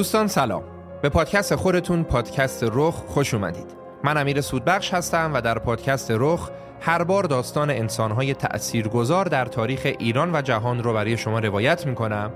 دوستان 0.00 0.26
سلام. 0.26 0.62
به 1.02 1.08
پادکست 1.08 1.54
خودتون 1.54 2.04
پادکست 2.04 2.64
رخ 2.72 2.94
خوش 2.94 3.34
اومدید. 3.34 3.76
من 4.04 4.16
امیر 4.16 4.40
سودبخش 4.40 4.94
هستم 4.94 5.30
و 5.34 5.40
در 5.40 5.58
پادکست 5.58 6.10
رخ 6.10 6.50
هر 6.80 7.04
بار 7.04 7.24
داستان 7.24 7.70
انسانهای 7.70 8.34
تأثیرگذار 8.34 9.24
در 9.24 9.44
تاریخ 9.44 9.80
ایران 9.98 10.36
و 10.36 10.42
جهان 10.42 10.82
رو 10.82 10.92
برای 10.92 11.16
شما 11.16 11.38
روایت 11.38 11.86
می‌کنم 11.86 12.30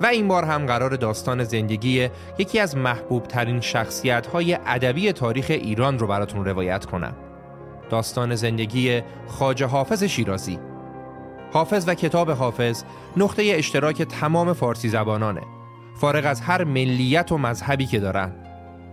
و 0.00 0.06
این 0.06 0.28
بار 0.28 0.44
هم 0.44 0.66
قرار 0.66 0.96
داستان 0.96 1.44
زندگی 1.44 2.08
یکی 2.38 2.60
از 2.60 2.76
محبوب 2.76 3.22
ترین 3.22 3.60
شخصیت 3.60 4.26
های 4.26 4.58
ادبی 4.66 5.12
تاریخ 5.12 5.46
ایران 5.48 5.98
رو 5.98 6.06
براتون 6.06 6.44
روایت 6.44 6.84
کنم. 6.84 7.16
داستان 7.90 8.34
زندگی 8.34 9.02
خاجه 9.26 9.66
حافظ 9.66 10.02
شیرازی. 10.02 10.58
حافظ 11.52 11.88
و 11.88 11.94
کتاب 11.94 12.30
حافظ 12.30 12.84
نقطه 13.16 13.42
اشتراک 13.56 14.02
تمام 14.02 14.52
فارسی 14.52 14.88
زبانانه. 14.88 15.55
فارغ 16.00 16.26
از 16.26 16.40
هر 16.40 16.64
ملیت 16.64 17.32
و 17.32 17.38
مذهبی 17.38 17.86
که 17.86 18.00
دارن. 18.00 18.32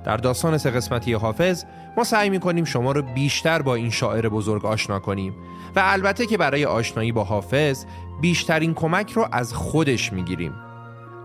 در 0.06 0.18
داستان 0.18 0.58
سه 0.58 0.72
قسمتی 0.72 1.14
حافظ 1.14 1.66
ما 1.98 2.04
سعی 2.04 2.30
می‌کنیم 2.30 2.66
شما 2.66 2.92
رو 2.92 3.02
بیشتر 3.02 3.62
با 3.62 3.76
این 3.76 3.90
شاعر 3.90 4.30
بزرگ 4.30 4.66
آشنا 4.66 5.00
کنیم 5.00 5.36
و 5.76 5.82
البته 5.84 6.26
که 6.26 6.38
برای 6.38 6.66
آشنایی 6.66 7.12
با 7.12 7.24
حافظ 7.24 7.86
بیشترین 8.22 8.74
کمک 8.74 9.12
رو 9.12 9.28
از 9.32 9.54
خودش 9.54 10.14
می‌گیریم. 10.14 10.54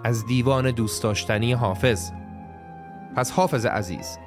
از 0.05 0.27
دیوان 0.27 0.71
دوست 0.71 1.03
داشتنی 1.03 1.53
حافظ. 1.53 2.11
پس 3.17 3.31
حافظ 3.31 3.67
عزیز 3.67 4.19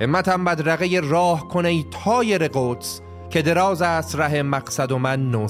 همتم 0.00 0.44
بدرقه 0.44 1.00
راه 1.04 1.48
کنه 1.48 1.68
ای 1.68 1.86
تایر 1.90 2.48
قدس 2.48 3.00
که 3.30 3.42
دراز 3.42 3.82
است 3.82 4.16
ره 4.16 4.42
مقصد 4.42 4.92
و 4.92 4.98
من 4.98 5.30
نو 5.30 5.48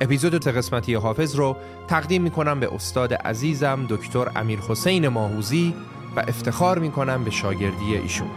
اپیزود 0.00 0.48
قسمتی 0.48 0.94
حافظ 0.94 1.36
رو 1.36 1.56
تقدیم 1.88 2.22
می 2.22 2.30
کنم 2.30 2.60
به 2.60 2.74
استاد 2.74 3.14
عزیزم 3.14 3.86
دکتر 3.90 4.30
امیر 4.36 4.58
حسین 4.58 5.08
ماهوزی 5.08 5.74
و 6.16 6.20
افتخار 6.20 6.78
می 6.78 6.90
کنم 6.90 7.24
به 7.24 7.30
شاگردی 7.30 7.96
ایشون. 7.96 8.30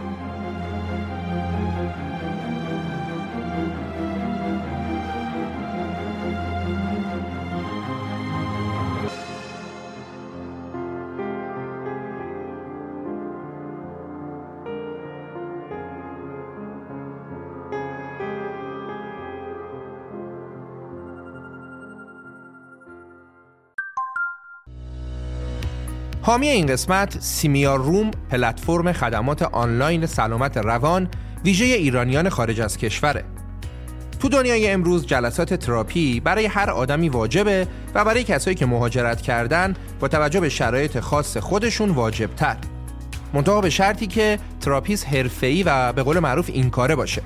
حامی 26.31 26.47
این 26.47 26.65
قسمت 26.65 27.17
سیمیا 27.19 27.75
روم 27.75 28.11
پلتفرم 28.29 28.91
خدمات 28.91 29.41
آنلاین 29.41 30.05
سلامت 30.05 30.57
روان 30.57 31.07
ویژه 31.45 31.65
ایرانیان 31.65 32.29
خارج 32.29 32.61
از 32.61 32.77
کشوره. 32.77 33.23
تو 34.19 34.29
دنیای 34.29 34.67
امروز 34.67 35.05
جلسات 35.05 35.53
تراپی 35.53 36.19
برای 36.19 36.45
هر 36.45 36.69
آدمی 36.69 37.09
واجبه 37.09 37.67
و 37.95 38.05
برای 38.05 38.23
کسایی 38.23 38.55
که 38.55 38.65
مهاجرت 38.65 39.21
کردن 39.21 39.75
با 39.99 40.07
توجه 40.07 40.39
به 40.39 40.49
شرایط 40.49 40.99
خاص 40.99 41.37
خودشون 41.37 41.89
واجبتر. 41.89 42.57
منتها 43.33 43.61
به 43.61 43.69
شرطی 43.69 44.07
که 44.07 44.39
تراپیست 44.61 45.07
حرفه‌ای 45.07 45.63
و 45.63 45.93
به 45.93 46.03
قول 46.03 46.19
معروف 46.19 46.49
این 46.53 46.69
کاره 46.69 46.95
باشه. 46.95 47.21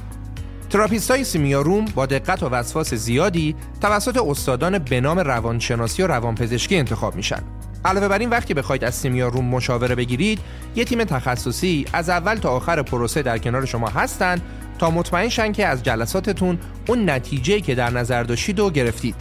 تراپیست 0.70 1.12
های 1.12 1.24
سیمیا 1.24 1.62
روم 1.62 1.86
با 1.86 2.06
دقت 2.06 2.44
و 2.44 2.50
وسواس 2.50 2.94
زیادی 2.94 3.56
توسط 3.82 4.18
استادان 4.18 4.80
به 4.80 5.02
نام 5.02 5.20
روانشناسی 5.20 6.04
و 6.04 6.08
روانپزشکی 6.08 6.78
انتخاب 6.78 7.16
میشن. 7.16 7.44
علاوه 7.85 8.07
بر 8.07 8.19
این 8.19 8.29
وقتی 8.29 8.53
بخواید 8.53 8.84
از 8.84 8.96
سیمیا 8.96 9.28
روم 9.28 9.46
مشاوره 9.46 9.96
بگیرید 9.96 10.40
یه 10.75 10.85
تیم 10.85 11.03
تخصصی 11.03 11.85
از 11.94 12.09
اول 12.09 12.35
تا 12.35 12.50
آخر 12.50 12.81
پروسه 12.81 13.22
در 13.22 13.37
کنار 13.37 13.66
شما 13.66 13.90
هستند 13.90 14.41
تا 14.79 14.91
مطمئن 14.91 15.29
شن 15.29 15.52
که 15.52 15.67
از 15.67 15.84
جلساتتون 15.84 16.59
اون 16.87 17.09
نتیجه 17.09 17.61
که 17.61 17.76
در 17.76 17.90
نظر 17.90 18.23
داشتید 18.23 18.59
و 18.59 18.70
گرفتید. 18.70 19.16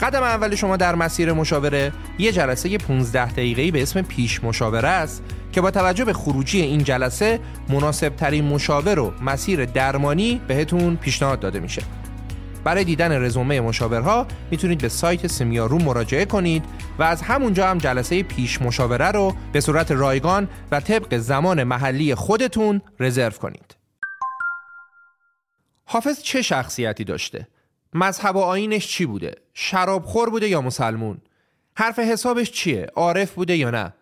قدم 0.00 0.22
اول 0.22 0.54
شما 0.54 0.76
در 0.76 0.94
مسیر 0.94 1.32
مشاوره 1.32 1.92
یه 2.18 2.32
جلسه 2.32 2.78
15 2.78 3.32
دقیقه‌ای 3.32 3.70
به 3.70 3.82
اسم 3.82 4.02
پیش 4.02 4.44
مشاوره 4.44 4.88
است 4.88 5.22
که 5.52 5.60
با 5.60 5.70
توجه 5.70 6.04
به 6.04 6.12
خروجی 6.12 6.60
این 6.60 6.84
جلسه 6.84 7.40
مناسب 7.68 8.16
ترین 8.16 8.44
مشاور 8.44 8.98
و 8.98 9.12
مسیر 9.22 9.64
درمانی 9.64 10.40
بهتون 10.48 10.96
پیشنهاد 10.96 11.40
داده 11.40 11.60
میشه. 11.60 11.82
برای 12.68 12.84
دیدن 12.84 13.22
رزومه 13.22 13.60
مشاورها 13.60 14.26
می‌تونید 14.50 14.80
به 14.80 14.88
سایت 14.88 15.26
سمیارو 15.26 15.78
مراجعه 15.78 16.24
کنید 16.24 16.64
و 16.98 17.02
از 17.02 17.22
همونجا 17.22 17.66
هم 17.66 17.78
جلسه 17.78 18.22
پیش 18.22 18.62
مشاوره 18.62 19.10
رو 19.10 19.34
به 19.52 19.60
صورت 19.60 19.92
رایگان 19.92 20.48
و 20.70 20.80
طبق 20.80 21.16
زمان 21.16 21.64
محلی 21.64 22.14
خودتون 22.14 22.82
رزرو 23.00 23.30
کنید. 23.30 23.76
حافظ 25.84 26.22
چه 26.22 26.42
شخصیتی 26.42 27.04
داشته؟ 27.04 27.48
مذهب 27.94 28.36
و 28.36 28.38
آینش 28.38 28.86
چی 28.88 29.06
بوده؟ 29.06 29.34
شرابخور 29.54 30.30
بوده 30.30 30.48
یا 30.48 30.60
مسلمون؟ 30.60 31.18
حرف 31.76 31.98
حسابش 31.98 32.50
چیه؟ 32.50 32.86
عارف 32.94 33.32
بوده 33.32 33.56
یا 33.56 33.70
نه؟ 33.70 33.94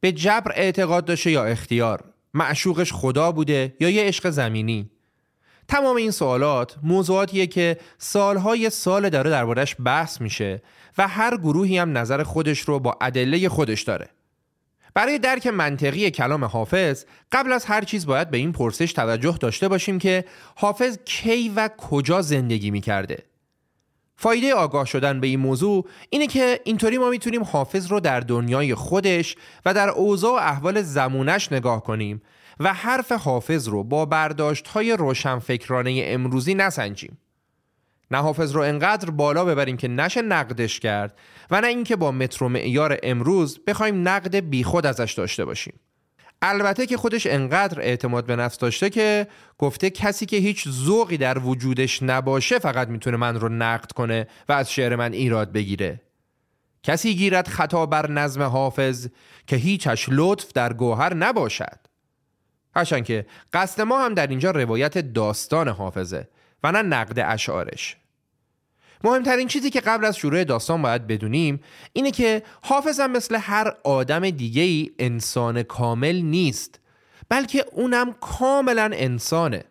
به 0.00 0.12
جبر 0.12 0.52
اعتقاد 0.54 1.04
داشته 1.04 1.30
یا 1.30 1.44
اختیار؟ 1.44 2.04
معشوقش 2.34 2.92
خدا 2.92 3.32
بوده 3.32 3.76
یا 3.80 3.90
یه 3.90 4.02
عشق 4.02 4.30
زمینی 4.30 4.90
تمام 5.68 5.96
این 5.96 6.10
سوالات 6.10 6.76
موضوعاتیه 6.82 7.46
که 7.46 7.76
سالهای 7.98 8.70
سال 8.70 9.08
داره 9.08 9.30
دربارش 9.30 9.76
بحث 9.84 10.20
میشه 10.20 10.62
و 10.98 11.08
هر 11.08 11.36
گروهی 11.36 11.78
هم 11.78 11.98
نظر 11.98 12.22
خودش 12.22 12.60
رو 12.60 12.78
با 12.78 12.96
ادله 13.00 13.48
خودش 13.48 13.82
داره. 13.82 14.08
برای 14.94 15.18
درک 15.18 15.46
منطقی 15.46 16.10
کلام 16.10 16.44
حافظ 16.44 17.04
قبل 17.32 17.52
از 17.52 17.64
هر 17.64 17.84
چیز 17.84 18.06
باید 18.06 18.30
به 18.30 18.38
این 18.38 18.52
پرسش 18.52 18.92
توجه 18.92 19.36
داشته 19.40 19.68
باشیم 19.68 19.98
که 19.98 20.24
حافظ 20.54 20.98
کی 21.04 21.48
و 21.56 21.68
کجا 21.68 22.22
زندگی 22.22 22.70
می‌کرده. 22.70 23.18
فایده 24.16 24.54
آگاه 24.54 24.86
شدن 24.86 25.20
به 25.20 25.26
این 25.26 25.40
موضوع 25.40 25.88
اینه 26.10 26.26
که 26.26 26.60
اینطوری 26.64 26.98
ما 26.98 27.10
می‌تونیم 27.10 27.42
حافظ 27.42 27.86
رو 27.86 28.00
در 28.00 28.20
دنیای 28.20 28.74
خودش 28.74 29.36
و 29.66 29.74
در 29.74 29.88
اوضاع 29.88 30.32
و 30.32 30.36
احوال 30.36 30.82
زمونش 30.82 31.52
نگاه 31.52 31.84
کنیم 31.84 32.22
و 32.60 32.74
حرف 32.74 33.12
حافظ 33.12 33.68
رو 33.68 33.84
با 33.84 34.04
برداشت 34.04 34.68
های 34.68 34.96
روشنفکرانه 34.96 36.02
امروزی 36.04 36.54
نسنجیم. 36.54 37.18
نه 38.10 38.18
حافظ 38.18 38.52
رو 38.52 38.60
انقدر 38.60 39.10
بالا 39.10 39.44
ببریم 39.44 39.76
که 39.76 39.88
نشه 39.88 40.22
نقدش 40.22 40.80
کرد 40.80 41.18
و 41.50 41.60
نه 41.60 41.66
اینکه 41.66 41.96
با 41.96 42.12
متر 42.12 42.44
و 42.44 42.48
معیار 42.48 42.98
امروز 43.02 43.60
بخوایم 43.66 44.08
نقد 44.08 44.36
بیخود 44.36 44.86
ازش 44.86 45.14
داشته 45.16 45.44
باشیم. 45.44 45.80
البته 46.42 46.86
که 46.86 46.96
خودش 46.96 47.26
انقدر 47.26 47.80
اعتماد 47.80 48.26
به 48.26 48.36
نفس 48.36 48.58
داشته 48.58 48.90
که 48.90 49.26
گفته 49.58 49.90
کسی 49.90 50.26
که 50.26 50.36
هیچ 50.36 50.68
ذوقی 50.68 51.16
در 51.16 51.38
وجودش 51.38 52.02
نباشه 52.02 52.58
فقط 52.58 52.88
می‌تونه 52.88 53.16
من 53.16 53.40
رو 53.40 53.48
نقد 53.48 53.92
کنه 53.92 54.26
و 54.48 54.52
از 54.52 54.72
شعر 54.72 54.96
من 54.96 55.12
ایراد 55.12 55.52
بگیره 55.52 56.00
کسی 56.82 57.14
گیرد 57.14 57.48
خطا 57.48 57.86
بر 57.86 58.10
نظم 58.10 58.42
حافظ 58.42 59.08
که 59.46 59.56
هیچش 59.56 60.06
لطف 60.10 60.52
در 60.52 60.72
گوهر 60.72 61.14
نباشد 61.14 61.85
هرچند 62.76 63.04
که 63.04 63.26
قصد 63.52 63.82
ما 63.82 64.04
هم 64.04 64.14
در 64.14 64.26
اینجا 64.26 64.50
روایت 64.50 64.98
داستان 64.98 65.68
حافظه 65.68 66.28
و 66.62 66.72
نه 66.72 66.82
نقد 66.82 67.18
اشعارش. 67.18 67.96
مهمترین 69.04 69.48
چیزی 69.48 69.70
که 69.70 69.80
قبل 69.80 70.04
از 70.04 70.16
شروع 70.16 70.44
داستان 70.44 70.82
باید 70.82 71.06
بدونیم 71.06 71.60
اینه 71.92 72.10
که 72.10 72.42
حافظم 72.62 73.10
مثل 73.10 73.36
هر 73.36 73.72
آدم 73.84 74.30
دیگه 74.30 74.62
ای 74.62 74.90
انسان 74.98 75.62
کامل 75.62 76.16
نیست 76.16 76.80
بلکه 77.28 77.64
اونم 77.72 78.12
کاملا 78.12 78.90
انسانه. 78.92 79.64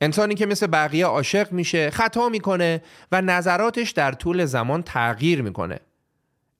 انسانی 0.00 0.34
که 0.34 0.46
مثل 0.46 0.66
بقیه 0.66 1.06
عاشق 1.06 1.52
میشه 1.52 1.90
خطا 1.90 2.28
می‌کنه 2.28 2.82
و 3.12 3.22
نظراتش 3.22 3.90
در 3.90 4.12
طول 4.12 4.44
زمان 4.44 4.82
تغییر 4.82 5.42
می‌کنه. 5.42 5.80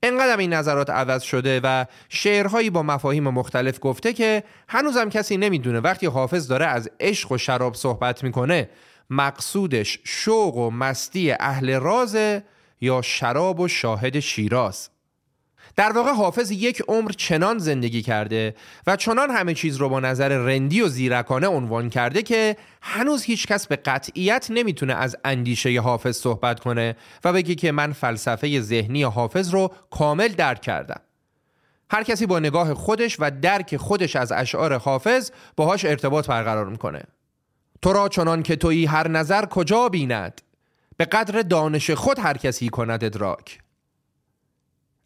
انقدر 0.03 0.37
این 0.37 0.53
نظرات 0.53 0.91
عوض 0.91 1.23
شده 1.23 1.61
و 1.65 1.85
شعرهایی 2.09 2.71
با 2.71 2.83
مفاهیم 2.83 3.29
مختلف 3.29 3.79
گفته 3.81 4.13
که 4.13 4.45
هنوزم 4.69 5.09
کسی 5.09 5.37
نمی‌دونه 5.37 5.81
وقتی 5.81 6.07
حافظ 6.07 6.49
داره 6.49 6.67
از 6.67 6.91
عشق 7.01 7.33
و 7.33 7.39
شراب 7.39 7.75
صحبت 7.75 8.25
می‌کنه 8.25 8.69
مقصودش 9.11 9.99
شوق 10.05 10.57
و 10.57 10.71
مستی 10.71 11.33
اهل 11.41 11.75
رازه 11.75 12.45
یا 12.81 13.03
شراب 13.03 13.61
و 13.61 13.69
شاهد 13.69 14.21
شیراز. 14.21 14.92
در 15.77 15.93
واقع 15.93 16.11
حافظ 16.11 16.51
یک 16.51 16.83
عمر 16.89 17.11
چنان 17.11 17.59
زندگی 17.59 18.03
کرده 18.03 18.55
و 18.87 18.97
چنان 18.97 19.31
همه 19.31 19.55
چیز 19.55 19.77
رو 19.77 19.89
با 19.89 20.01
نظر 20.01 20.29
رندی 20.29 20.81
و 20.81 20.89
زیرکانه 20.89 21.47
عنوان 21.47 21.91
کرده 21.91 22.23
که 22.23 22.57
هنوز 22.83 23.23
هیچ 23.23 23.47
کس 23.47 23.67
به 23.67 23.77
قطعیت 23.77 24.47
نمی‌تونه 24.51 24.95
از 24.95 25.17
اندیشه 25.25 25.81
حافظ 25.81 26.17
صحبت 26.17 26.61
کنه 26.61 26.97
و 27.25 27.33
بگه 27.33 27.55
که 27.55 27.73
من 27.73 27.93
فلسفه 27.93 28.61
ذهنی 28.61 29.03
حافظ 29.03 29.51
رو 29.51 29.73
کامل 29.91 30.29
درک 30.29 30.61
کردم. 30.61 31.01
هر 31.91 32.03
کسی 32.03 32.27
با 32.27 32.39
نگاه 32.39 32.75
خودش 32.75 33.17
و 33.21 33.31
درک 33.31 33.77
خودش 33.77 34.17
از 34.17 34.33
اشعار 34.33 34.79
حافظ 34.79 35.31
باهاش 35.57 35.85
ارتباط 35.85 36.27
برقرار 36.27 36.67
می‌کنه. 36.67 37.03
تو 37.83 37.93
را 37.93 38.09
چنان 38.09 38.43
که 38.43 38.57
تویی 38.57 38.87
هر 38.87 39.09
نظر 39.09 39.47
کجا 39.47 39.89
بیند 39.89 40.41
به 40.97 41.05
قدر 41.05 41.43
دانش 41.43 41.91
خود 41.91 42.19
هر 42.19 42.37
کسی 42.37 42.69
کند 42.69 43.05
ادراک 43.05 43.59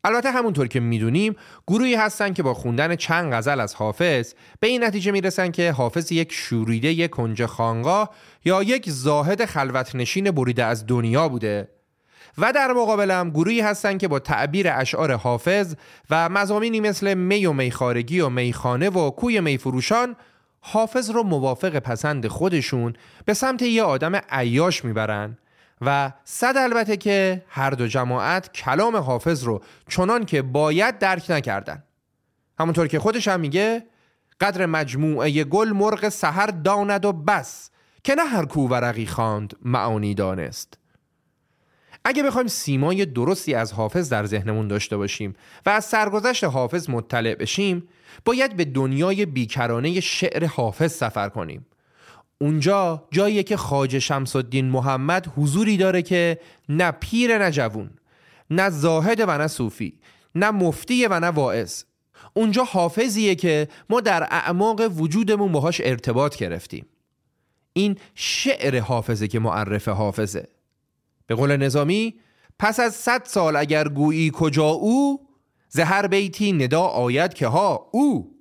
البته 0.06 0.30
همونطور 0.30 0.66
که 0.68 0.80
می‌دونیم 0.80 1.36
گروهی 1.68 1.94
هستن 1.94 2.32
که 2.32 2.42
با 2.42 2.54
خوندن 2.54 2.96
چند 2.96 3.32
غزل 3.32 3.60
از 3.60 3.74
حافظ 3.74 4.34
به 4.60 4.66
این 4.68 4.84
نتیجه 4.84 5.12
می‌رسن 5.12 5.50
که 5.50 5.72
حافظ 5.72 6.12
یک 6.12 6.32
شوریده 6.32 6.88
یک 6.88 7.10
کنج 7.10 7.44
خانقاه 7.46 8.10
یا 8.44 8.62
یک 8.62 8.90
زاهد 8.90 9.44
خلوت 9.44 9.94
نشین 9.94 10.30
بریده 10.30 10.64
از 10.64 10.86
دنیا 10.86 11.28
بوده. 11.28 11.68
و 12.38 12.52
در 12.52 12.72
مقابل 12.72 13.10
هم 13.10 13.30
گروهی 13.30 13.60
هستن 13.60 13.98
که 13.98 14.08
با 14.08 14.18
تعبیر 14.18 14.68
اشعار 14.70 15.12
حافظ 15.12 15.74
و 16.10 16.28
مزامینی 16.28 16.80
مثل 16.80 17.14
می 17.14 17.46
و 17.46 17.52
میخارگی 17.52 18.20
و 18.20 18.28
میخانه 18.28 18.90
و 18.90 19.10
کوی 19.10 19.40
میفروشان 19.40 20.16
حافظ 20.60 21.10
رو 21.10 21.22
موافق 21.22 21.78
پسند 21.78 22.26
خودشون 22.26 22.94
به 23.24 23.34
سمت 23.34 23.62
یه 23.62 23.82
آدم 23.82 24.20
عیاش 24.30 24.84
می‌برن. 24.84 25.38
و 25.80 26.12
صد 26.24 26.54
البته 26.56 26.96
که 26.96 27.44
هر 27.48 27.70
دو 27.70 27.86
جماعت 27.86 28.52
کلام 28.52 28.96
حافظ 28.96 29.44
رو 29.44 29.62
چنان 29.88 30.24
که 30.24 30.42
باید 30.42 30.98
درک 30.98 31.30
نکردن. 31.30 31.82
همونطور 32.58 32.86
که 32.86 32.98
خودش 32.98 33.28
هم 33.28 33.40
میگه 33.40 33.86
قدر 34.40 34.66
مجموعه 34.66 35.44
گل 35.44 35.72
مرغ 35.72 36.08
سحر 36.08 36.46
داند 36.46 37.04
و 37.04 37.12
بس 37.12 37.70
که 38.04 38.14
نه 38.14 38.24
هر 38.24 38.44
کو 38.44 38.68
ورقی 38.68 39.06
خواند 39.06 39.54
معانی 39.62 40.14
دانست. 40.14 40.78
اگه 42.04 42.22
بخوایم 42.22 42.48
سیمای 42.48 43.06
درستی 43.06 43.54
از 43.54 43.72
حافظ 43.72 44.08
در 44.08 44.26
ذهنمون 44.26 44.68
داشته 44.68 44.96
باشیم 44.96 45.34
و 45.66 45.70
از 45.70 45.84
سرگذشت 45.84 46.44
حافظ 46.44 46.90
مطلع 46.90 47.34
بشیم 47.34 47.88
باید 48.24 48.56
به 48.56 48.64
دنیای 48.64 49.26
بیکرانه 49.26 50.00
شعر 50.00 50.44
حافظ 50.44 50.92
سفر 50.92 51.28
کنیم. 51.28 51.66
اونجا 52.38 53.08
جایی 53.10 53.42
که 53.42 53.56
خاج 53.56 53.98
شمس 53.98 54.36
الدین 54.36 54.68
محمد 54.68 55.26
حضوری 55.36 55.76
داره 55.76 56.02
که 56.02 56.40
نه 56.68 56.90
پیر 56.90 57.38
نه 57.38 57.50
جوون 57.50 57.90
نه 58.50 58.70
زاهد 58.70 59.20
و 59.20 59.38
نه 59.38 59.46
صوفی 59.46 59.98
نه 60.34 60.50
مفتی 60.50 61.06
و 61.06 61.20
نه 61.20 61.26
واعظ. 61.26 61.82
اونجا 62.34 62.64
حافظیه 62.64 63.34
که 63.34 63.68
ما 63.90 64.00
در 64.00 64.22
اعماق 64.22 64.80
وجودمون 65.00 65.52
باهاش 65.52 65.80
ارتباط 65.84 66.36
گرفتیم. 66.36 66.86
این 67.72 67.96
شعر 68.14 68.80
حافظه 68.80 69.28
که 69.28 69.38
معرف 69.38 69.88
حافظه. 69.88 70.48
به 71.26 71.34
قول 71.34 71.56
نظامی 71.56 72.14
پس 72.58 72.80
از 72.80 72.94
صد 72.94 73.24
سال 73.24 73.56
اگر 73.56 73.88
گویی 73.88 74.30
کجا 74.34 74.68
او 74.68 75.28
زهر 75.68 76.06
بیتی 76.06 76.52
ندا 76.52 76.82
آید 76.82 77.34
که 77.34 77.46
ها 77.46 77.88
او. 77.92 78.36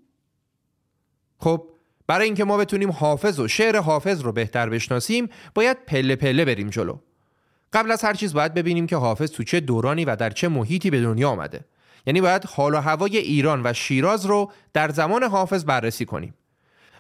خب 1.38 1.70
برای 2.08 2.26
اینکه 2.26 2.44
ما 2.44 2.58
بتونیم 2.58 2.92
حافظ 2.92 3.40
و 3.40 3.48
شعر 3.48 3.80
حافظ 3.80 4.22
رو 4.22 4.32
بهتر 4.32 4.70
بشناسیم 4.70 5.30
باید 5.56 5.78
پله 5.86 6.16
پله 6.16 6.46
بریم 6.46 6.70
جلو. 6.70 6.98
قبل 7.74 7.92
از 7.92 8.04
هر 8.04 8.14
چیز 8.14 8.34
باید 8.34 8.54
ببینیم 8.54 8.88
که 8.88 8.96
حافظ 8.96 9.32
تو 9.32 9.44
چه 9.44 9.60
دورانی 9.60 10.06
و 10.06 10.16
در 10.16 10.30
چه 10.30 10.48
محیطی 10.48 10.90
به 10.90 11.02
دنیا 11.02 11.30
آمده. 11.30 11.66
یعنی 12.08 12.22
باید 12.22 12.46
حال 12.46 12.74
و 12.74 12.78
هوای 12.78 13.18
ایران 13.18 13.62
و 13.66 13.74
شیراز 13.74 14.26
رو 14.26 14.52
در 14.74 14.90
زمان 14.90 15.24
حافظ 15.24 15.66
بررسی 15.66 16.06
کنیم. 16.06 16.34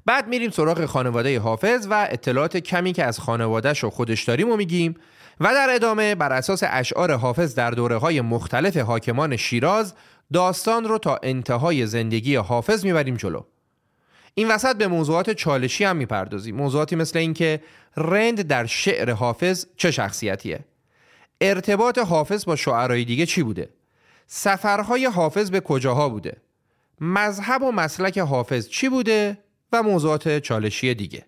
بعد 0.05 0.27
میریم 0.27 0.49
سراغ 0.49 0.85
خانواده 0.85 1.39
حافظ 1.39 1.87
و 1.89 2.07
اطلاعات 2.09 2.57
کمی 2.57 2.93
که 2.93 3.03
از 3.03 3.19
خانوادهش 3.19 3.83
و 3.83 3.89
خودش 3.89 4.23
داریم 4.23 4.51
و 4.51 4.57
میگیم 4.57 4.95
و 5.39 5.53
در 5.53 5.67
ادامه 5.69 6.15
بر 6.15 6.33
اساس 6.33 6.63
اشعار 6.67 7.13
حافظ 7.13 7.55
در 7.55 7.71
دوره 7.71 7.97
های 7.97 8.21
مختلف 8.21 8.77
حاکمان 8.77 9.37
شیراز 9.37 9.93
داستان 10.33 10.83
رو 10.83 10.97
تا 10.97 11.19
انتهای 11.23 11.85
زندگی 11.85 12.35
حافظ 12.35 12.85
می‌بریم 12.85 13.15
جلو. 13.15 13.41
این 14.37 14.47
وسط 14.47 14.75
به 14.75 14.87
موضوعات 14.87 15.29
چالشی 15.29 15.83
هم 15.83 15.95
می‌پردازیم. 15.95 16.55
موضوعاتی 16.55 16.95
مثل 16.95 17.19
اینکه 17.19 17.61
رند 17.97 18.41
در 18.41 18.65
شعر 18.65 19.11
حافظ 19.11 19.65
چه 19.77 19.91
شخصیتیه؟ 19.91 20.59
ارتباط 21.41 21.97
حافظ 21.97 22.45
با 22.45 22.55
شعرهای 22.55 23.05
دیگه 23.05 23.25
چی 23.25 23.43
بوده؟ 23.43 23.69
سفرهای 24.27 25.05
حافظ 25.05 25.51
به 25.51 25.59
کجاها 25.61 26.09
بوده؟ 26.09 26.37
مذهب 27.01 27.63
و 27.63 27.71
مسلک 27.71 28.17
حافظ 28.17 28.69
چی 28.69 28.89
بوده؟ 28.89 29.37
و 29.71 29.83
موضوعات 29.83 30.39
چالشی 30.39 30.93
دیگه. 30.93 31.25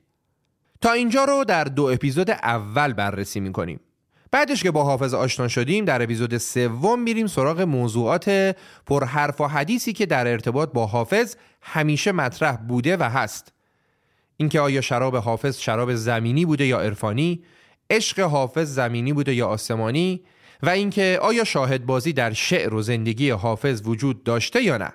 تا 0.82 0.92
اینجا 0.92 1.24
رو 1.24 1.44
در 1.44 1.64
دو 1.64 1.84
اپیزود 1.84 2.30
اول 2.30 2.94
بررسی 2.94 3.40
می‌کنیم. 3.40 3.80
بعدش 4.32 4.64
که 4.64 4.72
با 4.72 4.84
حافظ 4.84 5.14
آشنا 5.14 5.48
شدیم 5.48 5.86
در 5.86 6.02
اپیزود 6.02 6.38
سوم 6.38 7.02
میریم 7.02 7.28
سراغ 7.28 7.62
موضوعات 7.62 8.56
پر 8.86 9.04
حرف 9.04 9.42
و 9.42 9.48
حدیثی 9.48 9.94
که 9.94 10.06
در 10.06 10.28
ارتباط 10.28 10.72
با 10.72 10.86
حافظ 10.86 11.36
همیشه 11.62 12.12
مطرح 12.12 12.56
بوده 12.56 12.98
و 12.98 13.04
هست. 13.04 13.54
اینکه 14.38 14.60
آیا 14.60 14.82
شراب 14.82 15.16
حافظ 15.16 15.60
شراب 15.60 15.96
زمینی 15.96 16.46
بوده 16.46 16.66
یا 16.66 16.80
عرفانی 16.80 17.44
عشق 17.90 18.20
حافظ 18.20 18.74
زمینی 18.74 19.14
بوده 19.14 19.34
یا 19.34 19.48
آسمانی 19.48 20.24
و 20.64 20.70
اینکه 20.70 21.20
آیا 21.22 21.44
شاهد 21.44 21.86
بازی 21.86 22.14
در 22.14 22.34
شعر 22.34 22.74
و 22.74 22.82
زندگی 22.82 23.30
حافظ 23.30 23.82
وجود 23.86 24.24
داشته 24.24 24.64
یا 24.64 24.78
نه. 24.78 24.94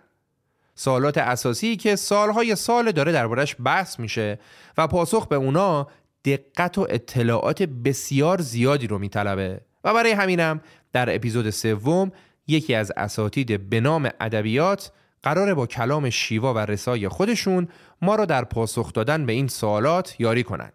سوالات 0.74 1.18
اساسی 1.18 1.76
که 1.76 1.96
سالهای 1.96 2.56
سال 2.56 2.92
داره 2.92 3.12
دربارش 3.12 3.56
بحث 3.64 4.00
میشه 4.00 4.38
و 4.78 4.86
پاسخ 4.86 5.26
به 5.26 5.36
اونا 5.36 5.88
دقت 6.24 6.78
و 6.78 6.86
اطلاعات 6.90 7.62
بسیار 7.62 8.40
زیادی 8.40 8.86
رو 8.86 8.98
میطلبه 8.98 9.60
و 9.84 9.94
برای 9.94 10.12
همینم 10.12 10.60
در 10.92 11.14
اپیزود 11.14 11.50
سوم 11.50 12.12
یکی 12.46 12.74
از 12.74 12.92
اساتید 12.96 13.70
به 13.70 13.80
نام 13.80 14.10
ادبیات 14.20 14.92
قراره 15.22 15.54
با 15.54 15.66
کلام 15.66 16.10
شیوا 16.10 16.54
و 16.54 16.58
رسای 16.58 17.08
خودشون 17.08 17.68
ما 18.02 18.14
را 18.14 18.24
در 18.24 18.44
پاسخ 18.44 18.92
دادن 18.92 19.26
به 19.26 19.32
این 19.32 19.48
سوالات 19.48 20.20
یاری 20.20 20.42
کنند. 20.42 20.72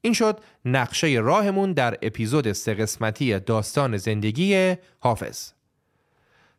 این 0.00 0.12
شد 0.12 0.40
نقشه 0.64 1.06
راهمون 1.06 1.72
در 1.72 1.98
اپیزود 2.02 2.52
سه 2.52 2.74
قسمتی 2.74 3.38
داستان 3.38 3.96
زندگی 3.96 4.76
حافظ. 4.98 5.50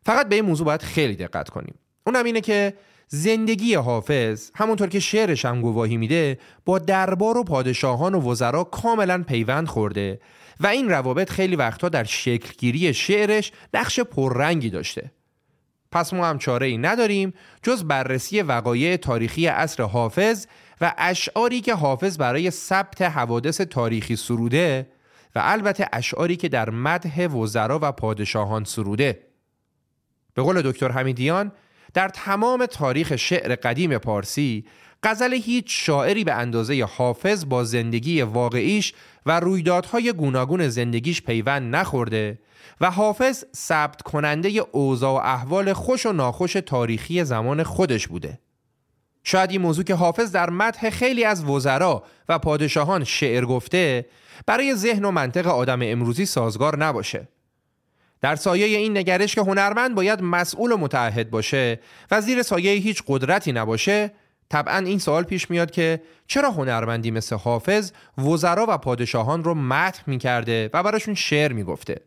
فقط 0.06 0.28
به 0.28 0.34
این 0.34 0.44
موضوع 0.44 0.66
باید 0.66 0.82
خیلی 0.82 1.16
دقت 1.16 1.48
کنیم. 1.48 1.74
اونم 2.06 2.24
اینه 2.24 2.40
که 2.40 2.74
زندگی 3.14 3.74
حافظ. 3.74 4.50
همونطور 4.54 4.88
که 4.88 5.00
شعرش 5.00 5.44
هم 5.44 5.60
گواهی 5.60 5.96
میده 5.96 6.38
با 6.64 6.78
دربار 6.78 7.38
و 7.38 7.44
پادشاهان 7.44 8.14
و 8.14 8.30
وزرا 8.30 8.64
کاملا 8.64 9.22
پیوند 9.22 9.66
خورده 9.66 10.20
و 10.60 10.66
این 10.66 10.88
روابط 10.88 11.30
خیلی 11.30 11.56
وقتها 11.56 11.88
در 11.88 12.04
شکلگیری 12.04 12.94
شعرش 12.94 13.52
نقش 13.74 14.00
پررنگی 14.00 14.70
داشته. 14.70 15.12
پس 15.90 16.12
ما 16.12 16.26
هم 16.26 16.38
چاره 16.38 16.66
ای 16.66 16.78
نداریم 16.78 17.34
جز 17.62 17.84
بررسی 17.84 18.42
وقایع 18.42 18.96
تاریخی 18.96 19.46
عصر 19.46 19.82
حافظ 19.82 20.46
و 20.80 20.94
اشعاری 20.98 21.60
که 21.60 21.74
حافظ 21.74 22.18
برای 22.18 22.50
ثبت 22.50 23.02
حوادث 23.02 23.60
تاریخی 23.60 24.16
سروده 24.16 24.86
و 25.34 25.40
البته 25.44 25.88
اشعاری 25.92 26.36
که 26.36 26.48
در 26.48 26.70
مدح 26.70 27.26
وزرا 27.26 27.78
و 27.82 27.92
پادشاهان 27.92 28.64
سروده. 28.64 29.26
به 30.34 30.42
قول 30.42 30.62
دکتر 30.62 30.92
حمیدیان 30.92 31.52
در 31.94 32.08
تمام 32.08 32.66
تاریخ 32.66 33.16
شعر 33.16 33.54
قدیم 33.54 33.98
پارسی 33.98 34.64
غزل 35.02 35.32
هیچ 35.32 35.64
شاعری 35.68 36.24
به 36.24 36.32
اندازه 36.32 36.84
حافظ 36.84 37.44
با 37.48 37.64
زندگی 37.64 38.22
واقعیش 38.22 38.94
و 39.26 39.40
رویدادهای 39.40 40.12
گوناگون 40.12 40.68
زندگیش 40.68 41.22
پیوند 41.22 41.76
نخورده 41.76 42.38
و 42.80 42.90
حافظ 42.90 43.44
ثبت 43.56 44.02
کننده 44.02 44.48
اوضاع 44.72 45.12
و 45.12 45.26
احوال 45.26 45.72
خوش 45.72 46.06
و 46.06 46.12
ناخوش 46.12 46.52
تاریخی 46.52 47.24
زمان 47.24 47.62
خودش 47.62 48.08
بوده. 48.08 48.38
شاید 49.24 49.50
این 49.50 49.60
موضوع 49.60 49.84
که 49.84 49.94
حافظ 49.94 50.32
در 50.32 50.50
متح 50.50 50.90
خیلی 50.90 51.24
از 51.24 51.44
وزرا 51.44 52.04
و 52.28 52.38
پادشاهان 52.38 53.04
شعر 53.04 53.44
گفته 53.44 54.06
برای 54.46 54.74
ذهن 54.74 55.04
و 55.04 55.10
منطق 55.10 55.46
آدم 55.46 55.80
امروزی 55.82 56.26
سازگار 56.26 56.78
نباشه. 56.78 57.28
در 58.22 58.36
سایه 58.36 58.78
این 58.78 58.96
نگرش 58.96 59.34
که 59.34 59.40
هنرمند 59.40 59.94
باید 59.94 60.22
مسئول 60.22 60.72
و 60.72 60.76
متعهد 60.76 61.30
باشه 61.30 61.80
و 62.10 62.20
زیر 62.20 62.42
سایه 62.42 62.72
هیچ 62.72 63.02
قدرتی 63.06 63.52
نباشه 63.52 64.12
طبعا 64.48 64.78
این 64.78 64.98
سوال 64.98 65.22
پیش 65.22 65.50
میاد 65.50 65.70
که 65.70 66.02
چرا 66.26 66.50
هنرمندی 66.50 67.10
مثل 67.10 67.36
حافظ 67.36 67.92
وزرا 68.18 68.66
و 68.68 68.78
پادشاهان 68.78 69.44
رو 69.44 69.54
متح 69.54 70.02
می‌کرده 70.06 70.70
و 70.74 70.82
براشون 70.82 71.14
شعر 71.14 71.52
می‌گفته؟ 71.52 72.00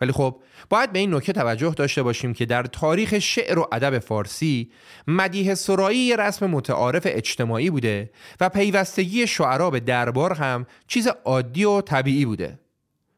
ولی 0.00 0.12
خب 0.12 0.40
باید 0.70 0.92
به 0.92 0.98
این 0.98 1.14
نکته 1.14 1.32
توجه 1.32 1.74
داشته 1.74 2.02
باشیم 2.02 2.34
که 2.34 2.46
در 2.46 2.62
تاریخ 2.62 3.18
شعر 3.18 3.58
و 3.58 3.68
ادب 3.72 3.98
فارسی 3.98 4.70
مدیه 5.06 5.54
سرایی 5.54 6.16
رسم 6.16 6.46
متعارف 6.46 7.02
اجتماعی 7.04 7.70
بوده 7.70 8.10
و 8.40 8.48
پیوستگی 8.48 9.26
شعرا 9.26 9.70
به 9.70 9.80
دربار 9.80 10.32
هم 10.32 10.66
چیز 10.86 11.08
عادی 11.24 11.64
و 11.64 11.80
طبیعی 11.80 12.24
بوده. 12.24 12.58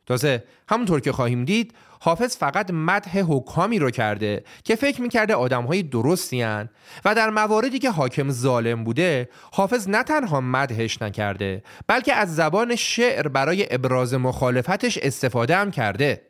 تازه 0.06 0.44
همونطور 0.68 1.00
که 1.00 1.12
خواهیم 1.12 1.44
دید 1.44 1.74
حافظ 2.02 2.36
فقط 2.36 2.70
مدح 2.70 3.18
حکامی 3.18 3.78
رو 3.78 3.90
کرده 3.90 4.44
که 4.64 4.76
فکر 4.76 5.02
می‌کرده 5.02 5.34
آدمهای 5.34 5.82
درستی 5.82 6.42
هن 6.42 6.68
و 7.04 7.14
در 7.14 7.30
مواردی 7.30 7.78
که 7.78 7.90
حاکم 7.90 8.30
ظالم 8.30 8.84
بوده 8.84 9.28
حافظ 9.52 9.88
نه 9.88 10.02
تنها 10.02 10.40
مدحش 10.40 11.02
نکرده 11.02 11.62
بلکه 11.86 12.14
از 12.14 12.36
زبان 12.36 12.76
شعر 12.76 13.28
برای 13.28 13.74
ابراز 13.74 14.14
مخالفتش 14.14 14.98
استفاده 14.98 15.56
هم 15.56 15.70
کرده. 15.70 16.22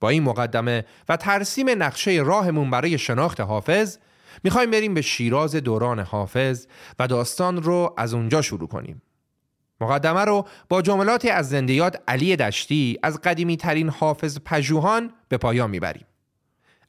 با 0.00 0.08
این 0.08 0.22
مقدمه 0.22 0.84
و 1.08 1.16
ترسیم 1.16 1.82
نقشه 1.82 2.10
راهمون 2.10 2.70
برای 2.70 2.98
شناخت 2.98 3.40
حافظ 3.40 3.98
می‌خوایم 4.44 4.70
بریم 4.70 4.94
به 4.94 5.02
شیراز 5.02 5.56
دوران 5.56 6.00
حافظ 6.00 6.66
و 6.98 7.08
داستان 7.08 7.62
رو 7.62 7.94
از 7.98 8.14
اونجا 8.14 8.42
شروع 8.42 8.68
کنیم. 8.68 9.02
مقدمه 9.80 10.24
رو 10.24 10.46
با 10.68 10.82
جملاتی 10.82 11.30
از 11.30 11.48
زندیات 11.48 11.96
علی 12.08 12.36
دشتی 12.36 12.98
از 13.02 13.20
قدیمی 13.20 13.56
ترین 13.56 13.88
حافظ 13.88 14.38
پژوهان 14.44 15.12
به 15.28 15.36
پایان 15.36 15.70
می‌بریم. 15.70 16.06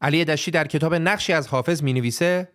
علی 0.02 0.26
دشتی 0.26 0.52
در 0.52 0.68
کتاب 0.68 0.96
نقشی 0.96 1.34
از 1.34 1.48
حافظ 1.48 1.84
می 1.84 1.94
نویسه 1.94 2.50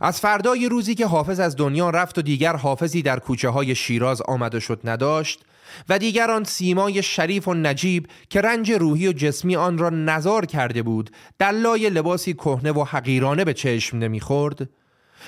از 0.00 0.20
فردای 0.20 0.68
روزی 0.68 0.94
که 0.94 1.06
حافظ 1.06 1.40
از 1.40 1.56
دنیا 1.56 1.90
رفت 1.90 2.18
و 2.18 2.22
دیگر 2.22 2.56
حافظی 2.56 3.02
در 3.02 3.18
کوچه 3.18 3.48
های 3.48 3.74
شیراز 3.74 4.22
آمده 4.22 4.60
شد 4.60 4.80
نداشت 4.84 5.44
و 5.88 5.98
دیگر 5.98 6.30
آن 6.30 6.44
سیمای 6.44 7.02
شریف 7.02 7.48
و 7.48 7.54
نجیب 7.54 8.08
که 8.30 8.40
رنج 8.40 8.72
روحی 8.72 9.08
و 9.08 9.12
جسمی 9.12 9.56
آن 9.56 9.78
را 9.78 9.90
نزار 9.90 10.46
کرده 10.46 10.82
بود 10.82 11.10
دلای 11.38 11.90
لباسی 11.90 12.34
کهنه 12.34 12.72
و 12.72 12.84
حقیرانه 12.84 13.44
به 13.44 13.54
چشم 13.54 13.98
نمی‌خورد 13.98 14.68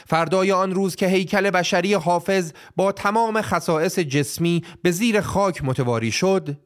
فردای 0.06 0.52
آن 0.52 0.74
روز 0.74 0.96
که 0.96 1.06
هیکل 1.06 1.50
بشری 1.50 1.94
حافظ 1.94 2.52
با 2.76 2.92
تمام 2.92 3.42
خصائص 3.42 3.98
جسمی 3.98 4.64
به 4.82 4.90
زیر 4.90 5.20
خاک 5.20 5.64
متواری 5.64 6.12
شد 6.12 6.56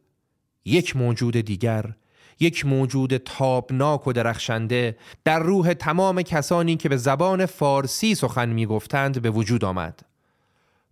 یک 0.65 0.97
موجود 0.97 1.37
دیگر 1.37 1.95
یک 2.41 2.67
موجود 2.67 3.17
تابناک 3.17 4.07
و 4.07 4.13
درخشنده 4.13 4.97
در 5.25 5.39
روح 5.39 5.75
تمام 5.75 6.23
کسانی 6.23 6.77
که 6.77 6.89
به 6.89 6.97
زبان 6.97 7.47
فارسی 7.47 8.15
سخن 8.15 8.49
می 8.49 8.67
گفتند 8.67 9.23
به 9.23 9.31
وجود 9.31 9.65
آمد. 9.65 10.01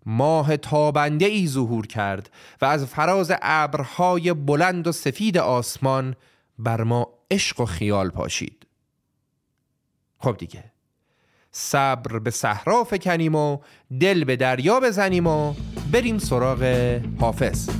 ماه 0.06 0.56
تابنده 0.56 1.26
ای 1.26 1.48
ظهور 1.48 1.86
کرد 1.86 2.30
و 2.60 2.64
از 2.64 2.86
فراز 2.86 3.32
ابرهای 3.42 4.32
بلند 4.32 4.86
و 4.86 4.92
سفید 4.92 5.38
آسمان 5.38 6.16
بر 6.58 6.82
ما 6.82 7.08
عشق 7.30 7.60
و 7.60 7.64
خیال 7.64 8.10
پاشید. 8.10 8.66
خب 10.18 10.36
دیگه. 10.36 10.73
صبر 11.56 12.18
به 12.18 12.30
صحرا 12.30 12.84
فکنیم 12.84 13.34
و 13.34 13.58
دل 14.00 14.24
به 14.24 14.36
دریا 14.36 14.80
بزنیم 14.80 15.26
و 15.26 15.54
بریم 15.92 16.18
سراغ 16.18 16.62
حافظ. 17.20 17.70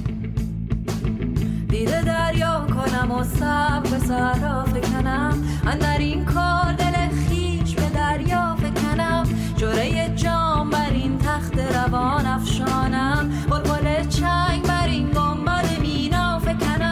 دیده 1.69 2.02
دریا 2.02 2.66
کنم 2.69 3.11
و 3.11 3.25
صبر 3.25 3.90
به 3.90 3.99
صحرا 3.99 4.64
فکنم. 4.64 5.45
اندر 5.66 5.99
این 5.99 6.25
کار 6.25 6.73
دل 6.73 7.09
خیش 7.09 7.75
به 7.75 7.88
دریا 7.95 8.57
فکنم. 8.57 9.25
جوره 9.57 10.14
جام 10.16 10.71
بر 10.71 10.90
این 10.90 11.19
تخت 11.19 11.59
روان 11.59 12.26
افشانم. 12.26 13.33
بلبل 13.50 14.09
چنگ 14.09 14.62
بر 14.62 14.87
این 14.87 15.11
گنبد 15.11 15.78
مینا 15.81 16.38
فکنم. 16.38 16.85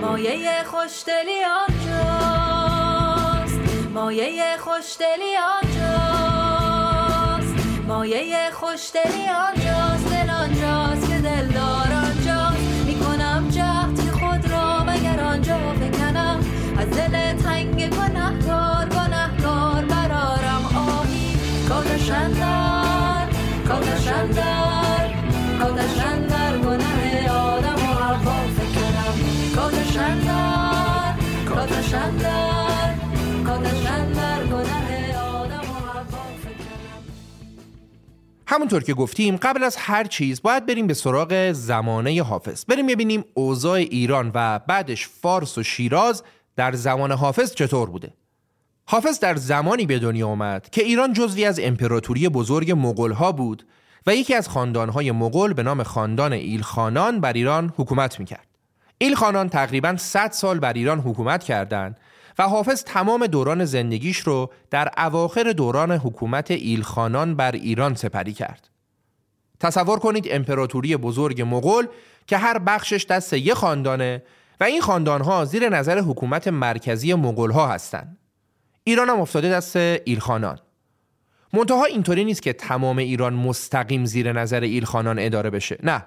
مایه 0.00 0.64
خوشدلی 0.64 1.44
مایه 4.08 4.56
خوشدلی 4.58 5.36
آنجاست. 5.56 7.54
مایه 7.86 8.50
خوشدلی 8.52 9.28
آنجاست. 9.28 10.10
دل 10.10 10.30
آنجاست 10.30 11.08
که 11.08 11.18
دلدار 11.18 11.92
آنجاست. 11.92 12.58
می‌کنم 12.86 13.48
جهد 13.50 14.04
که 14.04 14.10
خود 14.12 14.50
را 14.50 14.84
مگر 14.84 15.20
آنجا 15.20 15.58
بکنم. 15.58 16.40
از 16.78 16.90
دل 16.90 17.36
تنگ 17.36 17.90
گنهکار 17.90 18.88
گنهکار 18.88 19.84
برارم 19.84 20.64
آهی 20.88 21.36
کاتشندر 21.68 23.26
کاتشندر 23.68 25.08
کاتشندر 25.60 26.58
گنه 26.58 27.30
آدم 27.30 27.74
و 27.74 27.94
حوا 27.94 28.38
فکنم 28.56 29.14
کاتشندر 29.56 31.14
کاتشندر 31.48 32.57
همونطور 38.50 38.82
که 38.82 38.94
گفتیم 38.94 39.36
قبل 39.36 39.64
از 39.64 39.76
هر 39.76 40.04
چیز 40.04 40.42
باید 40.42 40.66
بریم 40.66 40.86
به 40.86 40.94
سراغ 40.94 41.52
زمانه 41.52 42.22
حافظ. 42.22 42.64
بریم 42.68 42.86
ببینیم 42.86 43.24
اوضاع 43.34 43.74
ایران 43.78 44.30
و 44.34 44.58
بعدش 44.58 45.08
فارس 45.08 45.58
و 45.58 45.62
شیراز 45.62 46.22
در 46.56 46.72
زمان 46.72 47.12
حافظ 47.12 47.54
چطور 47.54 47.90
بوده. 47.90 48.12
حافظ 48.86 49.20
در 49.20 49.36
زمانی 49.36 49.86
به 49.86 49.98
دنیا 49.98 50.28
آمد 50.28 50.70
که 50.70 50.82
ایران 50.82 51.12
جزوی 51.12 51.44
از 51.44 51.60
امپراتوری 51.60 52.28
بزرگ 52.28 52.72
مغول 52.72 53.12
ها 53.12 53.32
بود 53.32 53.66
و 54.06 54.14
یکی 54.14 54.34
از 54.34 54.48
خاندانهای 54.48 55.12
مغول 55.12 55.52
به 55.52 55.62
نام 55.62 55.82
خاندان 55.82 56.32
ایلخانان 56.32 57.20
بر 57.20 57.32
ایران 57.32 57.72
حکومت 57.76 58.20
می‌کرد. 58.20 58.46
ایلخانان 58.98 59.48
تقریبا 59.48 59.96
100 59.96 60.30
سال 60.30 60.58
بر 60.58 60.72
ایران 60.72 61.00
حکومت 61.00 61.44
کردند 61.44 62.00
و 62.38 62.42
حافظ 62.42 62.84
تمام 62.84 63.26
دوران 63.26 63.64
زندگیش 63.64 64.18
رو 64.18 64.50
در 64.70 64.90
اواخر 64.96 65.52
دوران 65.52 65.92
حکومت 65.92 66.50
ایلخانان 66.50 67.36
بر 67.36 67.52
ایران 67.52 67.94
سپری 67.94 68.32
کرد. 68.32 68.68
تصور 69.60 69.98
کنید 69.98 70.26
امپراتوری 70.30 70.96
بزرگ 70.96 71.42
مغول 71.42 71.86
که 72.26 72.36
هر 72.36 72.58
بخشش 72.58 73.06
دست 73.06 73.32
یه 73.32 73.54
خاندانه 73.54 74.22
و 74.60 74.64
این 74.64 74.80
خاندانها 74.80 75.44
زیر 75.44 75.68
نظر 75.68 75.98
حکومت 75.98 76.48
مرکزی 76.48 77.14
مغول 77.14 77.50
ها 77.50 77.68
هستند. 77.68 78.18
ایران 78.84 79.08
هم 79.08 79.20
افتاده 79.20 79.50
دست 79.50 79.76
ایلخانان. 79.76 80.58
منتها 81.52 81.84
اینطوری 81.84 82.24
نیست 82.24 82.42
که 82.42 82.52
تمام 82.52 82.98
ایران 82.98 83.34
مستقیم 83.34 84.04
زیر 84.04 84.32
نظر 84.32 84.60
ایلخانان 84.60 85.18
اداره 85.18 85.50
بشه. 85.50 85.78
نه. 85.82 86.04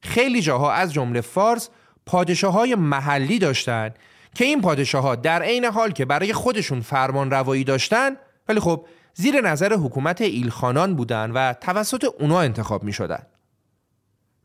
خیلی 0.00 0.42
جاها 0.42 0.72
از 0.72 0.92
جمله 0.92 1.20
فارس 1.20 1.68
پادشاه 2.06 2.52
های 2.52 2.74
محلی 2.74 3.38
داشتند 3.38 3.98
که 4.36 4.44
این 4.44 4.60
پادشاه 4.60 5.02
ها 5.02 5.14
در 5.14 5.42
عین 5.42 5.64
حال 5.64 5.90
که 5.90 6.04
برای 6.04 6.32
خودشون 6.32 6.80
فرمان 6.80 7.30
روایی 7.30 7.64
داشتن 7.64 8.10
ولی 8.48 8.60
خب 8.60 8.86
زیر 9.14 9.40
نظر 9.40 9.72
حکومت 9.72 10.20
ایلخانان 10.20 10.94
بودن 10.94 11.30
و 11.30 11.52
توسط 11.52 12.06
اونا 12.20 12.40
انتخاب 12.40 12.84
می 12.84 12.92
شدن. 12.92 13.26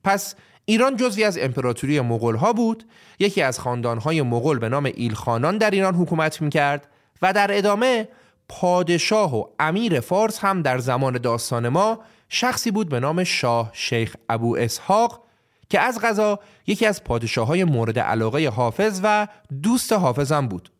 پس 0.03 0.35
ایران 0.65 0.97
جزوی 0.97 1.23
از 1.23 1.37
امپراتوری 1.37 2.01
مغول 2.01 2.35
ها 2.35 2.53
بود 2.53 2.83
یکی 3.19 3.41
از 3.41 3.59
خاندان 3.59 3.97
های 3.97 4.21
مغول 4.21 4.59
به 4.59 4.69
نام 4.69 4.85
ایلخانان 4.85 5.57
در 5.57 5.71
ایران 5.71 5.95
حکومت 5.95 6.41
می 6.41 6.49
کرد 6.49 6.87
و 7.21 7.33
در 7.33 7.57
ادامه 7.57 8.07
پادشاه 8.49 9.35
و 9.35 9.45
امیر 9.59 9.99
فارس 9.99 10.39
هم 10.39 10.61
در 10.61 10.77
زمان 10.77 11.17
داستان 11.17 11.69
ما 11.69 11.99
شخصی 12.29 12.71
بود 12.71 12.89
به 12.89 12.99
نام 12.99 13.23
شاه 13.23 13.69
شیخ 13.73 14.15
ابو 14.29 14.57
اسحاق 14.57 15.30
که 15.71 15.79
از 15.79 15.99
غذا 16.01 16.39
یکی 16.67 16.85
از 16.85 17.03
پادشاه 17.03 17.47
های 17.47 17.63
مورد 17.63 17.99
علاقه 17.99 18.49
حافظ 18.49 18.99
و 19.03 19.27
دوست 19.63 19.93
حافظم 19.93 20.47
بود 20.47 20.71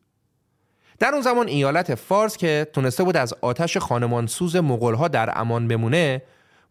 در 1.00 1.12
اون 1.14 1.22
زمان 1.22 1.48
ایالت 1.48 1.96
فارس 1.96 2.38
که 2.38 2.68
تونسته 2.74 3.04
بود 3.04 3.18
از 3.18 3.34
آتش 3.42 3.78
خانمانسوز 3.78 4.56
ها 4.56 5.08
در 5.08 5.40
امان 5.40 5.68
بمونه 5.68 6.22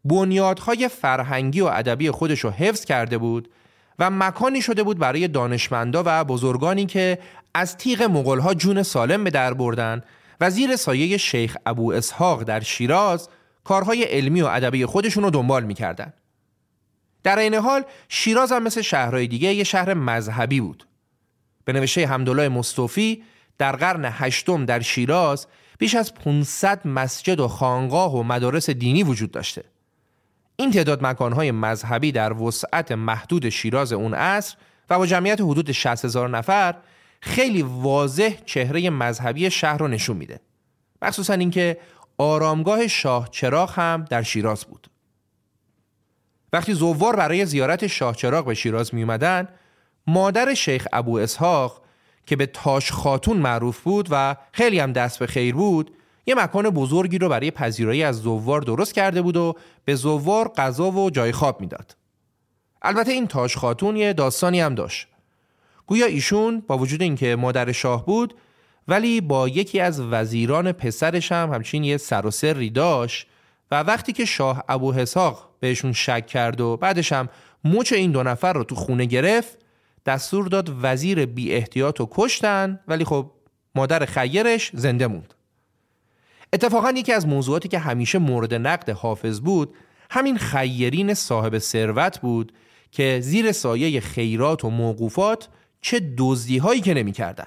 بنیادهای 0.05 0.89
فرهنگی 0.89 1.61
و 1.61 1.67
ادبی 1.67 2.11
خودش 2.11 2.41
رو 2.41 2.50
حفظ 2.50 2.85
کرده 2.85 3.19
بود 3.19 3.50
و 3.99 4.11
مکانی 4.11 4.62
شده 4.62 4.83
بود 4.83 4.99
برای 4.99 5.29
دانشمندا 5.29 6.03
و 6.07 6.25
بزرگانی 6.25 6.87
که 6.87 7.19
از 7.55 7.77
تیغ 7.77 8.27
ها 8.41 8.55
جون 8.55 8.83
سالم 8.83 9.25
به 9.25 9.31
در 9.31 9.55
بردن 9.55 10.03
و 10.41 10.50
زیر 10.50 10.77
سایه 10.77 11.17
شیخ 11.17 11.57
ابو 11.67 11.93
اسحاق 11.93 12.43
در 12.43 12.61
شیراز 12.61 13.29
کارهای 13.65 14.03
علمی 14.03 14.43
و 14.43 14.47
ادبی 14.47 14.87
خودشون 14.87 15.25
رو 15.25 15.31
دنبال 15.31 15.65
می‌کردن. 15.65 16.12
در 17.23 17.39
این 17.39 17.55
حال 17.55 17.85
شیراز 18.09 18.53
هم 18.53 18.62
مثل 18.62 18.81
شهرهای 18.81 19.27
دیگه 19.27 19.55
یه 19.55 19.65
شهر 19.65 19.95
مذهبی 19.95 20.61
بود. 20.61 20.87
به 21.65 21.73
نوشته 21.73 22.07
حمدالله 22.07 22.49
مصطفی 22.49 23.23
در 23.59 23.77
قرن 23.77 24.05
هشتم 24.05 24.65
در 24.65 24.81
شیراز 24.81 25.47
بیش 25.79 25.95
از 25.95 26.15
500 26.15 26.87
مسجد 26.89 27.41
و 27.41 27.49
خانقاه 27.49 28.17
و 28.17 28.23
مدارس 28.23 28.71
دینی 28.71 29.03
وجود 29.03 29.31
داشته. 29.31 29.65
این 30.57 30.71
تعداد 30.71 31.07
مکانهای 31.07 31.50
مذهبی 31.50 32.12
در 32.12 32.33
وسعت 32.33 32.93
محدود 32.93 33.49
شیراز 33.49 33.93
اون 33.93 34.15
عصر 34.15 34.57
و 34.91 34.99
با 34.99 35.07
جمعیت 35.07 35.41
حدود 35.41 35.73
60 35.73 36.05
هزار 36.05 36.29
نفر 36.29 36.75
خیلی 37.21 37.62
واضح 37.62 38.35
چهره 38.47 38.91
مذهبی 38.91 39.50
شهر 39.50 39.79
رو 39.79 39.89
نشون 39.89 40.17
میده. 40.17 40.41
مخصوصا 41.03 41.35
اینکه 41.35 41.79
آرامگاه 42.19 42.89
شاه 42.89 43.29
چراغ 43.31 43.79
هم 43.79 44.05
در 44.11 44.23
شیراز 44.23 44.65
بود. 44.65 44.89
وقتی 46.52 46.75
زوار 46.75 47.16
برای 47.16 47.47
زیارت 47.47 47.87
شاه 47.87 48.16
چراغ 48.16 48.47
به 48.47 48.54
شیراز 48.54 48.95
می 48.95 49.02
اومدن 49.02 49.49
مادر 50.07 50.54
شیخ 50.54 50.87
ابو 50.92 51.19
اسحاق 51.19 51.83
که 52.26 52.37
به 52.37 52.47
تاش 52.47 52.92
خاتون 52.92 53.37
معروف 53.37 53.80
بود 53.80 54.09
و 54.11 54.37
خیلی 54.52 54.78
هم 54.78 54.92
دست 54.92 55.19
به 55.19 55.26
خیر 55.26 55.54
بود 55.54 55.90
یه 56.26 56.35
مکان 56.35 56.71
بزرگی 56.71 57.19
رو 57.19 57.28
برای 57.28 57.50
پذیرایی 57.50 58.02
از 58.02 58.16
زوار 58.16 58.61
درست 58.61 58.95
کرده 58.95 59.23
بود 59.23 59.37
و 59.37 59.54
به 59.85 59.95
زوار 59.95 60.49
غذا 60.49 60.90
و 60.90 61.11
جای 61.11 61.33
خواب 61.33 61.61
می‌داد. 61.61 61.97
البته 62.83 63.12
این 63.12 63.26
تاش 63.26 63.57
خاتون 63.57 63.97
یه 63.97 64.12
داستانی 64.12 64.61
هم 64.61 64.75
داشت. 64.75 65.09
گویا 65.87 66.07
ایشون 66.07 66.62
با 66.66 66.78
وجود 66.78 67.02
اینکه 67.02 67.37
مادر 67.37 67.73
شاه 67.73 68.07
بود 68.07 68.35
ولی 68.88 69.21
با 69.21 69.49
یکی 69.49 69.80
از 69.80 70.00
وزیران 70.00 70.73
پسرش 70.73 71.33
هم 71.33 71.50
همچین 71.52 71.85
یه 71.85 71.97
سر 71.97 72.26
و 72.26 72.30
سری 72.30 72.71
داشت 72.71 73.26
و 73.71 73.83
وقتی 73.83 74.12
که 74.12 74.25
شاه 74.25 74.65
ابو 74.69 74.93
حساق 74.93 75.50
بهشون 75.61 75.93
شک 75.93 76.27
کرد 76.27 76.61
و 76.61 76.77
بعدش 76.77 77.12
هم 77.12 77.29
مچ 77.65 77.93
این 77.93 78.12
دو 78.12 78.23
نفر 78.23 78.53
رو 78.53 78.65
تو 78.65 78.75
خونه 78.75 79.05
گرفت 79.05 79.59
دستور 80.07 80.47
داد 80.47 80.73
وزیر 80.83 81.27
بی 81.27 81.53
احتیاط 81.53 82.00
و 82.00 82.09
کشتن 82.11 82.81
ولی 82.89 83.05
خب 83.05 83.31
مادر 83.75 84.05
خیرش 84.05 84.71
زنده 84.75 85.07
موند 85.07 85.35
اتفاقا 86.53 86.91
یکی 86.91 87.12
از 87.12 87.27
موضوعاتی 87.27 87.69
که 87.69 87.79
همیشه 87.79 88.19
مورد 88.19 88.55
نقد 88.55 88.91
حافظ 88.91 89.41
بود 89.41 89.75
همین 90.11 90.39
خیرین 90.39 91.15
صاحب 91.15 91.59
ثروت 91.59 92.21
بود 92.21 92.52
که 92.93 93.21
زیر 93.23 93.52
سایه 93.52 94.00
خیرات 94.00 94.65
و 94.65 94.71
موقوفات 94.71 95.49
چه 95.80 96.15
دزدی 96.19 96.59
هایی 96.59 96.80
که 96.80 96.95
نمی‌کردن. 96.95 97.47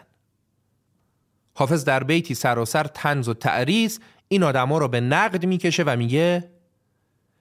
حافظ 1.56 1.86
در 1.86 2.04
بیتی 2.04 2.36
سراسر 2.36 2.84
تنز 2.84 3.30
و 3.30 3.34
تعریض 3.34 4.00
این 4.34 4.44
آدما 4.44 4.78
رو 4.78 4.88
به 4.88 5.02
نقد 5.02 5.46
می‌کشه 5.46 5.84
و 5.84 5.96
میگه 5.96 6.50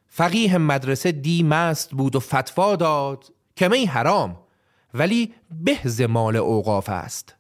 فقیه 0.09 0.59
مدرسه 0.59 1.13
دی 1.13 1.43
مست 1.43 1.91
بود 1.91 2.17
و 2.17 2.21
فتوا 2.21 2.77
داد 2.77 3.25
که 3.57 3.69
می 3.69 3.87
حرام 3.87 4.39
ولی 4.95 5.35
بهز 5.51 6.01
مال 6.01 6.37
اوقاف 6.37 6.89
است. 6.89 7.35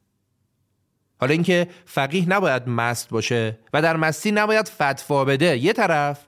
حالا 1.20 1.32
اینکه 1.32 1.68
فقیه 1.84 2.28
نباید 2.28 2.68
مست 2.68 3.08
باشه 3.08 3.58
و 3.72 3.82
در 3.82 3.96
مستی 3.96 4.32
نباید 4.32 4.68
فتوا 4.68 5.24
بده 5.24 5.58
یه 5.58 5.72
طرف. 5.72 6.26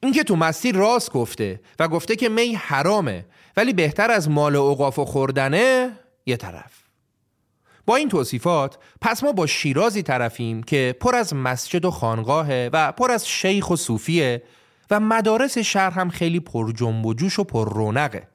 اینکه 0.00 0.24
تو 0.24 0.36
مستی 0.36 0.72
راست 0.72 1.12
گفته 1.12 1.60
و 1.78 1.88
گفته 1.88 2.16
که 2.16 2.28
می 2.28 2.54
حرامه 2.54 3.24
ولی 3.56 3.72
بهتر 3.72 4.10
از 4.10 4.30
مال 4.30 4.56
اوقاف 4.56 4.98
و 4.98 5.04
خوردنه 5.04 5.92
یه 6.26 6.36
طرف. 6.36 6.87
با 7.88 7.96
این 7.96 8.08
توصیفات 8.08 8.78
پس 9.00 9.24
ما 9.24 9.32
با 9.32 9.46
شیرازی 9.46 10.02
طرفیم 10.02 10.62
که 10.62 10.94
پر 11.00 11.16
از 11.16 11.34
مسجد 11.34 11.84
و 11.84 11.90
خانقاهه 11.90 12.70
و 12.72 12.92
پر 12.92 13.10
از 13.10 13.28
شیخ 13.28 13.70
و 13.70 13.76
صوفیه 13.76 14.42
و 14.90 15.00
مدارس 15.00 15.58
شهر 15.58 15.90
هم 15.90 16.10
خیلی 16.10 16.40
پر 16.40 16.72
جنب 16.72 17.06
و 17.06 17.14
جوش 17.14 17.38
و 17.38 17.44
پر 17.44 17.72
رونقه. 17.74 18.28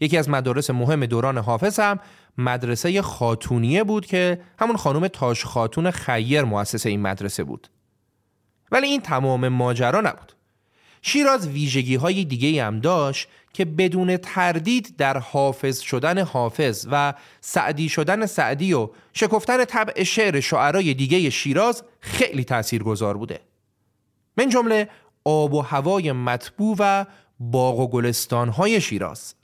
یکی 0.00 0.16
از 0.16 0.28
مدارس 0.28 0.70
مهم 0.70 1.06
دوران 1.06 1.38
حافظ 1.38 1.80
هم 1.80 1.98
مدرسه 2.38 3.02
خاتونیه 3.02 3.84
بود 3.84 4.06
که 4.06 4.40
همون 4.58 4.76
خانم 4.76 5.08
تاش 5.08 5.44
خاتون 5.44 5.90
خیر 5.90 6.42
مؤسس 6.42 6.86
این 6.86 7.00
مدرسه 7.00 7.44
بود. 7.44 7.68
ولی 8.72 8.86
این 8.86 9.00
تمام 9.00 9.48
ماجرا 9.48 10.00
نبود. 10.00 10.32
شیراز 11.02 11.48
ویژگی 11.48 11.94
های 11.94 12.24
دیگه 12.24 12.64
هم 12.64 12.80
داشت 12.80 13.28
که 13.52 13.64
بدون 13.64 14.16
تردید 14.16 14.94
در 14.98 15.18
حافظ 15.18 15.80
شدن 15.80 16.18
حافظ 16.18 16.86
و 16.90 17.14
سعدی 17.40 17.88
شدن 17.88 18.26
سعدی 18.26 18.72
و 18.72 18.90
شکفتن 19.12 19.64
طبع 19.64 20.02
شعر 20.02 20.40
شعرای 20.40 20.94
دیگه 20.94 21.30
شیراز 21.30 21.82
خیلی 22.00 22.44
تأثیر 22.44 22.82
گذار 22.82 23.16
بوده. 23.16 23.40
من 24.36 24.48
جمله 24.48 24.88
آب 25.24 25.54
و 25.54 25.60
هوای 25.60 26.12
مطبوع 26.12 26.76
و 26.78 27.06
باغ 27.40 27.80
و 27.80 27.88
گلستان 27.88 28.48
های 28.48 28.80
شیراز. 28.80 29.34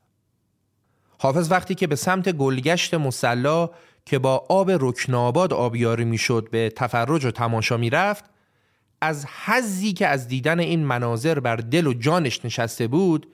حافظ 1.19 1.51
وقتی 1.51 1.75
که 1.75 1.87
به 1.87 1.97
سمت 1.97 2.33
گلگشت 2.33 2.95
مسلا 2.95 3.71
که 4.05 4.19
با 4.19 4.47
آب 4.49 4.71
رکناباد 4.71 5.53
آبیاری 5.53 6.05
می‌شد 6.05 6.49
به 6.51 6.73
تفرج 6.77 7.25
و 7.25 7.31
تماشا 7.31 7.77
می‌رفت 7.77 8.25
از 9.01 9.27
حزی 9.45 9.93
که 9.93 10.07
از 10.07 10.29
دیدن 10.29 10.61
این 10.61 10.85
مناظر 10.85 11.41
بر 11.41 11.57
دل 11.57 11.87
و 11.87 11.95
جانش 11.95 12.45
نشسته 12.45 12.87
بود 12.87 13.27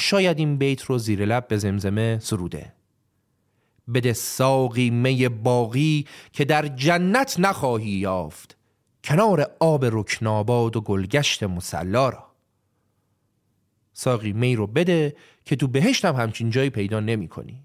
شاید 0.00 0.38
این 0.38 0.56
بیت 0.56 0.82
رو 0.82 0.98
زیر 0.98 1.24
لب 1.24 1.48
به 1.48 1.56
زمزمه 1.56 2.18
سروده. 2.18 2.72
بده 3.94 4.12
ساقی 4.12 4.90
می 4.90 5.28
باقی 5.28 6.06
که 6.32 6.44
در 6.44 6.68
جنت 6.68 7.36
نخواهی 7.38 7.90
یافت. 7.90 8.56
کنار 9.04 9.50
آب 9.60 9.84
رکناباد 9.84 10.76
و 10.76 10.80
گلگشت 10.80 11.42
مسلا 11.42 12.08
را. 12.08 12.26
ساقی 13.92 14.32
می 14.32 14.56
رو 14.56 14.66
بده 14.66 15.16
که 15.44 15.56
تو 15.56 15.68
بهشت 15.68 16.04
هم 16.04 16.14
همچین 16.14 16.50
جایی 16.50 16.70
پیدا 16.70 17.00
نمی 17.00 17.28
کنی. 17.28 17.62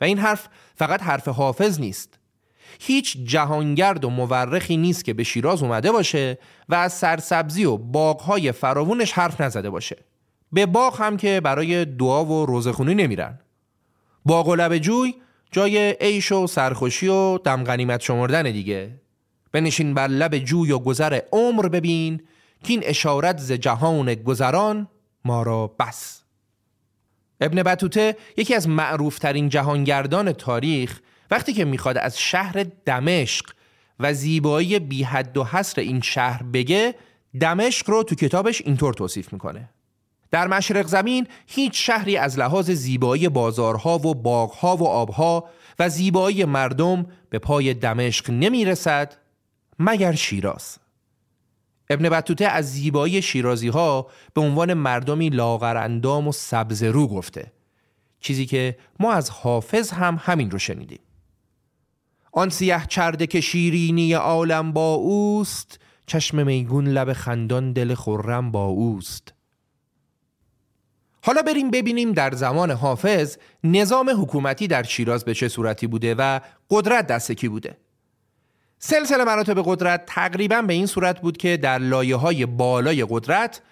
و 0.00 0.04
این 0.04 0.18
حرف 0.18 0.48
فقط 0.74 1.02
حرف 1.02 1.28
حافظ 1.28 1.80
نیست. 1.80 2.18
هیچ 2.80 3.16
جهانگرد 3.24 4.04
و 4.04 4.10
مورخی 4.10 4.76
نیست 4.76 5.04
که 5.04 5.14
به 5.14 5.24
شیراز 5.24 5.62
اومده 5.62 5.92
باشه 5.92 6.38
و 6.68 6.74
از 6.74 6.92
سرسبزی 6.92 7.64
و 7.64 7.76
باغهای 7.76 8.52
فراوونش 8.52 9.12
حرف 9.12 9.40
نزده 9.40 9.70
باشه. 9.70 9.96
به 10.52 10.66
باغ 10.66 11.00
هم 11.00 11.16
که 11.16 11.40
برای 11.40 11.84
دعا 11.84 12.24
و 12.24 12.46
روزخونی 12.46 12.94
نمیرن. 12.94 13.38
باغ 14.24 14.48
و 14.48 14.54
لب 14.54 14.78
جوی 14.78 15.14
جای 15.52 15.96
عیش 16.00 16.32
و 16.32 16.46
سرخوشی 16.46 17.08
و 17.08 17.38
دم 17.38 17.64
غنیمت 17.64 18.00
شمردن 18.00 18.42
دیگه. 18.42 19.00
بنشین 19.52 19.94
بر 19.94 20.06
لب 20.06 20.38
جوی 20.38 20.72
و 20.72 20.78
گذر 20.78 21.20
عمر 21.32 21.68
ببین 21.68 22.16
که 22.62 22.72
این 22.72 22.82
اشارت 22.84 23.38
ز 23.38 23.52
جهان 23.52 24.14
گذران 24.14 24.88
ما 25.24 25.42
را 25.42 25.66
بس. 25.66 26.22
ابن 27.40 27.62
بطوته 27.62 28.16
یکی 28.36 28.54
از 28.54 28.68
معروفترین 28.68 29.48
جهانگردان 29.48 30.32
تاریخ 30.32 31.00
وقتی 31.30 31.52
که 31.52 31.64
می‌خواد 31.64 31.98
از 31.98 32.18
شهر 32.18 32.66
دمشق 32.86 33.46
و 34.00 34.14
زیبایی 34.14 34.78
بی 34.78 35.02
حد 35.02 35.36
و 35.36 35.44
حصر 35.44 35.80
این 35.80 36.00
شهر 36.00 36.42
بگه 36.42 36.94
دمشق 37.40 37.90
رو 37.90 38.02
تو 38.02 38.14
کتابش 38.14 38.62
اینطور 38.62 38.94
توصیف 38.94 39.32
می‌کنه. 39.32 39.68
در 40.30 40.46
مشرق 40.46 40.86
زمین 40.86 41.26
هیچ 41.46 41.86
شهری 41.86 42.16
از 42.16 42.38
لحاظ 42.38 42.70
زیبایی 42.70 43.28
بازارها 43.28 43.98
و 43.98 44.14
باغها 44.14 44.76
و 44.76 44.88
آبها 44.88 45.48
و 45.78 45.88
زیبایی 45.88 46.44
مردم 46.44 47.06
به 47.30 47.38
پای 47.38 47.74
دمشق 47.74 48.30
نمی‌رسد 48.30 49.16
مگر 49.78 50.12
شیراز. 50.12 50.78
ابن 51.90 52.08
بطوته 52.08 52.46
از 52.46 52.72
زیبایی 52.72 53.22
شیرازی 53.22 53.68
ها 53.68 54.06
به 54.34 54.40
عنوان 54.40 54.74
مردمی 54.74 55.28
لاغرندام 55.28 56.28
و 56.28 56.32
سبز 56.32 56.82
رو 56.82 57.08
گفته 57.08 57.52
چیزی 58.20 58.46
که 58.46 58.78
ما 59.00 59.12
از 59.12 59.30
حافظ 59.30 59.90
هم 59.90 60.18
همین 60.20 60.50
رو 60.50 60.58
شنیدیم. 60.58 61.00
آن 62.32 62.48
سیه 62.48 62.82
چرده 62.88 63.26
که 63.26 63.40
شیرینی 63.40 64.12
عالم 64.12 64.72
با 64.72 64.94
اوست 64.94 65.80
چشم 66.06 66.46
میگون 66.46 66.88
لب 66.88 67.12
خندان 67.12 67.72
دل 67.72 67.94
خرم 67.94 68.50
با 68.50 68.64
اوست. 68.64 69.34
حالا 71.28 71.42
بریم 71.42 71.70
ببینیم 71.70 72.12
در 72.12 72.34
زمان 72.34 72.70
حافظ 72.70 73.36
نظام 73.64 74.10
حکومتی 74.22 74.66
در 74.66 74.82
شیراز 74.82 75.24
به 75.24 75.34
چه 75.34 75.48
صورتی 75.48 75.86
بوده 75.86 76.14
و 76.18 76.40
قدرت 76.70 77.06
دست 77.06 77.32
کی 77.32 77.48
بوده. 77.48 77.76
سلسله 78.78 79.24
مراتب 79.24 79.62
قدرت 79.64 80.06
تقریبا 80.06 80.62
به 80.62 80.72
این 80.74 80.86
صورت 80.86 81.20
بود 81.20 81.36
که 81.36 81.56
در 81.56 81.78
لایه 81.78 82.16
های 82.16 82.46
بالای 82.46 83.06
قدرت 83.10 83.62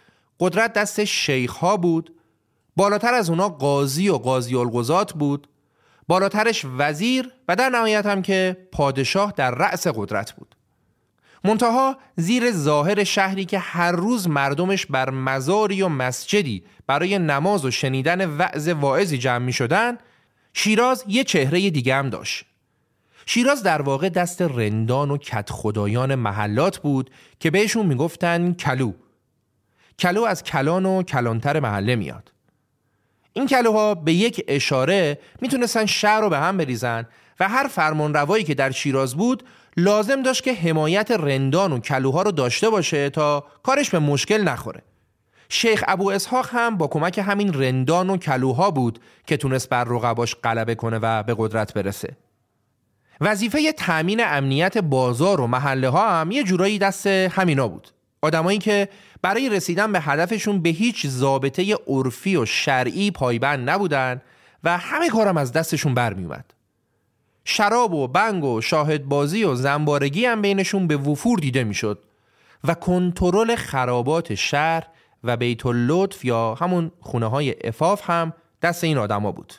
قدرت 0.41 0.73
دست 0.73 1.05
شیخ 1.05 1.53
ها 1.53 1.77
بود. 1.77 2.15
بالاتر 2.77 3.15
از 3.15 3.31
اونا 3.31 3.49
قاضی 3.49 4.09
و 4.09 4.17
قاضی 4.17 4.57
القضات 4.57 5.13
بود. 5.13 5.49
بالاترش 6.09 6.67
وزیر 6.79 7.33
و 7.49 7.57
در 7.57 7.69
نهایت 7.69 8.07
هم 8.07 8.23
که 8.23 8.57
پادشاه 8.73 9.33
در 9.37 9.51
رأس 9.51 9.87
قدرت 9.87 10.33
بود. 10.33 10.56
منتها 11.47 11.97
زیر 12.17 12.53
ظاهر 12.53 13.05
شهری 13.05 13.45
که 13.45 13.59
هر 13.59 13.93
روز 13.93 14.29
مردمش 14.29 14.87
بر 14.87 15.11
مزاری 15.11 15.83
و 15.83 15.89
مسجدی 15.89 16.63
برای 16.87 17.19
نماز 17.19 17.65
و 17.65 17.71
شنیدن 17.71 18.37
وعظ 18.37 18.69
واعظی 18.69 19.19
جمع 19.19 19.45
می 19.45 19.53
شدن 19.53 19.99
شیراز 20.55 21.05
یه 21.09 21.25
چهره 21.25 21.71
دیگه 21.71 21.95
هم 21.95 22.11
داشت. 22.11 22.45
شیراز 23.27 23.63
در 23.63 23.83
واقع 23.83 24.09
دست 24.09 24.43
رندان 24.43 25.11
و 25.11 25.17
کت 25.17 25.51
خدایان 25.51 26.15
محلات 26.15 26.79
بود 26.79 27.11
که 27.41 27.51
بهشون 27.51 27.87
می‌گفتن 27.87 28.53
کلو. 28.53 28.93
کلو 29.99 30.25
از 30.25 30.43
کلان 30.43 30.87
و 30.87 31.03
کلانتر 31.03 31.61
محله 31.61 31.97
میاد. 31.97 32.33
این 33.33 33.47
کلوها 33.47 33.95
به 33.95 34.13
یک 34.13 34.45
اشاره 34.49 35.19
می‌تونستن 35.41 35.87
شهر 35.87 36.21
رو 36.21 36.29
به 36.29 36.39
هم 36.39 36.57
بریزن 36.57 37.07
و 37.41 37.49
هر 37.49 37.69
فرمان 37.69 38.15
روایی 38.15 38.45
که 38.45 38.55
در 38.55 38.71
شیراز 38.71 39.17
بود 39.17 39.43
لازم 39.77 40.23
داشت 40.23 40.45
که 40.45 40.55
حمایت 40.55 41.11
رندان 41.11 41.73
و 41.73 41.79
کلوها 41.79 42.23
رو 42.23 42.33
داشته 42.33 42.71
باشه 42.71 43.11
تا 43.11 43.45
کارش 43.63 43.91
به 43.91 43.99
مشکل 43.99 44.43
نخوره. 44.43 44.83
شیخ 45.49 45.85
ابو 45.89 46.11
اسحاق 46.11 46.49
هم 46.51 46.77
با 46.77 46.87
کمک 46.87 47.19
همین 47.19 47.53
رندان 47.55 48.11
و 48.11 48.17
کلوها 48.17 48.71
بود 48.71 48.99
که 49.27 49.37
تونست 49.37 49.69
بر 49.69 49.85
رقباش 49.85 50.35
غلبه 50.35 50.75
کنه 50.75 50.99
و 51.03 51.23
به 51.23 51.35
قدرت 51.39 51.75
برسه. 51.75 52.17
وظیفه 53.21 53.73
تأمین 53.73 54.23
امنیت 54.25 54.79
بازار 54.79 55.41
و 55.41 55.47
محله 55.47 55.89
ها 55.89 56.21
هم 56.21 56.31
یه 56.31 56.45
جورایی 56.45 56.79
دست 56.79 57.07
همینا 57.07 57.69
بود. 57.69 57.89
آدمایی 58.23 58.59
که 58.59 58.89
برای 59.23 59.49
رسیدن 59.49 59.93
به 59.93 60.01
هدفشون 60.01 60.63
به 60.63 60.69
هیچ 60.69 61.07
ضابطه 61.07 61.75
عرفی 61.87 62.37
و 62.37 62.45
شرعی 62.45 63.11
پایبند 63.11 63.71
نبودن 63.71 64.23
و 64.65 64.79
همه 64.79 65.09
کارم 65.09 65.37
از 65.37 65.53
دستشون 65.53 65.95
برمیومد 65.95 66.56
شراب 67.49 67.95
و 67.95 68.09
بنگ 68.09 68.45
و 68.45 68.61
شاهدبازی 68.61 69.45
و 69.45 69.55
زنبارگی 69.55 70.25
هم 70.25 70.43
بینشون 70.43 70.87
به 70.87 70.97
وفور 70.97 71.39
دیده 71.39 71.65
می‌شد 71.65 72.05
و 72.65 72.75
کنترل 72.75 73.55
خرابات 73.55 74.35
شهر 74.35 74.87
و 75.25 75.37
بیت 75.37 75.67
اللطف 75.67 76.25
یا 76.25 76.55
همون 76.55 76.93
خونه 77.01 77.27
های 77.27 77.55
افاف 77.65 78.11
هم 78.11 78.33
دست 78.63 78.85
این 78.85 78.99
آدما 78.99 79.33
بود. 79.33 79.55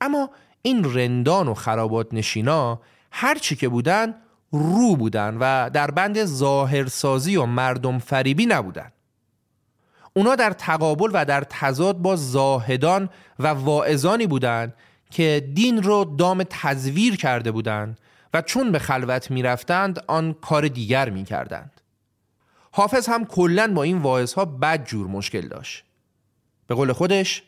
اما 0.00 0.30
این 0.62 0.94
رندان 0.94 1.48
و 1.48 1.54
خرابات 1.54 2.14
نشینا 2.14 2.80
هرچی 3.10 3.56
که 3.56 3.68
بودن 3.68 4.14
رو 4.52 4.96
بودن 4.96 5.36
و 5.40 5.70
در 5.70 5.90
بند 5.90 6.24
ظاهرسازی 6.24 7.36
و 7.36 7.46
مردم 7.46 7.98
فریبی 7.98 8.46
نبودن. 8.46 8.92
اونا 10.12 10.34
در 10.34 10.50
تقابل 10.50 11.10
و 11.12 11.24
در 11.24 11.44
تضاد 11.50 11.98
با 11.98 12.16
زاهدان 12.16 13.08
و 13.38 13.46
واعظانی 13.46 14.26
بودند 14.26 14.74
که 15.14 15.50
دین 15.54 15.82
رو 15.82 16.04
دام 16.18 16.44
تزویر 16.50 17.16
کرده 17.16 17.50
بودند 17.50 18.00
و 18.34 18.42
چون 18.42 18.72
به 18.72 18.78
خلوت 18.78 19.30
می‌رفتند 19.30 20.04
آن 20.06 20.32
کار 20.32 20.68
دیگر 20.68 21.10
می‌کردند. 21.10 21.80
حافظ 22.72 23.08
هم 23.08 23.24
کلا 23.24 23.72
با 23.74 23.82
این 23.82 23.98
واعظها 23.98 24.44
بد 24.44 24.86
جور 24.86 25.06
مشکل 25.06 25.48
داشت. 25.48 25.84
به 26.66 26.74
قول 26.74 26.92
خودش 26.92 27.42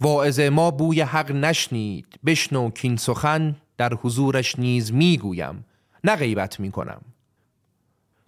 واعظ 0.00 0.40
ما 0.40 0.70
بوی 0.70 1.00
حق 1.00 1.32
نشنید 1.32 2.06
بشنو 2.26 2.70
کین 2.70 2.96
سخن 2.96 3.56
در 3.76 3.94
حضورش 3.94 4.58
نیز 4.58 4.92
می‌گویم 4.92 5.64
نه 6.04 6.16
غیبت 6.16 6.60
می‌کنم. 6.60 7.00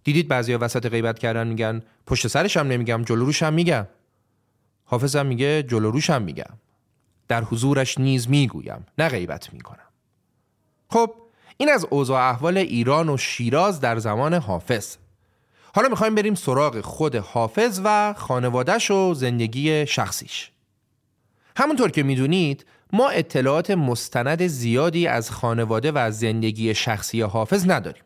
دیدید 0.05 0.29
بعضیا 0.29 0.59
وسط 0.61 0.87
غیبت 0.87 1.19
کردن 1.19 1.47
میگن 1.47 1.83
پشت 2.07 2.27
سرش 2.27 2.57
هم 2.57 2.69
نمیگم 2.69 3.03
جلو 3.05 3.25
روش 3.25 3.43
هم 3.43 3.55
میگم. 3.55 3.87
حافظم 4.85 5.27
میگه 5.27 5.63
جلو 5.63 5.91
روش 5.91 6.11
هم 6.11 6.23
میگم. 6.23 6.55
در 7.29 7.45
حضورش 7.45 7.99
نیز 7.99 8.31
می‌گویم. 8.31 8.87
نه 8.99 9.09
غیبت 9.09 9.53
می‌کنم. 9.55 9.89
خب 10.91 11.15
این 11.57 11.71
از 11.71 11.87
اوضاع 11.91 12.23
احوال 12.31 12.59
ایران 12.59 13.09
و 13.09 13.17
شیراز 13.17 13.81
در 13.81 13.99
زمان 13.99 14.35
حافظ. 14.35 14.97
حالا 15.75 15.89
می‌خوایم 15.89 16.15
بریم 16.15 16.35
سراغ 16.35 16.81
خود 16.81 17.15
حافظ 17.15 17.81
و 17.85 18.15
خانوادهش 18.17 18.91
و 18.91 19.15
زندگی 19.15 19.87
شخصیش. 19.87 20.51
همونطور 21.57 21.91
که 21.91 22.03
می‌دونید 22.03 22.67
ما 22.93 23.09
اطلاعات 23.09 23.71
مستند 23.71 24.47
زیادی 24.47 25.07
از 25.07 25.31
خانواده 25.31 25.93
و 25.93 26.11
زندگی 26.11 26.75
شخصی 26.75 27.23
حافظ 27.23 27.71
نداریم. 27.71 28.03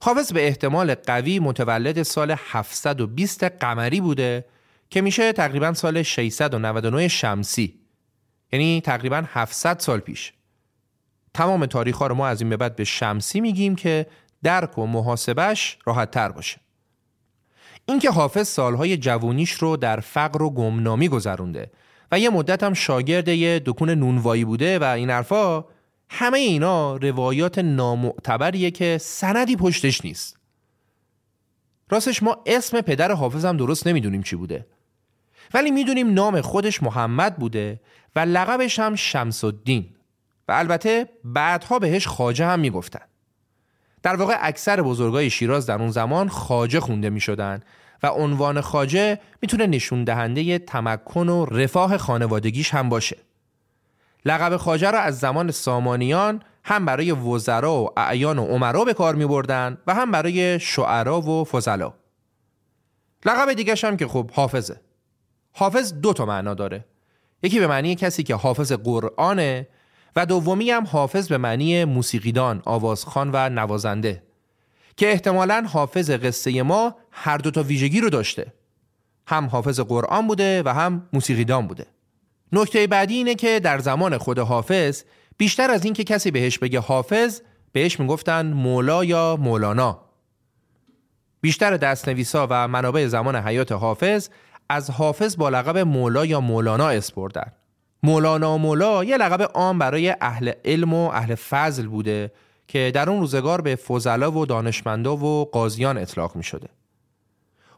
حافظ 0.00 0.32
به 0.32 0.46
احتمال 0.46 0.94
قوی 0.94 1.38
متولد 1.38 2.02
سال 2.02 2.34
720 2.38 3.44
قمری 3.44 4.00
بوده 4.00 4.44
که 4.90 5.00
میشه 5.00 5.32
تقریبا 5.32 5.74
سال 5.74 6.02
699 6.02 7.08
شمسی. 7.08 7.81
یعنی 8.52 8.80
تقریبا 8.80 9.24
700 9.26 9.78
سال 9.78 10.00
پیش. 10.00 10.32
تمام 11.34 11.66
تاریخ 11.66 11.96
ها 11.96 12.06
رو 12.06 12.14
ما 12.14 12.26
از 12.28 12.40
این 12.40 12.50
به 12.50 12.56
بعد 12.56 12.76
به 12.76 12.84
شمسی 12.84 13.40
میگیم 13.40 13.76
که 13.76 14.06
درک 14.42 14.78
و 14.78 14.86
محاسبش 14.86 15.78
راحت 15.84 16.10
تر 16.10 16.32
باشه. 16.32 16.60
اینکه 17.86 18.10
حافظ 18.10 18.48
سالهای 18.48 18.96
جوونیش 18.96 19.52
رو 19.52 19.76
در 19.76 20.00
فقر 20.00 20.42
و 20.42 20.50
گمنامی 20.50 21.08
گذرونده 21.08 21.70
و 22.12 22.18
یه 22.18 22.30
مدت 22.30 22.62
هم 22.62 22.74
شاگرد 22.74 23.28
یه 23.28 23.62
دکون 23.66 23.90
نونوایی 23.90 24.44
بوده 24.44 24.78
و 24.78 24.84
این 24.84 25.10
حرفا 25.10 25.64
همه 26.08 26.38
اینا 26.38 26.96
روایات 26.96 27.58
نامعتبریه 27.58 28.70
که 28.70 28.98
سندی 29.00 29.56
پشتش 29.56 30.04
نیست. 30.04 30.38
راستش 31.90 32.22
ما 32.22 32.42
اسم 32.46 32.80
پدر 32.80 33.12
حافظ 33.12 33.44
هم 33.44 33.56
درست 33.56 33.86
نمی‌دونیم 33.86 34.22
چی 34.22 34.36
بوده. 34.36 34.66
ولی 35.54 35.70
می‌دونیم 35.70 36.14
نام 36.14 36.40
خودش 36.40 36.82
محمد 36.82 37.36
بوده 37.36 37.80
و 38.16 38.20
لقبش 38.20 38.78
هم 38.78 38.94
شمس 38.94 39.44
الدین 39.44 39.88
و 40.48 40.52
البته 40.52 41.08
بعدها 41.24 41.78
بهش 41.78 42.06
خاجه 42.06 42.46
هم 42.46 42.60
می‌گفتن 42.60 43.06
در 44.02 44.16
واقع 44.16 44.36
اکثر 44.40 44.82
بزرگای 44.82 45.30
شیراز 45.30 45.66
در 45.66 45.78
اون 45.78 45.90
زمان 45.90 46.28
خاجه 46.28 46.80
خونده 46.80 47.10
می 47.10 47.20
شدن 47.20 47.60
و 48.02 48.06
عنوان 48.06 48.60
خاجه 48.60 49.20
می‌تونه 49.42 49.66
نشون 49.66 50.04
دهنده 50.04 50.58
تمکن 50.58 51.28
و 51.28 51.44
رفاه 51.44 51.98
خانوادگیش 51.98 52.74
هم 52.74 52.88
باشه. 52.88 53.16
لقب 54.24 54.56
خاجه 54.56 54.90
را 54.90 55.00
از 55.00 55.18
زمان 55.18 55.50
سامانیان 55.50 56.42
هم 56.64 56.84
برای 56.84 57.12
وزرا 57.12 57.74
و 57.74 57.88
اعیان 57.96 58.38
و 58.38 58.44
عمرا 58.44 58.84
به 58.84 58.94
کار 58.94 59.14
می 59.14 59.26
بردن 59.26 59.78
و 59.86 59.94
هم 59.94 60.10
برای 60.10 60.60
شعرا 60.60 61.20
و 61.20 61.44
فضلا. 61.44 61.92
لقب 63.26 63.52
دیگه 63.52 63.74
هم 63.82 63.96
که 63.96 64.06
خب 64.06 64.30
حافظه. 64.30 64.80
حافظ 65.52 65.94
دو 65.94 66.12
تا 66.12 66.26
معنا 66.26 66.54
داره. 66.54 66.84
یکی 67.42 67.60
به 67.60 67.66
معنی 67.66 67.94
کسی 67.94 68.22
که 68.22 68.34
حافظ 68.34 68.72
قرآنه 68.72 69.68
و 70.16 70.26
دومی 70.26 70.70
هم 70.70 70.86
حافظ 70.86 71.28
به 71.28 71.38
معنی 71.38 71.84
موسیقیدان، 71.84 72.62
آوازخان 72.64 73.30
و 73.32 73.48
نوازنده 73.48 74.22
که 74.96 75.12
احتمالا 75.12 75.66
حافظ 75.72 76.10
قصه 76.10 76.62
ما 76.62 76.96
هر 77.10 77.36
دو 77.36 77.50
تا 77.50 77.62
ویژگی 77.62 78.00
رو 78.00 78.10
داشته. 78.10 78.52
هم 79.26 79.46
حافظ 79.46 79.80
قرآن 79.80 80.26
بوده 80.26 80.62
و 80.62 80.68
هم 80.74 81.08
موسیقیدان 81.12 81.66
بوده. 81.66 81.86
نکته 82.52 82.86
بعدی 82.86 83.14
اینه 83.14 83.34
که 83.34 83.60
در 83.60 83.78
زمان 83.78 84.18
خود 84.18 84.38
حافظ 84.38 85.02
بیشتر 85.36 85.70
از 85.70 85.84
این 85.84 85.94
که 85.94 86.04
کسی 86.04 86.30
بهش 86.30 86.58
بگه 86.58 86.80
حافظ 86.80 87.40
بهش 87.72 88.00
می‌گفتن 88.00 88.46
مولا 88.46 89.04
یا 89.04 89.36
مولانا. 89.40 90.00
بیشتر 91.40 91.76
دستنویسا 91.76 92.46
و 92.50 92.68
منابع 92.68 93.06
زمان 93.06 93.36
حیات 93.36 93.72
حافظ 93.72 94.28
از 94.68 94.90
حافظ 94.90 95.36
با 95.36 95.48
لقب 95.48 95.78
مولا 95.78 96.26
یا 96.26 96.40
مولانا 96.40 96.88
اسپردن 96.88 97.52
مولانا 98.02 98.58
مولا 98.58 99.04
یه 99.04 99.16
لقب 99.16 99.42
عام 99.54 99.78
برای 99.78 100.16
اهل 100.20 100.52
علم 100.64 100.94
و 100.94 101.08
اهل 101.08 101.34
فضل 101.34 101.86
بوده 101.86 102.32
که 102.68 102.90
در 102.94 103.10
اون 103.10 103.20
روزگار 103.20 103.60
به 103.60 103.76
فضلا 103.76 104.32
و 104.32 104.46
دانشمندا 104.46 105.16
و 105.16 105.44
قاضیان 105.44 105.98
اطلاق 105.98 106.36
می 106.36 106.42
شده. 106.42 106.68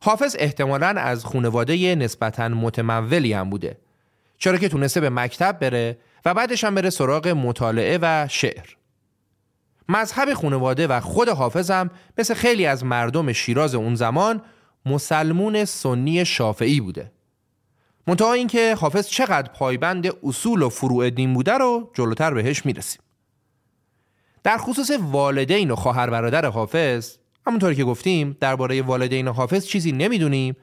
حافظ 0.03 0.37
احتمالا 0.38 0.87
از 0.87 1.25
خانواده 1.25 1.94
نسبتا 1.94 2.49
متمولی 2.49 3.33
هم 3.33 3.51
بوده 3.51 3.79
چرا 4.38 4.59
که 4.59 4.68
تونسته 4.68 5.01
به 5.01 5.11
مکتب 5.11 5.59
بره 5.61 5.99
و 6.25 6.35
بعدش 6.35 6.64
هم 6.64 6.75
بره 6.75 6.90
سراغ 6.90 7.29
مطالعه 7.29 7.99
و 8.03 8.27
شعر 8.31 8.66
مذهب 9.88 10.35
خانواده 10.35 10.87
و 10.87 11.01
خود 11.01 11.29
حافظ 11.29 11.73
مثل 12.18 12.35
خیلی 12.35 12.66
از 12.66 12.85
مردم 12.85 13.33
شیراز 13.33 13.75
اون 13.75 13.94
زمان 13.94 14.42
مسلمون 14.87 15.64
سنی 15.64 16.25
شافعی 16.25 16.81
بوده. 16.81 17.12
منتها 18.07 18.33
اینکه 18.33 18.75
حافظ 18.75 19.07
چقدر 19.07 19.53
پایبند 19.53 20.12
اصول 20.23 20.62
و 20.62 20.68
فروع 20.68 21.11
دین 21.11 21.35
بوده 21.35 21.53
رو 21.53 21.90
جلوتر 21.94 22.35
بهش 22.35 22.66
می‌رسیم. 22.66 23.01
در 24.42 24.59
خصوص 24.59 24.90
والدین 25.01 25.70
و 25.70 25.77
خواهر 25.77 26.11
برادر 26.11 26.47
حافظ 26.47 27.16
همونطور 27.47 27.75
که 27.75 27.85
گفتیم 27.85 28.37
درباره 28.40 28.83
والدین 28.83 29.29
حافظ 29.29 29.66
چیزی 29.66 29.92
نمی‌دونیم 29.92 30.57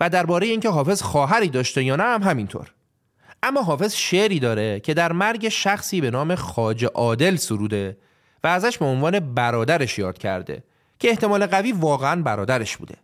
و 0.00 0.10
درباره 0.10 0.46
اینکه 0.46 0.68
حافظ 0.68 1.02
خواهری 1.02 1.48
داشته 1.48 1.84
یا 1.84 1.96
نه 1.96 2.02
هم 2.02 2.22
همینطور. 2.22 2.72
اما 3.42 3.62
حافظ 3.62 3.94
شعری 3.94 4.40
داره 4.40 4.80
که 4.80 4.94
در 4.94 5.12
مرگ 5.12 5.48
شخصی 5.48 6.00
به 6.00 6.10
نام 6.10 6.34
خاج 6.34 6.84
عادل 6.84 7.36
سروده 7.36 7.96
و 8.44 8.46
ازش 8.46 8.78
به 8.78 8.84
عنوان 8.84 9.34
برادرش 9.34 9.98
یاد 9.98 10.18
کرده 10.18 10.64
که 10.98 11.08
احتمال 11.08 11.46
قوی 11.46 11.72
واقعا 11.72 12.22
برادرش 12.22 12.76
بوده. 12.76 12.94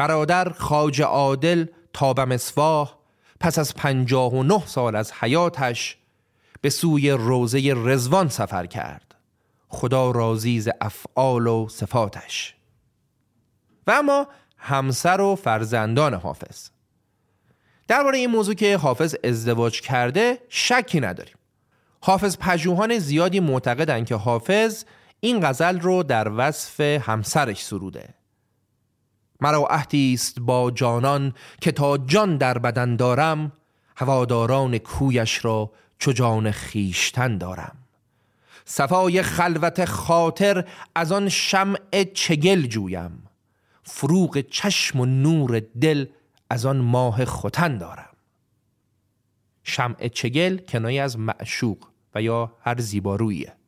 برادر 0.00 0.48
خاج 0.48 1.02
عادل 1.02 1.66
تاب 1.92 2.20
مصفاه 2.20 2.98
پس 3.40 3.58
از 3.58 3.74
پنجاه 3.74 4.34
و 4.34 4.42
نه 4.42 4.66
سال 4.66 4.96
از 4.96 5.12
حیاتش 5.12 5.96
به 6.60 6.70
سوی 6.70 7.10
روزه 7.10 7.74
رزوان 7.76 8.28
سفر 8.28 8.66
کرد. 8.66 9.14
خدا 9.68 10.10
رازیز 10.10 10.68
افعال 10.80 11.46
و 11.46 11.68
صفاتش. 11.68 12.54
و 13.86 13.90
اما 13.90 14.26
همسر 14.56 15.20
و 15.20 15.36
فرزندان 15.36 16.14
حافظ. 16.14 16.68
درباره 17.88 18.18
این 18.18 18.30
موضوع 18.30 18.54
که 18.54 18.76
حافظ 18.76 19.14
ازدواج 19.24 19.80
کرده 19.80 20.38
شکی 20.48 21.00
نداریم. 21.00 21.36
حافظ 22.00 22.36
پژوهان 22.36 22.98
زیادی 22.98 23.40
معتقدند 23.40 24.06
که 24.06 24.14
حافظ 24.14 24.84
این 25.20 25.48
غزل 25.48 25.80
رو 25.80 26.02
در 26.02 26.32
وصف 26.36 26.80
همسرش 26.80 27.64
سروده. 27.64 28.19
مرا 29.40 29.66
عهدی 29.66 30.14
است 30.14 30.40
با 30.40 30.70
جانان 30.70 31.34
که 31.60 31.72
تا 31.72 31.98
جان 31.98 32.36
در 32.36 32.58
بدن 32.58 32.96
دارم 32.96 33.52
هواداران 33.96 34.78
کویش 34.78 35.44
را 35.44 35.70
چو 35.98 36.12
جان 36.12 36.50
خیشتن 36.50 37.38
دارم. 37.38 37.76
صفای 38.64 39.22
خلوت 39.22 39.84
خاطر 39.84 40.64
از 40.94 41.12
آن 41.12 41.28
شمع 41.28 42.04
چگل 42.14 42.66
جویم 42.66 43.22
فروغ 43.82 44.40
چشم 44.40 45.00
و 45.00 45.06
نور 45.06 45.62
دل 45.80 46.06
از 46.50 46.66
آن 46.66 46.76
ماه 46.78 47.24
ختن 47.24 47.78
دارم. 47.78 48.16
شمع 49.64 50.08
چگل 50.08 50.58
کنایه 50.58 51.02
از 51.02 51.18
معشوق 51.18 51.78
و 52.14 52.22
یا 52.22 52.52
هر 52.64 52.80
زیبارویه. 52.80 53.59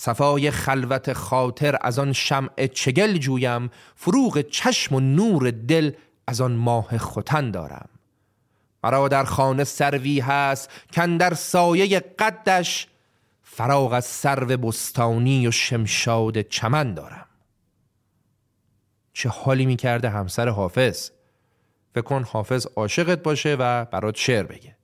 صفای 0.00 0.50
خلوت 0.50 1.12
خاطر 1.12 1.78
از 1.80 1.98
آن 1.98 2.12
شمع 2.12 2.66
چگل 2.66 3.18
جویم 3.18 3.70
فروغ 3.96 4.40
چشم 4.40 4.94
و 4.94 5.00
نور 5.00 5.50
دل 5.50 5.92
از 6.26 6.40
آن 6.40 6.52
ماه 6.52 6.98
ختن 6.98 7.50
دارم. 7.50 7.88
مرا 8.84 9.08
در 9.08 9.24
خانه 9.24 9.64
سروی 9.64 10.20
هست 10.20 10.70
کن 10.92 11.16
در 11.16 11.34
سایه 11.34 12.00
قدش 12.00 12.86
فراغ 13.42 13.92
از 13.92 14.04
سرو 14.04 14.56
بستانی 14.56 15.46
و 15.46 15.50
شمشاد 15.50 16.40
چمن 16.40 16.94
دارم. 16.94 17.26
چه 19.12 19.28
حالی 19.28 19.66
می‌کرده 19.66 20.10
همسر 20.10 20.48
حافظ؟ 20.48 21.10
فکر 21.94 22.18
حافظ 22.18 22.66
عاشقت 22.76 23.22
باشه 23.22 23.56
و 23.60 23.84
برات 23.84 24.16
شعر 24.16 24.42
بگه. 24.42 24.77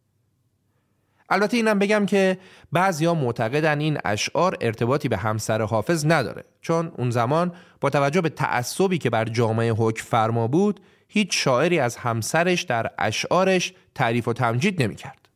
البته 1.34 1.56
اینم 1.56 1.78
بگم 1.78 2.06
که 2.06 2.38
بعضیا 2.72 3.14
معتقدن 3.14 3.80
این 3.80 3.98
اشعار 4.04 4.56
ارتباطی 4.60 5.08
به 5.08 5.16
همسر 5.16 5.62
حافظ 5.62 6.06
نداره 6.06 6.44
چون 6.60 6.92
اون 6.96 7.10
زمان 7.10 7.52
با 7.80 7.90
توجه 7.90 8.20
به 8.20 8.28
تعصبی 8.28 8.98
که 8.98 9.10
بر 9.10 9.24
جامعه 9.24 9.72
حکم 9.72 10.04
فرما 10.04 10.48
بود 10.48 10.80
هیچ 11.08 11.44
شاعری 11.44 11.78
از 11.78 11.96
همسرش 11.96 12.62
در 12.62 12.90
اشعارش 12.98 13.72
تعریف 13.94 14.28
و 14.28 14.32
تمجید 14.32 14.82
نمی‌کرد. 14.82 15.28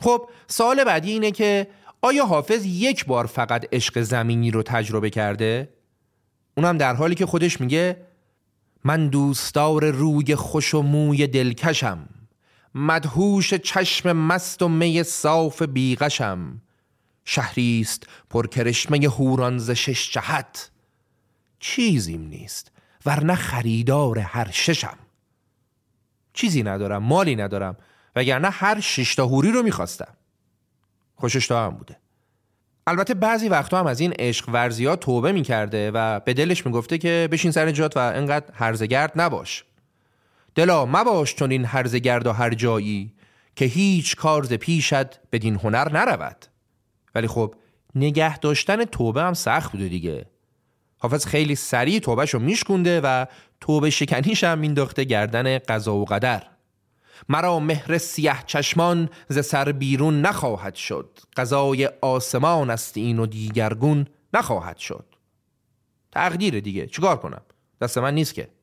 خب 0.00 0.28
سوال 0.46 0.84
بعدی 0.84 1.10
اینه 1.10 1.30
که 1.30 1.66
آیا 2.02 2.24
حافظ 2.24 2.66
یک 2.66 3.06
بار 3.06 3.26
فقط 3.26 3.66
عشق 3.72 4.00
زمینی 4.00 4.50
رو 4.50 4.62
تجربه 4.62 5.10
کرده؟ 5.10 5.68
اونم 6.56 6.78
در 6.78 6.94
حالی 6.94 7.14
که 7.14 7.26
خودش 7.26 7.60
میگه 7.60 7.96
من 8.84 9.08
دوستدار 9.08 9.90
روی 9.90 10.34
خوش 10.34 10.74
و 10.74 10.82
موی 10.82 11.26
دلکشم 11.26 12.08
مدهوش 12.74 13.54
چشم 13.54 14.12
مست 14.12 14.62
و 14.62 14.68
می 14.68 15.02
صاف 15.02 15.62
بیغشم. 15.62 16.62
شهریست 17.24 18.08
پرکرشمه 18.30 18.98
هوران 18.98 19.58
ز 19.58 19.70
شش 19.70 20.12
جهت. 20.12 20.70
چیزیم 21.60 22.22
نیست 22.22 22.72
ورنه 23.06 23.34
خریدار 23.34 24.18
هر 24.18 24.50
ششم. 24.50 24.98
چیزی 26.32 26.62
ندارم 26.62 27.02
مالی 27.02 27.36
ندارم 27.36 27.76
وگرنه 28.16 28.50
هر 28.50 28.80
شش 28.80 29.14
تا 29.14 29.26
هوری 29.26 29.52
رو 29.52 29.62
می‌خواستم. 29.62 30.14
خوشش 31.16 31.46
تا 31.46 31.66
هم 31.66 31.76
بوده. 31.76 31.96
البته 32.86 33.14
بعضی 33.14 33.48
وقتا 33.48 33.78
هم 33.78 33.86
از 33.86 34.00
این 34.00 34.12
عشق 34.18 34.48
ورزی 34.48 34.86
ها 34.86 34.96
توبه 34.96 35.32
می‌کرده 35.32 35.90
و 35.90 36.20
به 36.20 36.34
دلش 36.34 36.66
می‌گفته 36.66 36.98
که 36.98 37.28
بشین 37.32 37.50
سر 37.50 37.70
جات 37.70 37.96
و 37.96 38.00
انقدر 38.00 38.54
هرزگرد 38.54 39.12
نباش. 39.16 39.64
دلا 40.58 40.86
مباش 40.86 41.34
چون 41.34 41.50
این 41.50 41.64
هرزگرد 41.64 42.26
و 42.26 42.32
هر 42.32 42.54
جایی 42.54 43.12
که 43.56 43.64
هیچ 43.64 44.16
کارز 44.16 44.52
پیشت 44.52 45.20
بدین 45.32 45.54
هنر 45.54 45.92
نرود. 45.92 46.46
ولی 47.14 47.26
خب 47.26 47.54
نگه 47.94 48.38
داشتن 48.38 48.84
توبه 48.84 49.22
هم 49.22 49.34
سخت 49.34 49.72
بوده 49.72 49.88
دیگه. 49.88 50.26
حافظ 50.98 51.26
خیلی 51.26 51.54
سریع 51.54 51.98
توبهش 51.98 52.34
رو 52.34 52.40
میشکونده 52.40 53.00
و 53.00 53.26
توبه 53.60 53.90
شکنیش 53.90 54.44
هم 54.44 54.58
مینداخته 54.58 55.04
گردن 55.04 55.58
قضا 55.58 55.94
و 55.94 56.04
قدر. 56.04 56.42
مرا 57.28 57.60
مهر 57.60 57.98
سیه 57.98 58.36
چشمان 58.46 59.08
ز 59.28 59.46
سر 59.46 59.72
بیرون 59.72 60.20
نخواهد 60.20 60.74
شد. 60.74 61.18
قضای 61.36 61.90
آسمان 62.00 62.70
است 62.70 62.96
این 62.96 63.18
و 63.18 63.26
دیگرگون 63.26 64.06
نخواهد 64.34 64.78
شد. 64.78 65.04
تقدیر 66.12 66.60
دیگه. 66.60 66.86
چیکار 66.86 67.16
کنم؟ 67.16 67.42
دست 67.80 67.98
من 67.98 68.14
نیست 68.14 68.34
که. 68.34 68.57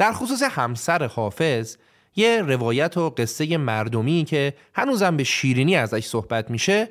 در 0.00 0.12
خصوص 0.12 0.42
همسر 0.42 1.06
حافظ 1.06 1.76
یه 2.16 2.42
روایت 2.42 2.96
و 2.96 3.10
قصه 3.10 3.56
مردمی 3.56 4.24
که 4.24 4.54
هنوزم 4.74 5.16
به 5.16 5.24
شیرینی 5.24 5.76
ازش 5.76 6.06
صحبت 6.06 6.50
میشه 6.50 6.88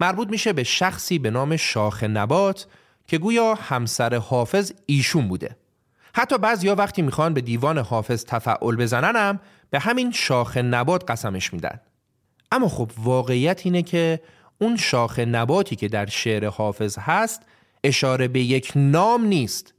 مربوط 0.00 0.28
میشه 0.28 0.52
به 0.52 0.64
شخصی 0.64 1.18
به 1.18 1.30
نام 1.30 1.56
شاخ 1.56 2.04
نبات 2.04 2.66
که 3.06 3.18
گویا 3.18 3.54
همسر 3.54 4.14
حافظ 4.14 4.72
ایشون 4.86 5.28
بوده. 5.28 5.56
حتی 6.14 6.38
بعضیا 6.38 6.74
وقتی 6.74 7.02
می‌خوان 7.02 7.34
به 7.34 7.40
دیوان 7.40 7.78
حافظ 7.78 8.24
تفعول 8.24 8.76
بزننم 8.76 9.40
به 9.70 9.78
همین 9.78 10.12
شاخ 10.12 10.56
نبات 10.56 11.10
قسمش 11.10 11.52
میدن. 11.52 11.80
اما 12.52 12.68
خب 12.68 12.90
واقعیت 12.98 13.60
اینه 13.64 13.82
که 13.82 14.20
اون 14.60 14.76
شاخ 14.76 15.18
نباتی 15.18 15.76
که 15.76 15.88
در 15.88 16.06
شعر 16.06 16.46
حافظ 16.46 16.98
هست 16.98 17.42
اشاره 17.84 18.28
به 18.28 18.40
یک 18.40 18.72
نام 18.76 19.24
نیست. 19.24 19.74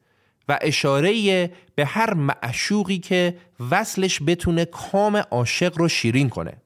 و 0.49 0.57
اشاره 0.61 1.51
به 1.75 1.85
هر 1.85 2.13
معشوقی 2.13 2.99
که 2.99 3.37
وصلش 3.71 4.21
بتونه 4.27 4.65
کام 4.65 5.15
عاشق 5.15 5.77
رو 5.77 5.87
شیرین 5.87 6.29
کنه. 6.29 6.61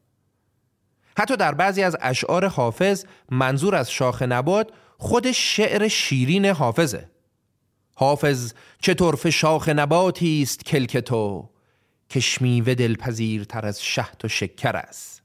حتی 1.18 1.36
در 1.36 1.54
بعضی 1.54 1.84
از 1.84 1.98
اشعار 2.02 2.48
حافظ 2.48 3.06
منظور 3.32 3.76
از 3.76 3.92
شاخ 3.92 4.22
نبات 4.22 4.70
خود 4.98 5.32
شعر 5.32 5.88
شیرین 5.88 6.46
حافظه. 6.46 7.10
حافظ 7.96 8.54
چه 8.82 8.94
طرف 8.94 9.30
شاخ 9.30 9.70
نباتی 9.70 10.42
است 10.42 10.66
کلک 10.66 10.98
تو؟ 10.98 11.50
که 12.10 12.20
شمیوه 12.20 12.74
دلپذیرتر 12.74 13.66
از 13.66 13.84
شهد 13.84 14.22
و 14.24 14.28
شکر 14.28 14.78
است. 14.78 15.22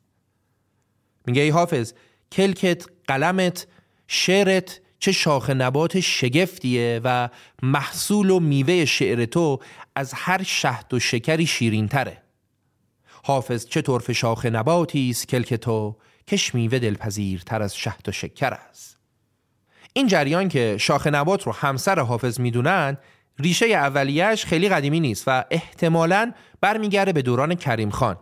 میگه 1.26 1.42
ای 1.42 1.48
حافظ 1.48 1.92
کلکت 2.32 2.86
قلمت 3.06 3.66
شعرت 4.06 4.80
چه 4.98 5.12
شاخ 5.12 5.50
نبات 5.50 6.00
شگفتیه 6.00 7.00
و 7.04 7.28
محصول 7.62 8.30
و 8.30 8.40
میوه 8.40 8.84
شعر 8.84 9.24
تو 9.24 9.60
از 9.94 10.12
هر 10.16 10.42
شهد 10.42 10.94
و 10.94 11.00
شکری 11.00 11.46
شیرین 11.46 11.88
تره 11.88 12.22
حافظ 13.22 13.66
چه 13.66 13.82
طرف 13.82 14.12
شاخ 14.12 14.46
نباتی 14.46 15.10
است 15.10 15.28
کلک 15.28 15.54
تو 15.54 15.96
کش 16.26 16.54
میوه 16.54 16.78
دلپذیرتر 16.78 17.62
از 17.62 17.76
شهد 17.76 18.08
و 18.08 18.12
شکر 18.12 18.54
است. 18.54 18.98
این 19.92 20.06
جریان 20.06 20.48
که 20.48 20.76
شاخ 20.80 21.06
نبات 21.06 21.42
رو 21.42 21.52
همسر 21.52 22.00
حافظ 22.00 22.40
می‌دونن 22.40 22.96
ریشه 23.38 23.66
اولیش 23.66 24.44
خیلی 24.44 24.68
قدیمی 24.68 25.00
نیست 25.00 25.24
و 25.26 25.44
احتمالاً 25.50 26.32
برمیگرده 26.60 27.12
به 27.12 27.22
دوران 27.22 27.54
کریم 27.54 27.90
خان. 27.90 28.16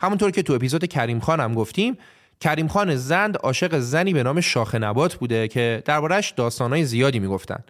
همونطور 0.00 0.30
که 0.30 0.42
تو 0.42 0.52
اپیزود 0.52 0.86
کریم 0.86 1.20
خان 1.20 1.40
هم 1.40 1.54
گفتیم 1.54 1.98
کریم 2.42 2.68
خان 2.68 2.96
زند 2.96 3.36
عاشق 3.36 3.78
زنی 3.78 4.12
به 4.12 4.22
نام 4.22 4.40
شاخ 4.40 4.74
نبات 4.74 5.14
بوده 5.14 5.48
که 5.48 5.82
دربارش 5.84 6.30
داستانهای 6.30 6.84
زیادی 6.84 7.18
می‌گفتن. 7.18 7.64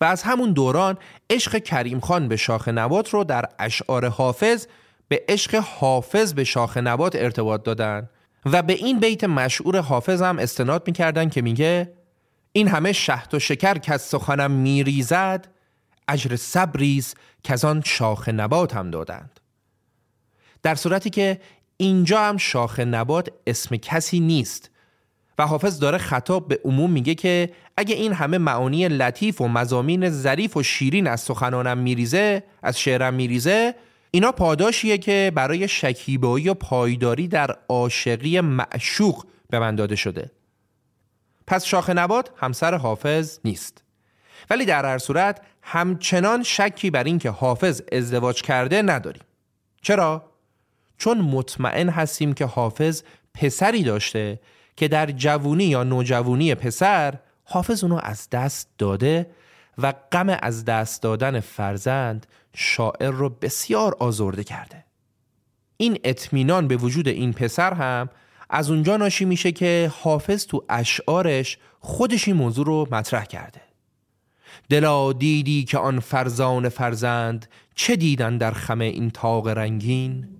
و 0.00 0.04
از 0.04 0.22
همون 0.22 0.52
دوران 0.52 0.98
عشق 1.30 1.58
کریم 1.58 2.00
خان 2.00 2.28
به 2.28 2.36
شاخ 2.36 2.68
نبات 2.68 3.10
رو 3.10 3.24
در 3.24 3.44
اشعار 3.58 4.08
حافظ 4.08 4.66
به 5.08 5.24
عشق 5.28 5.54
حافظ 5.54 6.32
به 6.32 6.44
شاخ 6.44 6.76
نبات 6.76 7.16
ارتباط 7.16 7.62
دادن. 7.62 8.08
و 8.46 8.62
به 8.62 8.72
این 8.72 9.00
بیت 9.00 9.24
مشهور 9.24 9.80
حافظ 9.80 10.22
هم 10.22 10.38
استناد 10.38 10.82
می‌کردن 10.86 11.28
که 11.28 11.42
میگه 11.42 11.92
این 12.52 12.68
همه 12.68 12.92
شهد 12.92 13.34
و 13.34 13.38
شکر 13.38 13.74
که 13.74 13.92
از 13.92 14.02
سخنم 14.02 14.50
میریزد 14.50 15.48
اجر 16.08 16.36
صبریز 16.36 17.14
که 17.42 17.52
از 17.52 17.64
آن 17.64 17.82
شاخ 17.84 18.28
نبات 18.28 18.76
هم 18.76 18.90
دادند. 18.90 19.40
در 20.62 20.74
صورتی 20.74 21.10
که 21.10 21.40
اینجا 21.80 22.20
هم 22.20 22.36
شاخ 22.36 22.80
نبات 22.80 23.28
اسم 23.46 23.76
کسی 23.76 24.20
نیست. 24.20 24.70
و 25.38 25.46
حافظ 25.46 25.78
داره 25.78 25.98
خطاب 25.98 26.48
به 26.48 26.60
عموم 26.64 26.90
میگه 26.90 27.14
که 27.14 27.52
اگه 27.76 27.94
این 27.94 28.12
همه 28.12 28.38
معانی 28.38 28.88
لطیف 28.88 29.40
و 29.40 29.48
مزامین 29.48 30.10
ظریف 30.10 30.56
و 30.56 30.62
شیرین 30.62 31.06
از 31.06 31.20
سخنانم 31.20 31.78
میریزه 31.78 32.42
از 32.62 32.80
شعرم 32.80 33.14
میریزه 33.14 33.74
اینا 34.10 34.32
پاداشیه 34.32 34.98
که 34.98 35.32
برای 35.34 35.68
شکیبایی 35.68 36.48
و 36.48 36.54
پایداری 36.54 37.28
در 37.28 37.56
عاشقی 37.68 38.40
معشوق 38.40 39.24
به 39.50 39.58
من 39.58 39.74
داده 39.74 39.96
شده. 39.96 40.30
پس 41.46 41.64
شاخ 41.64 41.90
نبات 41.90 42.30
همسر 42.36 42.74
حافظ 42.74 43.38
نیست. 43.44 43.84
ولی 44.50 44.64
در 44.64 44.84
هر 44.84 44.98
صورت 44.98 45.40
همچنان 45.62 46.42
شکی 46.42 46.90
بر 46.90 47.04
اینکه 47.04 47.30
حافظ 47.30 47.82
ازدواج 47.92 48.42
کرده 48.42 48.82
نداریم. 48.82 49.22
چرا؟ 49.82 50.24
چون 50.98 51.18
مطمئن 51.18 51.88
هستیم 51.88 52.32
که 52.32 52.44
حافظ 52.44 53.02
پسری 53.34 53.82
داشته 53.82 54.40
که 54.76 54.88
در 54.88 55.10
جوونی 55.10 55.64
یا 55.64 55.84
نوجوونی 55.84 56.54
پسر 56.54 57.14
حافظ 57.44 57.84
اونو 57.84 58.00
از 58.02 58.30
دست 58.30 58.68
داده 58.78 59.30
و 59.78 59.94
غم 60.12 60.28
از 60.42 60.64
دست 60.64 61.02
دادن 61.02 61.40
فرزند 61.40 62.26
شاعر 62.54 63.10
رو 63.10 63.28
بسیار 63.28 63.96
آزرده 63.98 64.44
کرده. 64.44 64.84
این 65.76 65.98
اطمینان 66.04 66.68
به 66.68 66.76
وجود 66.76 67.08
این 67.08 67.32
پسر 67.32 67.74
هم 67.74 68.08
از 68.50 68.70
اونجا 68.70 68.96
ناشی 68.96 69.24
میشه 69.24 69.52
که 69.52 69.92
حافظ 70.02 70.46
تو 70.46 70.64
اشعارش 70.68 71.58
خودش 71.80 72.28
این 72.28 72.36
موضوع 72.36 72.66
رو 72.66 72.88
مطرح 72.90 73.24
کرده. 73.24 73.60
دلا 74.68 75.12
دیدی 75.12 75.64
که 75.64 75.78
آن 75.78 76.00
فرزان 76.00 76.68
فرزند 76.68 77.48
چه 77.74 77.96
دیدن 77.96 78.38
در 78.38 78.50
خم 78.50 78.80
این 78.80 79.10
تاق 79.10 79.48
رنگین؟ 79.48 80.37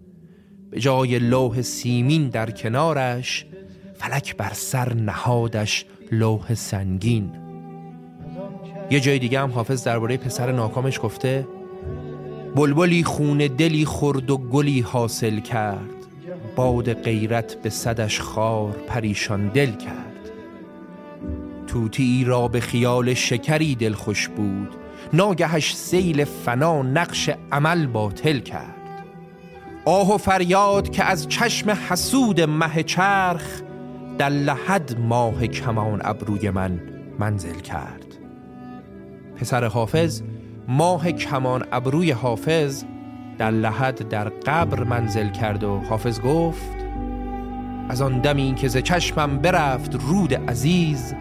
به 0.71 0.81
جای 0.81 1.19
لوح 1.19 1.63
سیمین 1.63 2.29
در 2.29 2.51
کنارش 2.51 3.47
فلک 3.95 4.37
بر 4.37 4.53
سر 4.53 4.95
نهادش 4.95 5.85
لوح 6.13 6.55
سنگین. 6.55 7.33
یه 8.91 9.01
جای 9.01 9.19
دیگه 9.19 9.41
هم 9.41 9.51
حافظ 9.51 9.85
درباره 9.85 10.17
پسر 10.17 10.53
ناکامش 10.53 11.01
گفته 11.03 11.47
بلبلی 12.57 13.05
خون 13.05 13.39
دلی 13.39 13.85
خورد 13.85 14.31
و 14.31 14.39
گلی 14.39 14.81
حاصل 14.81 15.41
کرد. 15.41 15.79
باد 16.57 16.93
غیرت 16.93 17.63
به 17.63 17.71
صدش 17.71 18.21
خار 18.21 18.73
پریشان 18.73 19.49
دل 19.49 19.73
کرد. 19.73 20.31
توتی 21.67 22.25
را 22.25 22.49
به 22.49 22.61
خیال 22.61 23.15
شکری 23.15 23.75
دل 23.75 23.93
خوش 23.93 24.29
بود. 24.29 24.69
ناگهش 25.13 25.75
سیل 25.75 26.25
فنا 26.25 26.83
نقش 26.83 27.31
عمل 27.53 27.87
باطل 27.87 28.39
کرد. 28.39 28.78
آه 29.89 30.15
و 30.15 30.19
فریاد 30.19 30.91
که 30.91 31.05
از 31.05 31.29
چشم 31.29 31.71
حسود 31.71 32.41
مه 32.41 32.83
چرخ 32.83 33.63
در 34.19 34.29
لحد 34.29 34.99
ماه 35.01 35.47
کمان 35.47 36.01
ابروی 36.05 36.51
من 36.51 36.81
منزل 37.19 37.55
کرد. 37.55 38.05
پسر 39.37 39.65
حافظ 39.65 40.23
ماه 40.69 41.13
کمان 41.13 41.65
ابروی 41.73 42.11
حافظ 42.11 42.85
در 43.39 43.51
لحد 43.51 44.09
در 44.09 44.29
قبر 44.29 44.85
منزل 44.85 45.29
کرد 45.29 45.65
و 45.65 45.79
حافظ 45.79 46.21
گفت 46.21 46.77
از 47.89 48.03
آن 48.03 48.21
دمی 48.21 48.55
که 48.55 48.69
ز 48.69 48.77
چشمم 48.77 49.39
برفت 49.39 49.95
رود 49.95 50.35
عزیز 50.35 51.15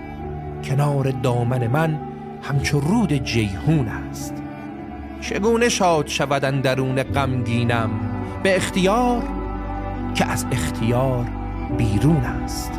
کنار 0.63 1.11
دامن 1.11 1.67
من 1.67 1.99
همچو 2.41 2.79
رود 2.79 3.13
جیهون 3.13 3.87
است. 3.87 4.33
چگونه 5.21 5.69
شاد 5.69 6.07
شود 6.07 6.61
درون 6.61 7.03
غمگینم؟ 7.03 8.16
به 8.47 8.55
اختیار 8.55 9.23
که 10.15 10.25
از 10.25 10.45
اختیار 10.51 11.25
بیرون 11.77 12.25
است. 12.25 12.76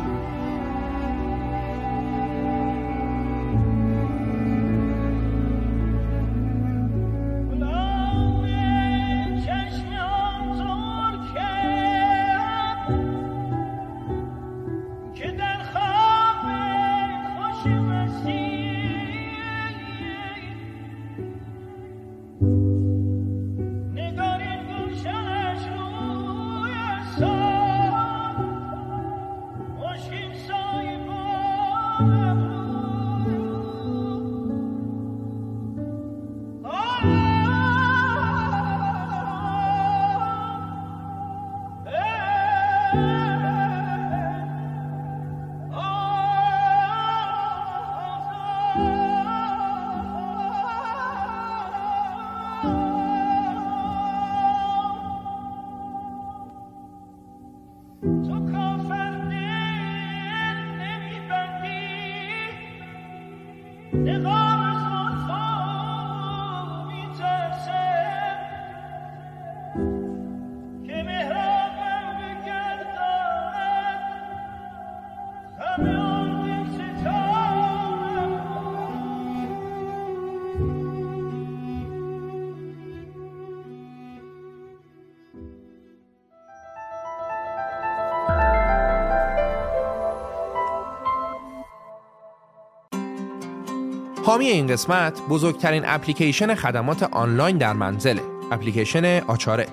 حامی 94.29 94.47
این 94.47 94.67
قسمت 94.67 95.21
بزرگترین 95.29 95.83
اپلیکیشن 95.85 96.55
خدمات 96.55 97.03
آنلاین 97.03 97.57
در 97.57 97.73
منزله 97.73 98.21
اپلیکیشن 98.51 99.19
آچاره. 99.19 99.67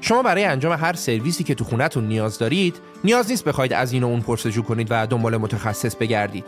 شما 0.00 0.22
برای 0.22 0.44
انجام 0.44 0.72
هر 0.72 0.92
سرویسی 0.92 1.44
که 1.44 1.54
تو 1.54 1.64
خونتون 1.64 2.08
نیاز 2.08 2.38
دارید 2.38 2.76
نیاز 3.04 3.30
نیست 3.30 3.44
بخواید 3.44 3.72
از 3.72 3.92
این 3.92 4.02
و 4.02 4.06
اون 4.06 4.20
پرسجو 4.20 4.62
کنید 4.62 4.86
و 4.90 5.06
دنبال 5.06 5.36
متخصص 5.36 5.96
بگردید. 5.96 6.44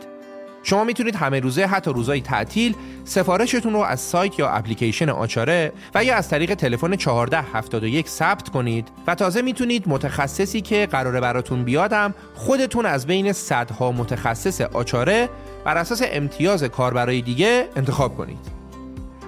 شما 0.62 0.84
می‌تونید 0.84 1.16
همه 1.16 1.40
روزه 1.40 1.66
حتی 1.66 1.90
روزای 1.92 2.20
تعطیل 2.20 2.76
سفارشتون 3.04 3.72
رو 3.72 3.78
از 3.78 4.00
سایت 4.00 4.38
یا 4.38 4.48
اپلیکیشن 4.48 5.08
آچاره 5.08 5.72
و 5.94 6.04
یا 6.04 6.14
از 6.14 6.28
طریق 6.28 6.54
تلفن 6.54 6.92
1471 6.92 8.08
ثبت 8.08 8.48
کنید 8.48 8.88
و 9.06 9.14
تازه 9.14 9.42
می‌تونید 9.42 9.88
متخصصی 9.88 10.60
که 10.60 10.86
قراره 10.86 11.20
براتون 11.20 11.64
بیادم 11.64 12.14
خودتون 12.34 12.86
از 12.86 13.06
بین 13.06 13.32
صدها 13.32 13.92
متخصص 13.92 14.60
آچاره 14.60 15.28
بر 15.64 15.76
اساس 15.78 16.02
امتیاز 16.04 16.64
کاربرای 16.64 17.22
دیگه 17.22 17.68
انتخاب 17.76 18.16
کنید. 18.16 18.64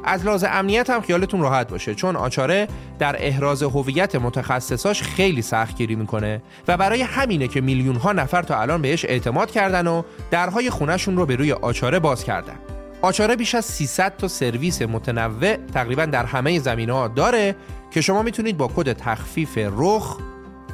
از 0.05 0.25
لحاظ 0.25 0.44
امنیت 0.49 0.90
هم 0.90 1.01
خیالتون 1.01 1.40
راحت 1.40 1.70
باشه 1.70 1.94
چون 1.94 2.16
آچاره 2.16 2.68
در 2.99 3.16
احراز 3.18 3.62
هویت 3.62 4.14
متخصصاش 4.14 5.03
خیلی 5.03 5.42
سختگیری 5.42 5.94
می‌کنه 5.94 6.42
و 6.68 6.77
برای 6.77 7.03
همینه 7.03 7.49
که 7.49 7.61
میلیون 7.61 7.96
ها 7.96 8.12
نفر 8.12 8.42
تا 8.42 8.61
الان 8.61 8.83
بهش 8.83 9.05
اعتماد 9.05 9.51
کردن 9.51 9.87
و 9.87 10.03
درهای 10.30 10.70
خونهشون 10.70 11.16
رو 11.16 11.26
به 11.26 11.37
روی 11.37 11.53
آچاره 11.53 11.99
باز 11.99 12.24
کردن. 12.24 12.57
آچاره 13.03 13.37
بیش 13.37 13.55
از 13.55 13.64
300 13.64 14.16
تا 14.16 14.28
سرویس 14.28 14.82
متنوع 14.82 15.57
تقریبا 15.57 16.05
در 16.05 16.24
همه 16.24 16.59
زمینه 16.59 16.93
ها 16.93 17.09
داره 17.09 17.57
که 17.91 18.01
شما 18.01 18.22
می‌تونید 18.22 18.57
با 18.57 18.68
کد 18.76 18.93
تخفیف 18.93 19.59
رخ 19.59 20.18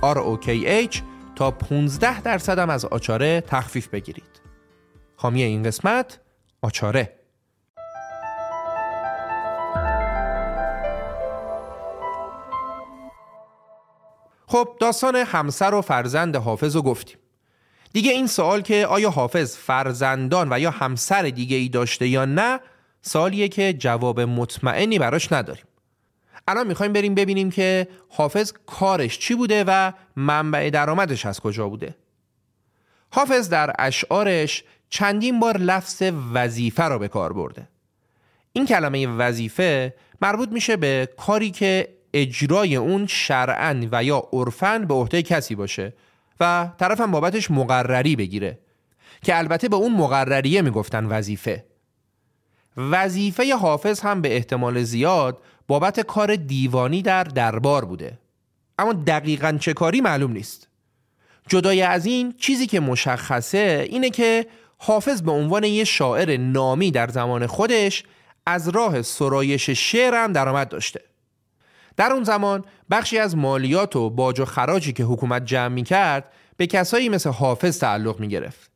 ROKH 0.02 0.98
تا 1.36 1.50
15 1.50 2.20
درصد 2.20 2.58
هم 2.58 2.70
از 2.70 2.84
آچاره 2.84 3.40
تخفیف 3.40 3.88
بگیرید. 3.88 4.41
حامی 5.22 5.42
این 5.42 5.62
قسمت 5.62 6.20
آچاره. 6.62 7.18
خب 14.46 14.76
داستان 14.80 15.16
همسر 15.16 15.74
و 15.74 15.80
فرزند 15.80 16.36
حافظ 16.36 16.76
رو 16.76 16.82
گفتیم. 16.82 17.16
دیگه 17.92 18.10
این 18.10 18.26
سوال 18.26 18.60
که 18.60 18.86
آیا 18.86 19.10
حافظ 19.10 19.56
فرزندان 19.56 20.52
و 20.52 20.58
یا 20.58 20.70
همسر 20.70 21.22
دیگه 21.22 21.56
ای 21.56 21.68
داشته 21.68 22.08
یا 22.08 22.24
نه 22.24 22.60
سوالیه 23.02 23.48
که 23.48 23.72
جواب 23.72 24.20
مطمئنی 24.20 24.98
براش 24.98 25.32
نداریم. 25.32 25.64
الان 26.48 26.66
می‌خوایم 26.66 26.92
بریم 26.92 27.14
ببینیم 27.14 27.50
که 27.50 27.88
حافظ 28.08 28.52
کارش 28.66 29.18
چی 29.18 29.34
بوده 29.34 29.64
و 29.66 29.92
منبع 30.16 30.70
درآمدش 30.70 31.26
از 31.26 31.40
کجا 31.40 31.68
بوده. 31.68 31.94
حافظ 33.10 33.48
در 33.48 33.74
اشعارش 33.78 34.64
چندین 34.92 35.40
بار 35.40 35.58
لفظ 35.58 36.02
وظیفه 36.32 36.88
را 36.88 36.98
به 36.98 37.08
کار 37.08 37.32
برده. 37.32 37.68
این 38.52 38.66
کلمه 38.66 39.06
وظیفه 39.06 39.94
مربوط 40.22 40.48
میشه 40.48 40.76
به 40.76 41.08
کاری 41.16 41.50
که 41.50 41.88
اجرای 42.14 42.76
اون 42.76 43.06
شرعن 43.06 43.88
و 43.92 44.04
یا 44.04 44.28
عرفن 44.32 44.84
به 44.84 44.94
عهده 44.94 45.22
کسی 45.22 45.54
باشه 45.54 45.92
و 46.40 46.68
طرفم 46.78 47.10
بابتش 47.10 47.50
مقرری 47.50 48.16
بگیره 48.16 48.58
که 49.22 49.38
البته 49.38 49.68
به 49.68 49.76
اون 49.76 49.92
مقرریه 49.92 50.62
می‌گفتن 50.62 51.04
وظیفه. 51.04 51.64
وظیفه 52.76 53.56
حافظ 53.56 54.00
هم 54.00 54.20
به 54.20 54.36
احتمال 54.36 54.82
زیاد 54.82 55.38
بابت 55.68 56.00
کار 56.00 56.36
دیوانی 56.36 57.02
در 57.02 57.24
دربار 57.24 57.84
بوده. 57.84 58.18
اما 58.78 58.92
دقیقا 58.92 59.58
چه 59.60 59.72
کاری 59.72 60.00
معلوم 60.00 60.32
نیست. 60.32 60.68
جدای 61.48 61.82
از 61.82 62.06
این 62.06 62.34
چیزی 62.38 62.66
که 62.66 62.80
مشخصه 62.80 63.86
اینه 63.90 64.10
که 64.10 64.46
حافظ 64.84 65.22
به 65.22 65.30
عنوان 65.32 65.64
یه 65.64 65.84
شاعر 65.84 66.36
نامی 66.36 66.90
در 66.90 67.08
زمان 67.08 67.46
خودش 67.46 68.04
از 68.46 68.68
راه 68.68 69.02
سرایش 69.02 69.70
شعر 69.70 70.14
هم 70.14 70.32
درآمد 70.32 70.68
داشته 70.68 71.00
در 71.96 72.12
اون 72.12 72.24
زمان 72.24 72.64
بخشی 72.90 73.18
از 73.18 73.36
مالیات 73.36 73.96
و 73.96 74.10
باج 74.10 74.40
و 74.40 74.44
خراجی 74.44 74.92
که 74.92 75.04
حکومت 75.04 75.44
جمع 75.44 75.68
می 75.68 75.82
کرد 75.82 76.32
به 76.56 76.66
کسایی 76.66 77.08
مثل 77.08 77.30
حافظ 77.30 77.78
تعلق 77.78 78.20
می 78.20 78.28
گرفت. 78.28 78.70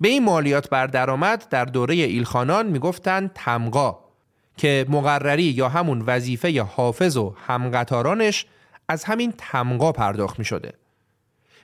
به 0.00 0.08
این 0.08 0.24
مالیات 0.24 0.70
بر 0.70 0.86
درآمد 0.86 1.48
در 1.50 1.64
دوره 1.64 1.94
ایلخانان 1.94 2.66
می‌گفتند 2.66 3.30
تمقا 3.34 3.98
که 4.56 4.86
مقرری 4.88 5.42
یا 5.42 5.68
همون 5.68 6.02
وظیفه 6.06 6.62
حافظ 6.62 7.16
و 7.16 7.34
همقطارانش 7.46 8.46
از 8.88 9.04
همین 9.04 9.34
تمقا 9.38 9.92
پرداخت 9.92 10.38
می 10.38 10.44
شده. 10.44 10.72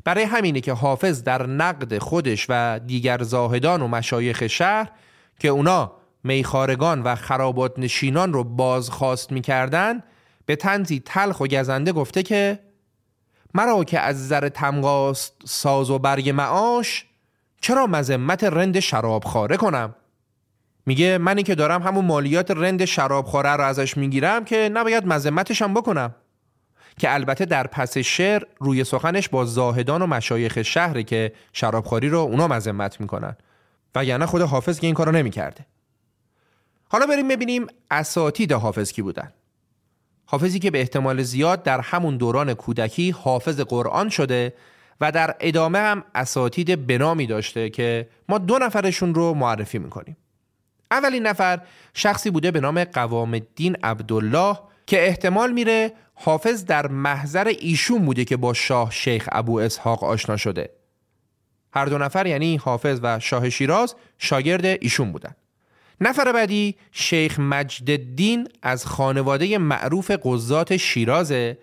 برای 0.05 0.25
همینه 0.25 0.61
که 0.61 0.73
حافظ 0.73 1.23
در 1.23 1.47
نقد 1.47 1.99
خودش 1.99 2.47
و 2.49 2.81
دیگر 2.87 3.23
زاهدان 3.23 3.83
و 3.83 3.89
مشایخ 3.89 4.47
شهر 4.47 4.91
که 5.39 5.49
اونا 5.49 5.93
میخارگان 6.25 7.03
و 7.03 7.15
خرابات 7.15 7.79
نشینان 7.79 8.33
رو 8.33 8.45
بازخواست 8.45 9.33
می‌کردن 9.33 10.03
به 10.47 10.57
تنزی 10.57 11.03
تلخ 11.05 11.41
و 11.41 11.47
گزنده 11.47 11.93
گفته 11.93 12.23
که 12.23 12.59
مرا 13.55 13.85
که 13.85 14.01
از 14.01 14.29
زر 14.29 14.49
تمغاست 14.49 15.43
ساز 15.45 15.91
و 15.91 15.99
برگ 15.99 16.31
معاش 16.31 17.07
چرا 17.61 17.87
مذمت 17.87 18.45
رند 18.45 18.81
شرابخواره 18.81 19.57
کنم؟ 19.57 19.95
میگه 20.87 21.19
منی 21.19 21.43
که 21.43 21.55
دارم 21.55 21.83
همون 21.83 22.05
مالیات 22.05 22.51
رند 22.51 22.85
شرابخواره 22.85 23.51
رو 23.51 23.65
ازش 23.65 23.97
می‌گیرم 23.97 24.45
که 24.45 24.71
نباید 24.73 25.07
مذمتشم 25.07 25.75
بکنم. 25.75 26.15
که 27.01 27.15
البته 27.15 27.45
در 27.45 27.67
پس 27.67 27.99
شعر 27.99 28.43
روی 28.59 28.85
سخنش 28.85 29.29
با 29.29 29.45
زاهدان 29.45 30.03
و 30.03 30.07
مشایخ 30.07 30.63
شهره 30.63 31.03
که 31.03 31.33
شرابخوری 31.53 32.09
رو 32.09 32.19
اونا 32.19 32.49
مذمت 32.49 33.01
می‌کنن. 33.01 33.37
و 33.95 34.05
یعنی 34.05 34.27
خود 34.27 34.43
حافظ 34.43 34.81
که 34.81 34.87
این 34.87 34.95
کارو 34.95 35.13
نمی‌کرده. 35.13 35.67
حالا 36.89 37.07
بریم 37.07 37.29
ببینیم 37.29 37.67
اساتید 37.91 38.53
حافظ 38.53 38.93
کی 38.93 39.03
بودن. 39.03 39.33
حافظی 40.27 40.59
که 40.59 40.71
به 40.71 40.81
احتمال 40.81 41.23
زیاد 41.23 41.63
در 41.63 41.81
همون 41.81 42.17
دوران 42.17 42.55
کودکی 42.55 43.11
حافظ 43.11 43.61
قرآن 43.61 44.09
شده 44.09 44.55
و 45.01 45.13
در 45.13 45.35
ادامه 45.41 45.79
هم 45.79 46.05
اساتید 46.15 46.87
بنامی 46.87 47.27
داشته 47.27 47.71
که 47.71 48.09
ما 48.29 48.39
دو 48.39 48.59
نفرشون 48.59 49.15
رو 49.15 49.35
معرفی 49.35 49.79
می‌کنیم. 49.79 50.17
اولین 50.91 51.27
نفر 51.27 51.61
شخصی 51.95 52.31
بوده 52.31 52.51
به 52.51 52.61
نام 52.61 52.85
قوام 52.85 53.35
الدین 53.35 53.77
عبدالله 53.83 54.59
که 54.87 55.07
احتمال 55.07 55.53
میره 55.53 55.93
حافظ 56.23 56.65
در 56.65 56.87
محضر 56.87 57.45
ایشون 57.59 58.05
بوده 58.05 58.25
که 58.25 58.37
با 58.37 58.53
شاه 58.53 58.91
شیخ 58.91 59.29
ابو 59.33 59.59
اسحاق 59.59 60.05
آشنا 60.05 60.37
شده 60.37 60.71
هر 61.73 61.85
دو 61.85 61.99
نفر 61.99 62.27
یعنی 62.27 62.57
حافظ 62.57 63.01
و 63.03 63.21
شاه 63.21 63.51
شیراز 63.51 63.95
شاگرد 64.19 64.65
ایشون 64.65 65.13
بودن 65.13 65.35
نفر 66.01 66.33
بعدی 66.33 66.77
شیخ 66.93 67.41
مجددین 67.41 68.49
از 68.63 68.87
خانواده 68.87 69.59
معروف 69.59 70.11
قضات 70.25 70.77
شیرازه 70.77 71.59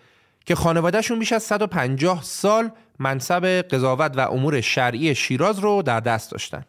که 0.46 0.56
خانوادهشون 0.56 1.20
بیش 1.20 1.34
از 1.34 1.44
150 1.44 2.24
سال 2.24 2.72
منصب 3.00 3.46
قضاوت 3.46 4.18
و 4.18 4.20
امور 4.20 4.62
شرعی 4.62 5.16
شیراز 5.16 5.60
رو 5.60 5.82
در 5.82 6.00
دست 6.00 6.32
داشتن. 6.32 6.66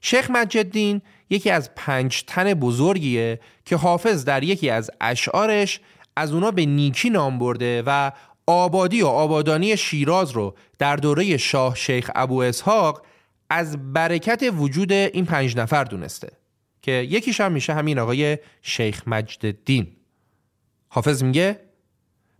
شیخ 0.00 0.30
مجددین 0.30 1.02
یکی 1.30 1.50
از 1.50 1.74
پنج 1.74 2.24
تن 2.26 2.54
بزرگیه 2.54 3.40
که 3.64 3.76
حافظ 3.76 4.24
در 4.24 4.42
یکی 4.42 4.70
از 4.70 4.90
اشعارش 5.00 5.80
از 6.16 6.32
اونا 6.32 6.50
به 6.50 6.66
نیکی 6.66 7.10
نام 7.10 7.38
برده 7.38 7.82
و 7.86 8.10
آبادی 8.46 9.02
و 9.02 9.06
آبادانی 9.06 9.76
شیراز 9.76 10.30
رو 10.30 10.54
در 10.78 10.96
دوره 10.96 11.36
شاه 11.36 11.74
شیخ 11.74 12.10
ابو 12.14 12.42
اسحاق 12.42 13.02
از 13.50 13.92
برکت 13.92 14.50
وجود 14.56 14.92
این 14.92 15.24
پنج 15.24 15.56
نفر 15.56 15.84
دونسته 15.84 16.32
که 16.82 16.92
یکیش 16.92 17.40
هم 17.40 17.52
میشه 17.52 17.74
همین 17.74 17.98
آقای 17.98 18.38
شیخ 18.62 19.02
مجد 19.06 19.46
الدین 19.46 19.96
حافظ 20.88 21.22
میگه؟ 21.22 21.60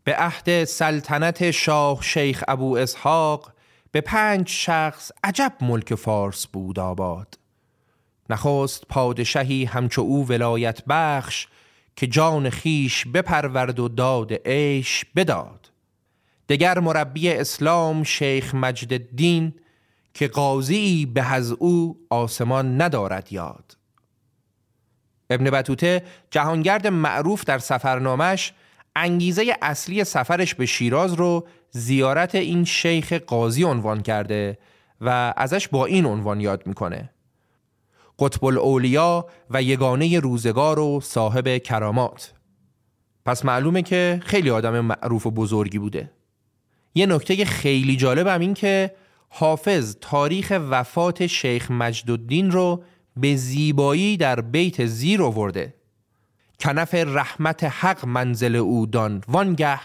به 0.05 0.17
عهد 0.17 0.65
سلطنت 0.65 1.51
شاه 1.51 2.03
شیخ 2.03 2.45
ابو 2.49 2.77
اسحاق 2.77 3.53
به 3.93 4.01
پنج 4.01 4.49
شخص 4.49 5.13
عجب 5.25 5.53
ملک 5.61 5.95
فارس 5.95 6.47
بود 6.47 6.79
آباد. 6.79 7.39
نخست 8.31 8.87
پادشهی 8.89 9.65
همچو 9.65 10.03
او 10.03 10.29
ولایت 10.29 10.85
بخش 10.89 11.47
که 11.97 12.07
جان 12.07 12.51
خیش 12.51 13.07
بپرورد 13.07 13.81
و 13.81 13.89
داد 13.89 14.33
عیش 14.49 15.05
بداد. 15.17 15.71
دگر 16.49 16.79
مربی 16.79 17.31
اسلام 17.31 18.03
شیخ 18.03 18.55
مجد 18.55 18.93
الدین 18.93 19.55
که 20.15 20.29
قاضی 20.29 21.07
به 21.07 21.33
از 21.33 21.53
او 21.53 22.07
آسمان 22.11 22.83
ندارد 22.83 23.33
یاد. 23.33 23.77
ابن 25.31 25.51
بطوته 25.51 26.03
جهانگرد 26.31 26.87
معروف 26.87 27.45
در 27.45 27.59
سفرنامش 27.59 28.53
انگیزه 28.97 29.57
اصلی 29.63 30.05
سفرش 30.05 30.55
به 30.55 30.67
شیراز 30.67 31.13
رو 31.13 31.47
زیارت 31.71 32.35
این 32.35 32.65
شیخ 32.65 33.13
قاضی 33.13 33.65
عنوان 33.65 34.03
کرده 34.03 34.59
و 35.01 35.35
ازش 35.37 35.69
با 35.69 35.87
این 35.87 36.07
عنوان 36.07 36.41
یاد 36.41 36.67
می‌کنه. 36.67 37.11
قطب 38.21 38.45
الاولیا 38.45 39.27
و 39.51 39.63
یگانه 39.63 40.21
روزگار 40.21 40.79
و 40.79 41.01
صاحب 41.01 41.59
کرامات. 41.59 42.35
پس 43.25 43.45
معلومه 43.45 43.83
که 43.83 44.21
خیلی 44.25 44.51
آدم 44.51 44.81
معروف 44.81 45.27
و 45.27 45.31
بزرگی 45.31 45.79
بوده. 45.79 46.11
یه 46.95 47.07
نکته 47.07 47.45
خیلی 47.45 47.97
جالب 47.97 48.27
هم 48.27 48.41
این 48.41 48.55
که 48.55 48.95
حافظ 49.29 49.97
تاریخ 50.01 50.61
وفات 50.71 51.27
شیخ 51.27 51.71
مجدالدین 51.71 52.51
رو 52.51 52.83
به 53.17 53.37
زیبایی 53.37 54.17
در 54.17 54.41
بیت 54.41 54.87
زیر 54.87 55.23
آورده. 55.23 55.75
کنف 56.61 56.95
رحمت 56.95 57.65
حق 57.65 58.05
منزل 58.05 58.57
او 58.57 58.87
دان 58.87 59.23
وانگه 59.29 59.81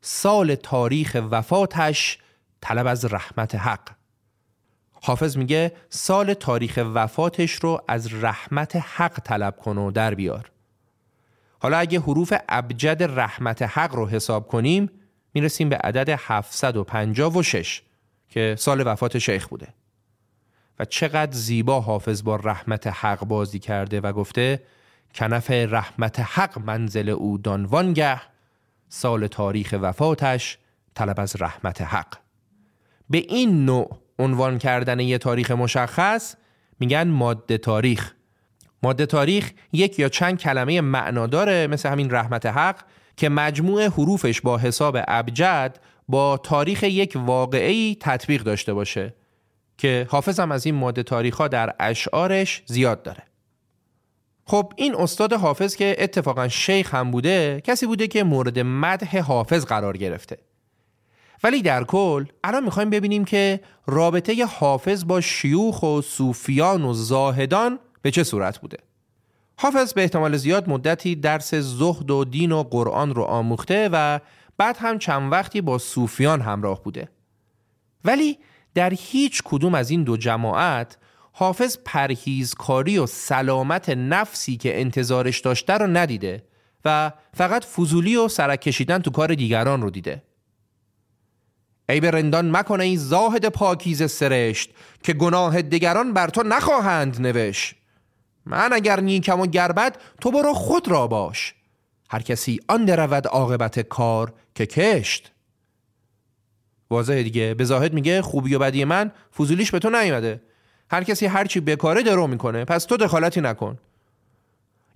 سال 0.00 0.54
تاریخ 0.54 1.16
وفاتش 1.30 2.18
طلب 2.60 2.86
از 2.86 3.04
رحمت 3.04 3.54
حق. 3.54 4.03
حافظ 5.06 5.36
میگه 5.36 5.72
سال 5.88 6.34
تاریخ 6.34 6.78
وفاتش 6.94 7.52
رو 7.52 7.82
از 7.88 8.24
رحمت 8.24 8.76
حق 8.76 9.20
طلب 9.20 9.56
کن 9.56 9.78
و 9.78 9.90
در 9.90 10.14
بیار. 10.14 10.50
حالا 11.58 11.78
اگه 11.78 12.00
حروف 12.00 12.32
ابجد 12.48 13.02
رحمت 13.02 13.62
حق 13.62 13.94
رو 13.94 14.08
حساب 14.08 14.48
کنیم 14.48 14.90
می‌رسیم 15.34 15.68
به 15.68 15.76
عدد 15.76 16.08
756 16.18 17.82
که 18.28 18.54
سال 18.58 18.86
وفات 18.86 19.18
شیخ 19.18 19.46
بوده. 19.48 19.68
و 20.78 20.84
چقدر 20.84 21.32
زیبا 21.32 21.80
حافظ 21.80 22.22
با 22.22 22.36
رحمت 22.36 22.86
حق 22.86 23.24
بازی 23.24 23.58
کرده 23.58 24.00
و 24.00 24.12
گفته 24.12 24.62
کنف 25.14 25.50
رحمت 25.50 26.20
حق 26.20 26.58
منزل 26.58 27.08
او 27.08 27.38
دانوانگه 27.38 28.20
سال 28.88 29.26
تاریخ 29.26 29.74
وفاتش 29.80 30.58
طلب 30.94 31.20
از 31.20 31.36
رحمت 31.40 31.82
حق. 31.82 32.14
به 33.10 33.18
این 33.18 33.64
نوع 33.64 34.03
عنوان 34.18 34.58
کردن 34.58 35.00
یه 35.00 35.18
تاریخ 35.18 35.50
مشخص 35.50 36.36
میگن 36.80 37.08
ماده 37.08 37.58
تاریخ. 37.58 38.12
ماده 38.82 39.06
تاریخ 39.06 39.50
یک 39.72 39.98
یا 39.98 40.08
چند 40.08 40.38
کلمه 40.38 40.80
معناداره 40.80 41.66
مثل 41.66 41.88
همین 41.88 42.10
رحمت 42.10 42.46
حق 42.46 42.80
که 43.16 43.28
مجموع 43.28 43.86
حروفش 43.86 44.40
با 44.40 44.58
حساب 44.58 44.98
ابجد 45.08 45.78
با 46.08 46.36
تاریخ 46.36 46.82
یک 46.82 47.12
واقعی 47.16 47.96
تطبیق 48.00 48.42
داشته 48.42 48.74
باشه 48.74 49.14
که 49.78 50.06
حافظم 50.10 50.52
از 50.52 50.66
این 50.66 50.74
ماده 50.74 51.02
تاریخ 51.02 51.36
ها 51.36 51.48
در 51.48 51.74
اشعارش 51.80 52.62
زیاد 52.66 53.02
داره. 53.02 53.22
خب 54.46 54.72
این 54.76 54.94
استاد 54.94 55.32
حافظ 55.32 55.76
که 55.76 55.96
اتفاقا 55.98 56.48
شیخ 56.48 56.94
هم 56.94 57.10
بوده 57.10 57.60
کسی 57.64 57.86
بوده 57.86 58.06
که 58.06 58.24
مورد 58.24 58.58
مدح 58.58 59.18
حافظ 59.18 59.64
قرار 59.64 59.96
گرفته. 59.96 60.38
ولی 61.44 61.62
در 61.62 61.84
کل 61.84 62.24
الان 62.44 62.64
می‌خوایم 62.64 62.90
ببینیم 62.90 63.24
که 63.24 63.60
رابطه 63.86 64.46
حافظ 64.46 65.04
با 65.04 65.20
شیوخ 65.20 65.82
و 65.82 66.02
صوفیان 66.02 66.84
و 66.84 66.92
زاهدان 66.92 67.78
به 68.02 68.10
چه 68.10 68.24
صورت 68.24 68.58
بوده. 68.58 68.76
حافظ 69.56 69.92
به 69.92 70.02
احتمال 70.02 70.36
زیاد 70.36 70.68
مدتی 70.68 71.14
درس 71.14 71.54
زهد 71.54 72.10
و 72.10 72.24
دین 72.24 72.52
و 72.52 72.62
قرآن 72.62 73.14
رو 73.14 73.22
آموخته 73.22 73.88
و 73.92 74.20
بعد 74.58 74.76
هم 74.78 74.98
چند 74.98 75.32
وقتی 75.32 75.60
با 75.60 75.78
صوفیان 75.78 76.40
همراه 76.40 76.82
بوده. 76.82 77.08
ولی 78.04 78.38
در 78.74 78.94
هیچ 78.98 79.42
کدوم 79.44 79.74
از 79.74 79.90
این 79.90 80.04
دو 80.04 80.16
جماعت 80.16 80.98
حافظ 81.32 81.78
پرهیزکاری 81.84 82.98
و 82.98 83.06
سلامت 83.06 83.88
نفسی 83.88 84.56
که 84.56 84.80
انتظارش 84.80 85.40
داشته 85.40 85.72
رو 85.72 85.86
ندیده 85.86 86.44
و 86.84 87.12
فقط 87.34 87.64
فضولی 87.64 88.16
و 88.16 88.28
سرک 88.28 88.60
کشیدن 88.60 88.98
تو 88.98 89.10
کار 89.10 89.34
دیگران 89.34 89.82
رو 89.82 89.90
دیده. 89.90 90.22
ای 91.88 92.00
به 92.00 92.10
رندان 92.10 92.50
مکنه 92.50 92.84
ای 92.84 92.96
زاهد 92.96 93.48
پاکیز 93.48 94.10
سرشت 94.10 94.70
که 95.02 95.12
گناه 95.12 95.62
دیگران 95.62 96.12
بر 96.12 96.28
تو 96.28 96.42
نخواهند 96.42 97.20
نوشت. 97.20 97.74
من 98.46 98.72
اگر 98.72 99.00
نیکم 99.00 99.40
و 99.40 99.46
گربت 99.46 99.96
تو 100.20 100.30
برو 100.30 100.54
خود 100.54 100.88
را 100.88 101.06
باش. 101.06 101.54
هر 102.10 102.22
کسی 102.22 102.60
آن 102.68 102.84
درود 102.84 103.26
عاقبت 103.26 103.80
کار 103.80 104.32
که 104.54 104.66
کشت. 104.66 105.32
واضحه 106.90 107.22
دیگه 107.22 107.54
به 107.54 107.64
زاهد 107.64 107.92
میگه 107.92 108.22
خوبی 108.22 108.54
و 108.54 108.58
بدی 108.58 108.84
من 108.84 109.12
فضولیش 109.38 109.70
به 109.70 109.78
تو 109.78 109.90
نیومده 109.90 110.42
هر 110.90 111.04
کسی 111.04 111.26
هر 111.26 111.44
چی 111.44 111.60
بکاره 111.60 112.02
درو 112.02 112.26
می‌کنه 112.26 112.64
پس 112.64 112.84
تو 112.84 112.96
دخالتی 112.96 113.40
نکن. 113.40 113.78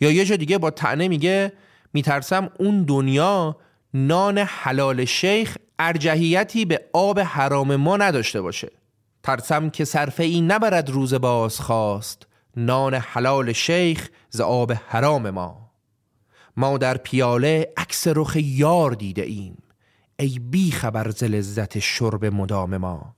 یا 0.00 0.10
یه 0.10 0.24
جا 0.24 0.36
دیگه 0.36 0.58
با 0.58 0.70
تعنه 0.70 1.08
میگه 1.08 1.52
میترسم 1.92 2.50
اون 2.58 2.82
دنیا 2.82 3.56
نان 3.94 4.38
حلال 4.38 5.04
شیخ 5.04 5.56
ارجحیتی 5.78 6.64
به 6.64 6.80
آب 6.92 7.20
حرام 7.20 7.76
ما 7.76 7.96
نداشته 7.96 8.40
باشه. 8.40 8.70
ترسم 9.22 9.70
که 9.70 9.84
صرفه 9.84 10.22
این 10.22 10.50
نبرد 10.50 10.90
روز 10.90 11.14
باز 11.14 11.60
خواست 11.60 12.26
نان 12.56 12.94
حلال 12.94 13.52
شیخ 13.52 14.10
ز 14.30 14.40
آب 14.40 14.72
حرام 14.72 15.30
ما. 15.30 15.70
ما 16.56 16.78
در 16.78 16.96
پیاله 16.96 17.72
عکس 17.76 18.06
رخ 18.06 18.36
یار 18.36 18.90
دیده 18.90 19.22
ایم. 19.22 19.62
ای 20.18 20.38
بی 20.38 20.70
خبر 20.70 21.10
ز 21.10 21.24
لذت 21.24 21.78
شرب 21.78 22.24
مدام 22.24 22.76
ما. 22.76 23.14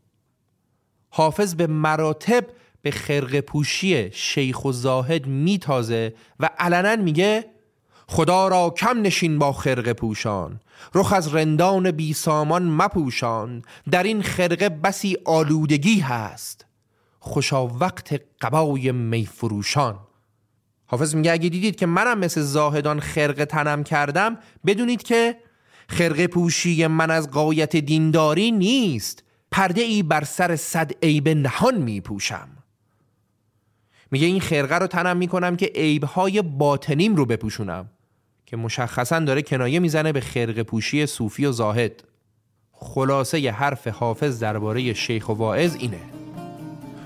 حافظ 1.10 1.54
به 1.54 1.66
مراتب 1.66 2.46
به 2.82 2.90
خرق 2.90 3.40
پوشی 3.40 4.10
شیخ 4.12 4.64
و 4.64 4.72
زاهد 4.72 5.26
میتازه 5.26 6.14
و 6.40 6.50
علنا 6.58 6.96
میگه 6.96 7.44
خدا 8.12 8.48
را 8.48 8.70
کم 8.70 9.02
نشین 9.02 9.38
با 9.38 9.52
خرق 9.52 9.92
پوشان. 9.92 10.60
رخ 10.94 11.12
از 11.12 11.34
رندان 11.34 11.90
بی 11.90 12.12
سامان 12.12 12.68
مپوشان. 12.68 13.62
در 13.90 14.02
این 14.02 14.22
خرقه 14.22 14.68
بسی 14.68 15.16
آلودگی 15.24 16.00
هست. 16.00 16.66
خوشا 17.18 17.66
وقت 17.66 18.20
قبای 18.40 18.92
میفروشان 18.92 19.98
حافظ 20.86 21.14
میگه 21.14 21.32
اگه 21.32 21.48
دیدید 21.48 21.76
که 21.76 21.86
منم 21.86 22.18
مثل 22.18 22.40
زاهدان 22.40 23.00
خرقه 23.00 23.44
تنم 23.44 23.84
کردم 23.84 24.38
بدونید 24.66 25.02
که 25.02 25.36
خرقه 25.88 26.26
پوشی 26.26 26.86
من 26.86 27.10
از 27.10 27.30
قایت 27.30 27.76
دینداری 27.76 28.52
نیست. 28.52 29.24
پرده 29.50 29.80
ای 29.80 30.02
بر 30.02 30.24
سر 30.24 30.56
صد 30.56 30.90
عیب 31.02 31.28
نهان 31.28 31.76
می 31.76 32.00
پوشم 32.00 32.48
میگه 34.10 34.26
این 34.26 34.40
خرقه 34.40 34.78
رو 34.78 34.86
تنم 34.86 35.16
می‌کنم 35.16 35.56
که 35.56 35.66
عیبهای 35.74 36.42
باطنیم 36.42 37.16
رو 37.16 37.26
بپوشونم. 37.26 37.90
که 38.50 38.56
مشخصا 38.56 39.18
داره 39.18 39.42
کنایه 39.42 39.78
می‌زنه 39.78 40.12
به 40.12 40.20
خرقه 40.20 40.62
پوشی 40.62 41.06
صوفی 41.06 41.46
و 41.46 41.52
زاهد. 41.52 42.02
خلاصه 42.72 43.40
ی 43.40 43.48
حرف 43.48 43.88
حافظ 43.88 44.40
درباره 44.40 44.92
شیخ 44.92 45.28
و 45.28 45.32
واعظ 45.32 45.76
اینه. 45.78 46.00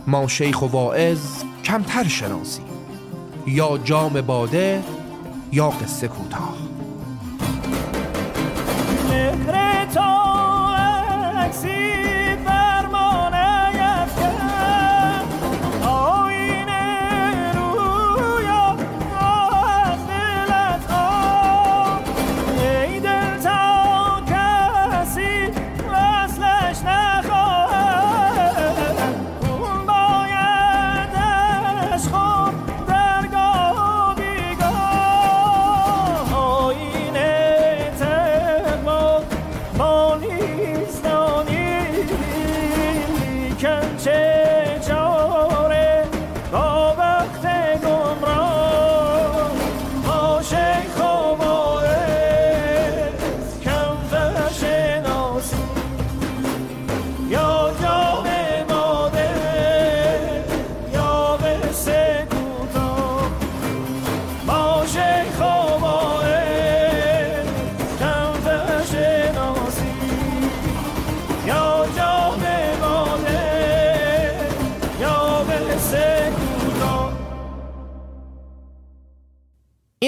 ما 0.07 0.29
شیخ 0.29 0.63
و 0.63 0.67
واعظ 0.67 1.43
کمتر 1.65 2.09
شناسیم. 2.09 2.65
یا 3.47 3.79
جام 3.85 4.21
باده 4.21 4.83
یا 5.53 5.69
قصه 5.71 6.09
کوتاه. 6.09 6.57
مهر 9.11 9.85
تو 9.85 10.01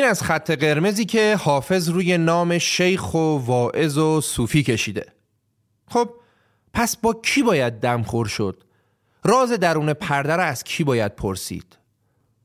از 0.06 0.22
خط 0.22 0.50
قرمزی 0.50 1.04
که 1.04 1.36
حافظ 1.36 1.88
روی 1.88 2.18
نام 2.18 2.58
شیخ 2.58 3.14
و 3.14 3.38
واعظ 3.38 3.98
و 3.98 4.20
صوفی 4.20 4.62
کشیده 4.62 5.06
خب 5.88 6.10
پس 6.72 6.96
با 6.96 7.12
کی 7.12 7.42
باید 7.42 7.72
دمخور 7.72 8.26
شد؟ 8.26 8.62
راز 9.24 9.52
درون 9.52 9.92
پرده 9.92 10.36
را 10.36 10.44
از 10.44 10.64
کی 10.64 10.84
باید 10.84 11.16
پرسید؟ 11.16 11.78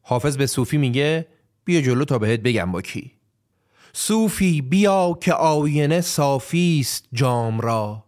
حافظ 0.02 0.38
به 0.38 0.48
صوفی 0.48 0.78
میگه 0.78 1.28
بیا 1.66 1.82
جلو 1.82 2.06
تا 2.06 2.20
بهت 2.20 2.40
بگم 2.40 2.72
با 2.72 2.82
کی 2.82 3.12
صوفی 3.94 4.62
بیا 4.62 5.18
که 5.22 5.34
آینه 5.34 6.02
صافی 6.02 6.78
است 6.82 7.06
جام 7.14 7.60
را 7.60 8.04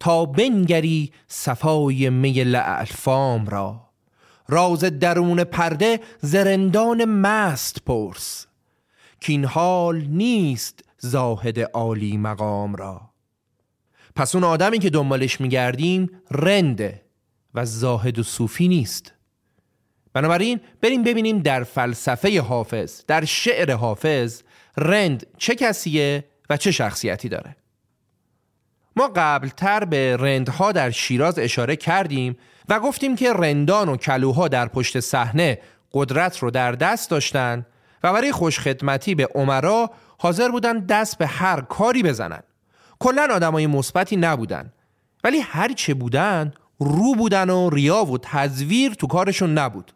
تا 0.00 0.24
بنگری 0.24 1.12
صفای 1.28 2.10
می 2.10 2.32
لعلفام 2.32 3.46
را 3.46 3.80
راز 4.48 4.80
درون 4.80 5.44
پرده 5.44 6.00
زرندان 6.20 7.04
مست 7.04 7.84
پرس 7.84 8.46
که 9.20 9.40
حال 9.40 10.00
نیست 10.00 10.84
زاهد 10.98 11.60
عالی 11.60 12.16
مقام 12.16 12.74
را. 12.74 13.10
پس 14.16 14.34
اون 14.34 14.44
آدمی 14.44 14.78
که 14.78 14.90
دنبالش 14.90 15.40
میگردیم 15.40 16.10
رنده 16.30 17.02
و 17.54 17.64
زاهد 17.64 18.18
و 18.18 18.22
صوفی 18.22 18.68
نیست. 18.68 19.12
بنابراین 20.12 20.60
بریم 20.80 21.02
ببینیم 21.02 21.38
در 21.38 21.62
فلسفه 21.62 22.40
حافظ 22.40 23.02
در 23.06 23.24
شعر 23.24 23.72
حافظ 23.72 24.42
رند 24.76 25.26
چه 25.38 25.54
کسیه 25.54 26.24
و 26.50 26.56
چه 26.56 26.70
شخصیتی 26.70 27.28
داره. 27.28 27.56
ما 28.96 29.10
قبلتر 29.16 29.84
به 29.84 30.16
رندها 30.16 30.72
در 30.72 30.90
شیراز 30.90 31.38
اشاره 31.38 31.76
کردیم 31.76 32.36
و 32.68 32.80
گفتیم 32.80 33.16
که 33.16 33.32
رندان 33.32 33.88
و 33.88 33.96
کلوها 33.96 34.48
در 34.48 34.68
پشت 34.68 35.00
صحنه 35.00 35.58
قدرت 35.92 36.38
رو 36.38 36.50
در 36.50 36.72
دست 36.72 37.10
داشتن 37.10 37.66
و 38.06 38.12
برای 38.12 38.32
خوشخدمتی 38.32 39.14
به 39.14 39.28
عمرا 39.34 39.90
حاضر 40.18 40.48
بودن 40.48 40.78
دست 40.78 41.18
به 41.18 41.26
هر 41.26 41.60
کاری 41.60 42.02
بزنن 42.02 42.42
کلا 42.98 43.28
آدمای 43.32 43.66
مثبتی 43.66 44.16
نبودن 44.16 44.72
ولی 45.24 45.38
هر 45.38 45.72
چه 45.72 45.94
بودن 45.94 46.52
رو 46.78 47.14
بودن 47.14 47.50
و 47.50 47.70
ریا 47.70 48.04
و 48.04 48.18
تزویر 48.18 48.94
تو 48.94 49.06
کارشون 49.06 49.58
نبود. 49.58 49.92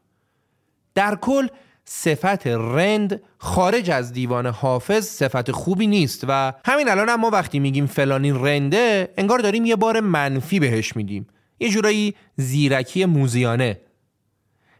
در 0.94 1.16
کل 1.16 1.46
صفت 1.84 2.46
رند 2.46 3.22
خارج 3.38 3.90
از 3.90 4.12
دیوان 4.12 4.46
حافظ 4.46 5.06
صفت 5.06 5.50
خوبی 5.50 5.86
نیست 5.86 6.24
و 6.28 6.52
همین 6.64 6.88
الان 6.88 7.08
هم 7.08 7.20
ما 7.20 7.30
وقتی 7.30 7.58
میگیم 7.58 7.86
فلانی 7.86 8.32
رنده 8.32 9.14
انگار 9.18 9.38
داریم 9.38 9.64
یه 9.64 9.76
بار 9.76 10.00
منفی 10.00 10.60
بهش 10.60 10.96
میدیم. 10.96 11.26
یه 11.60 11.68
جورایی 11.68 12.14
زیرکی 12.36 13.04
موزیانه. 13.04 13.80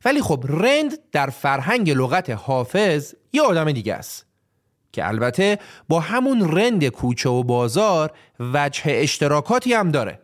ولی 0.04 0.22
خب 0.22 0.44
رند 0.48 0.98
در 1.12 1.26
فرهنگ 1.26 1.90
لغت 1.90 2.30
حافظ 2.30 3.14
یه 3.32 3.42
آدم 3.42 3.72
دیگه 3.72 3.94
است. 3.94 4.26
که 4.92 5.08
البته 5.08 5.58
با 5.88 6.00
همون 6.00 6.56
رند 6.56 6.88
کوچه 6.88 7.28
و 7.28 7.42
بازار 7.42 8.12
وجه 8.40 8.82
اشتراکاتی 8.86 9.72
هم 9.72 9.90
داره. 9.90 10.20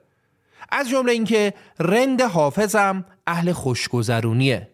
از 0.69 0.89
جمله 0.89 1.13
اینکه 1.13 1.55
رند 1.79 2.21
حافظم 2.23 3.05
اهل 3.27 3.53
خوشگذرونیه. 3.53 4.69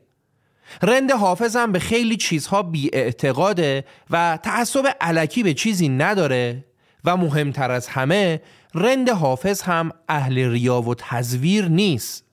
رند 0.82 1.10
حافظم 1.10 1.72
به 1.72 1.78
خیلی 1.78 2.16
چیزها 2.16 2.62
بی 2.62 2.90
اعتقاده 2.92 3.84
و 4.10 4.38
تعصب 4.42 4.96
علکی 5.00 5.42
به 5.42 5.54
چیزی 5.54 5.88
نداره 5.88 6.64
و 7.04 7.16
مهمتر 7.16 7.70
از 7.70 7.88
همه 7.88 8.42
رند 8.74 9.08
حافظ 9.08 9.62
هم 9.62 9.92
اهل 10.08 10.38
ریا 10.38 10.82
و 10.82 10.94
تزویر 10.94 11.68
نیست. 11.68 12.24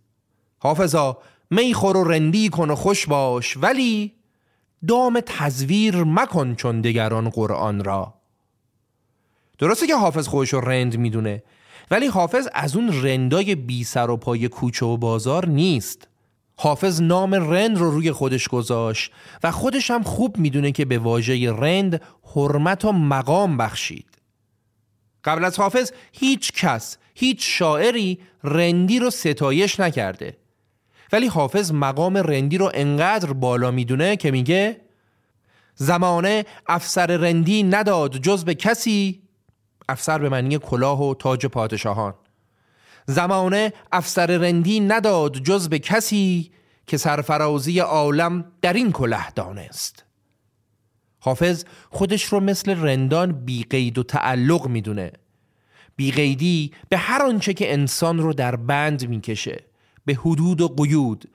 حافظا 0.59 1.17
میخور 1.49 1.97
و 1.97 2.03
رندی 2.03 2.49
کن 2.49 2.69
و 2.69 2.75
خوش 2.75 3.07
باش 3.07 3.57
ولی 3.57 4.13
دام 4.87 5.21
تزویر 5.25 6.03
مکن 6.03 6.55
چون 6.55 6.81
دگران 6.81 7.29
قرآن 7.29 7.83
را. 7.83 8.13
درسته 9.57 9.87
که 9.87 9.95
حافظ 9.95 10.27
خودش 10.27 10.53
رند 10.53 10.97
می‌دونه 10.97 11.43
ولی 11.91 12.07
حافظ 12.07 12.47
از 12.53 12.75
اون 12.75 13.03
رندای 13.03 13.55
بی 13.55 13.83
سر 13.83 14.09
و 14.09 14.17
پای 14.17 14.47
کوچه 14.47 14.85
و 14.85 14.97
بازار 14.97 15.45
نیست. 15.45 16.07
حافظ 16.55 17.01
نام 17.01 17.33
رند 17.33 17.77
رو 17.77 17.91
روی 17.91 18.11
خودش 18.11 18.47
گذاشت 18.47 19.11
و 19.43 19.51
خودش 19.51 19.91
هم 19.91 20.03
خوب 20.03 20.37
می‌دونه 20.37 20.71
که 20.71 20.85
به 20.85 20.99
واژه 20.99 21.51
رند 21.51 22.01
حرمت 22.35 22.85
و 22.85 22.91
مقام 22.91 23.57
بخشید. 23.57 24.05
قبل 25.23 25.45
از 25.45 25.59
حافظ 25.59 25.91
هیچ 26.11 26.51
کس 26.51 26.97
هیچ 27.15 27.59
شاعری 27.59 28.19
رندی 28.43 28.99
رو 28.99 29.09
ستایش 29.09 29.79
نکرده. 29.79 30.37
ولی 31.11 31.27
حافظ 31.27 31.71
مقام 31.71 32.17
رندی 32.17 32.57
رو 32.57 32.71
انقدر 32.73 33.33
بالا 33.33 33.71
می‌دونه 33.71 34.15
که 34.15 34.31
میگه 34.31 34.81
زمانه 35.75 36.45
افسر 36.67 37.07
رندی 37.07 37.63
نداد 37.63 38.17
جز 38.17 38.45
به 38.45 38.55
کسی؟ 38.55 39.21
افسر 39.89 40.17
به 40.17 40.29
معنی 40.29 40.57
کلاه 40.57 41.09
و 41.09 41.13
تاج 41.13 41.45
پادشاهان. 41.45 42.13
زمانه 43.05 43.73
افسر 43.91 44.37
رندی 44.37 44.79
نداد 44.79 45.37
جز 45.37 45.69
به 45.69 45.79
کسی 45.79 46.51
که 46.87 46.97
سرفرازی 46.97 47.79
عالم 47.79 48.45
در 48.61 48.73
این 48.73 48.91
کله 48.91 49.31
دانست. 49.35 50.05
حافظ 51.19 51.65
خودش 51.89 52.23
رو 52.23 52.39
مثل 52.39 52.75
رندان 52.81 53.31
بیقید 53.31 53.97
و 53.97 54.03
تعلق 54.03 54.67
می‌دونه. 54.67 55.11
بیقیدی 55.95 56.73
به 56.89 56.97
هر 56.97 57.21
آنچه 57.21 57.53
که 57.53 57.73
انسان 57.73 58.17
رو 58.17 58.33
در 58.33 58.55
بند 58.55 59.09
می‌کشه. 59.09 59.68
به 60.05 60.13
حدود 60.13 60.61
و 60.61 60.67
قیود 60.67 61.29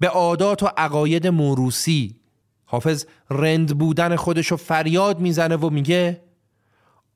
به 0.00 0.08
عادات 0.08 0.62
و 0.62 0.68
عقاید 0.76 1.26
موروسی 1.26 2.16
حافظ 2.64 3.04
رند 3.30 3.78
بودن 3.78 4.16
خودش 4.16 4.46
رو 4.46 4.56
فریاد 4.56 5.20
می‌زنه 5.20 5.56
و 5.56 5.70
میگه 5.70 6.22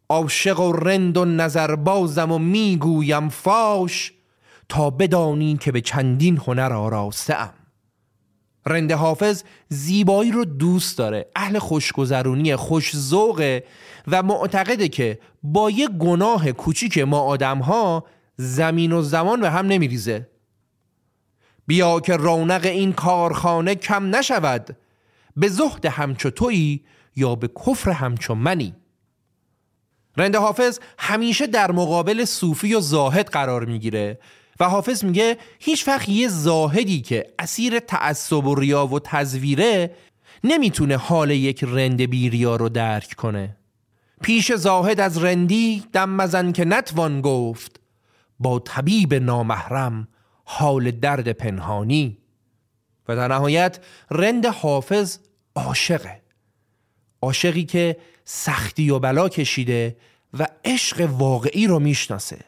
عاشق 0.09 0.61
و 0.61 0.73
رند 0.73 1.17
و 1.17 1.25
نظربازم 1.25 2.33
و 2.33 2.39
می‌گویم 2.39 3.29
فاش 3.29 4.13
تا 4.69 4.91
بدانی 4.91 5.57
که 5.57 5.73
به 5.73 5.81
چندین 5.81 6.37
هنر 6.37 6.73
آراسته 6.73 7.35
ام 7.35 7.53
رند 8.67 8.93
حافظ 8.93 9.43
زیبایی 9.69 10.31
رو 10.31 10.45
دوست 10.45 10.99
داره 10.99 11.27
اهل 11.37 11.59
خوشگذرونی 11.59 12.57
خوش 12.57 12.97
ذوقه 12.97 13.65
و 14.07 14.23
معتقده 14.23 14.89
که 14.89 15.19
با 15.43 15.71
یه 15.71 15.89
گناه 15.89 16.53
کوچیک 16.53 16.99
ما 16.99 17.21
آدم 17.21 17.59
ها 17.59 18.05
زمین 18.37 18.93
و 18.93 19.03
زمان 19.03 19.41
به 19.41 19.51
هم 19.51 19.67
نمیریزه. 19.67 20.29
بیا 21.67 22.01
که 22.01 22.17
رونق 22.17 22.65
این 22.65 22.93
کارخانه 22.93 23.75
کم 23.75 24.17
نشود. 24.17 24.77
به 25.37 25.49
زهد 25.49 25.87
همچو 25.87 26.31
تویی 26.31 26.85
یا 27.17 27.35
به 27.35 27.49
کفر 27.49 27.91
همچو 27.91 28.35
منی. 28.35 28.75
رند 30.17 30.37
حافظ 30.37 30.79
همیشه 30.99 31.47
در 31.47 31.73
مقابل 31.73 32.25
صوفی 32.25 32.75
و 32.75 32.81
زاهد 32.81 33.29
قرار 33.29 33.65
می‌گیره 33.65 34.19
و 34.61 34.69
حافظ 34.69 35.05
میگه 35.05 35.37
هیچ 35.59 35.89
وقت 35.89 36.09
یه 36.09 36.29
زاهدی 36.29 37.01
که 37.01 37.27
اسیر 37.39 37.79
تعصب 37.79 38.47
و 38.47 38.55
ریا 38.55 38.87
و 38.87 39.01
تزویره 39.01 39.95
نمی‌تونه 40.45 40.97
حال 40.97 41.31
یک 41.31 41.65
رند 41.65 42.03
بیریا 42.03 42.57
رو 42.57 42.69
درک 42.69 43.15
کنه. 43.15 43.57
پیش 44.23 44.53
زاهد 44.53 45.01
از 45.01 45.25
رندی 45.25 45.83
دم 45.93 46.11
مزن 46.11 46.53
که 46.53 46.65
نتوان 46.65 47.21
گفت 47.21 47.81
با 48.39 48.59
طبیب 48.59 49.15
نامحرم 49.15 50.09
حال 50.45 50.91
درد 50.91 51.33
پنهانی. 51.33 52.19
و 53.09 53.17
در 53.17 53.29
نهایت 53.29 53.79
رند 54.11 54.47
حافظ 54.47 55.19
عاشقه. 55.55 56.21
عاشقی 57.23 57.65
که 57.65 57.97
سختی 58.25 58.91
و 58.91 58.99
بلا 58.99 59.29
کشیده 59.29 59.97
و 60.39 60.47
عشق 60.65 61.01
واقعی 61.11 61.67
رو 61.67 61.79
می‌شناسه. 61.79 62.39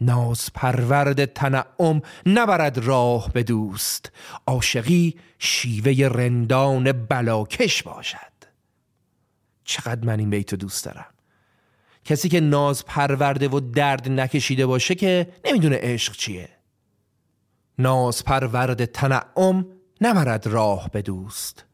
ناز 0.00 0.50
پرورد 0.54 1.24
تنعم 1.24 2.02
نبرد 2.26 2.78
راه 2.78 3.32
به 3.32 3.42
دوست. 3.42 4.12
عاشقی 4.46 5.14
شیوه 5.38 6.08
رندان 6.08 6.92
بلاکش 6.92 7.82
باشد. 7.82 8.30
چقدر 9.64 10.04
من 10.04 10.18
این 10.18 10.30
بیتو 10.30 10.56
دوست 10.56 10.84
دارم. 10.84 11.14
کسی 12.04 12.28
که 12.28 12.40
ناز 12.40 12.84
پرورده 12.84 13.48
و 13.48 13.60
درد 13.60 14.08
نکشیده 14.08 14.66
باشه 14.66 14.94
که 14.94 15.32
نمی‌دونه 15.44 15.78
عشق 15.80 16.16
چیه. 16.16 16.48
ناز 17.80 18.24
پرورد 18.24 18.84
تنعم 18.84 19.66
نبرد 20.00 20.46
راه 20.46 20.90
به 20.90 21.02
دوست. 21.02 21.64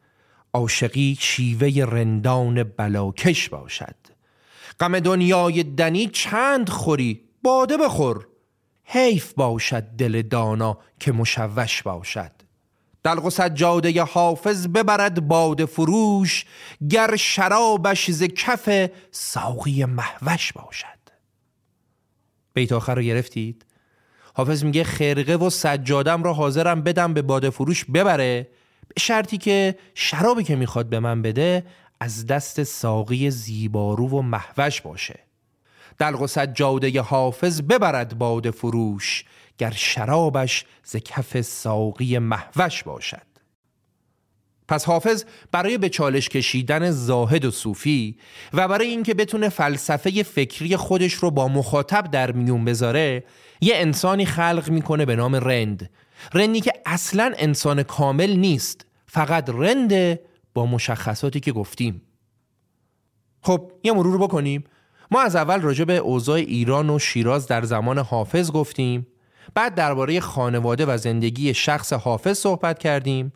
عاشقی 0.53 1.17
شیوه 1.19 1.85
رندان 1.85 2.63
بلاکش 2.63 3.49
باشد. 3.49 3.95
غم 4.79 4.99
دنیای 4.99 5.63
دنی 5.63 6.07
چند 6.07 6.69
خوری؟ 6.69 7.21
باده 7.43 7.77
بخور. 7.77 8.27
حیف 8.83 9.33
باشد 9.33 9.83
دل 9.83 10.21
دانا 10.21 10.77
که 10.99 11.11
مشوش 11.11 11.83
باشد. 11.83 12.31
دلق 13.03 13.25
و 13.25 13.29
سجاده 13.29 14.03
حافظ 14.03 14.67
ببرد 14.67 15.27
باده 15.27 15.65
فروش 15.65 16.45
گر 16.89 17.15
شرابش 17.15 18.11
ز 18.11 18.23
کف 18.23 18.89
ساقی 19.11 19.85
محوش 19.85 20.53
باشد. 20.53 20.87
بیت 22.53 22.71
آخر 22.71 22.95
رو 22.95 23.01
گرفتید؟ 23.01 23.65
حافظ 24.37 24.63
میگه 24.63 24.83
خرقه 24.83 25.35
و 25.35 25.49
سجادم 25.49 26.23
را 26.23 26.33
حاضرم 26.33 26.81
بدم 26.81 27.13
به 27.13 27.21
باده 27.21 27.49
فروش 27.49 27.85
ببره. 27.85 28.47
به 28.87 29.01
شرطی 29.01 29.37
که 29.37 29.75
شرابی 29.95 30.43
که 30.43 30.55
می‌خواد 30.55 30.89
به 30.89 30.99
من 30.99 31.21
بده 31.21 31.65
از 31.99 32.25
دست 32.25 32.63
ساقی 32.63 33.31
زیبارو 33.31 34.09
و 34.09 34.21
محوش 34.21 34.81
باشه. 34.81 35.19
دلق 35.99 36.21
و 36.21 36.27
سجاده 36.27 37.01
حافظ 37.01 37.61
ببرد 37.61 38.17
باد 38.17 38.51
فروش 38.51 39.25
گر 39.57 39.71
شرابش 39.75 40.65
ز 40.83 40.95
کف 40.95 41.41
ساقی 41.41 42.19
محوش 42.19 42.83
باشد. 42.83 43.27
پس 44.67 44.85
حافظ 44.85 45.23
برای 45.51 45.77
به 45.77 45.89
چالش 45.89 46.29
کشیدن 46.29 46.91
زاهد 46.91 47.45
و 47.45 47.51
صوفی 47.51 48.17
و 48.53 48.67
برای 48.67 48.87
اینکه 48.87 49.13
بتونه 49.13 49.49
فلسفه 49.49 50.23
فکری 50.23 50.75
خودش 50.75 51.13
رو 51.13 51.31
با 51.31 51.47
مخاطب 51.47 52.11
در 52.11 52.31
میون 52.31 52.65
بذاره 52.65 53.23
یه 53.61 53.75
انسانی 53.75 54.25
خلق 54.25 54.69
می‌کنه 54.69 55.05
به 55.05 55.15
نام 55.15 55.35
رند. 55.35 55.89
رندی 56.33 56.61
که 56.61 56.73
اصلا 56.85 57.33
انسان 57.37 57.83
کامل 57.83 58.35
نیست 58.35 58.85
فقط 59.05 59.49
رنده 59.49 60.21
با 60.53 60.65
مشخصاتی 60.65 61.39
که 61.39 61.51
گفتیم. 61.51 62.01
خب 63.41 63.71
یه 63.83 63.91
مرور 63.91 64.17
بکنیم. 64.17 64.63
ما 65.11 65.21
از 65.21 65.35
اول 65.35 65.61
راجع 65.61 65.85
به 65.85 65.97
اوضاع 65.97 66.35
ایران 66.35 66.89
و 66.89 66.99
شیراز 66.99 67.47
در 67.47 67.63
زمان 67.63 67.99
حافظ 67.99 68.51
گفتیم. 68.51 69.07
بعد 69.55 69.75
درباره 69.75 70.19
خانواده 70.19 70.85
و 70.85 70.97
زندگی 70.97 71.53
شخص 71.53 71.93
حافظ 71.93 72.37
صحبت 72.37 72.79
کردیم. 72.79 73.33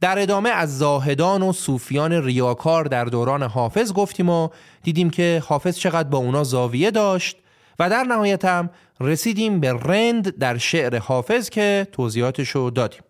در 0.00 0.18
ادامه 0.18 0.50
از 0.50 0.78
زاهدان 0.78 1.42
و 1.42 1.52
صوفیان 1.52 2.24
ریاکار 2.24 2.84
در 2.84 3.04
دوران 3.04 3.42
حافظ 3.42 3.92
گفتیم 3.92 4.28
و 4.28 4.48
دیدیم 4.82 5.10
که 5.10 5.42
حافظ 5.46 5.76
چقدر 5.76 6.08
با 6.08 6.18
اونا 6.18 6.44
زاویه 6.44 6.90
داشت 6.90 7.36
و 7.78 7.90
در 7.90 8.02
نهایت 8.02 8.44
هم 8.44 8.70
رسیدیم 9.00 9.60
به 9.60 9.72
رند 9.72 10.38
در 10.38 10.58
شعر 10.58 10.98
حافظ 10.98 11.48
که 11.48 11.86
توضیحاتشو 11.92 12.70
دادیم. 12.74 13.02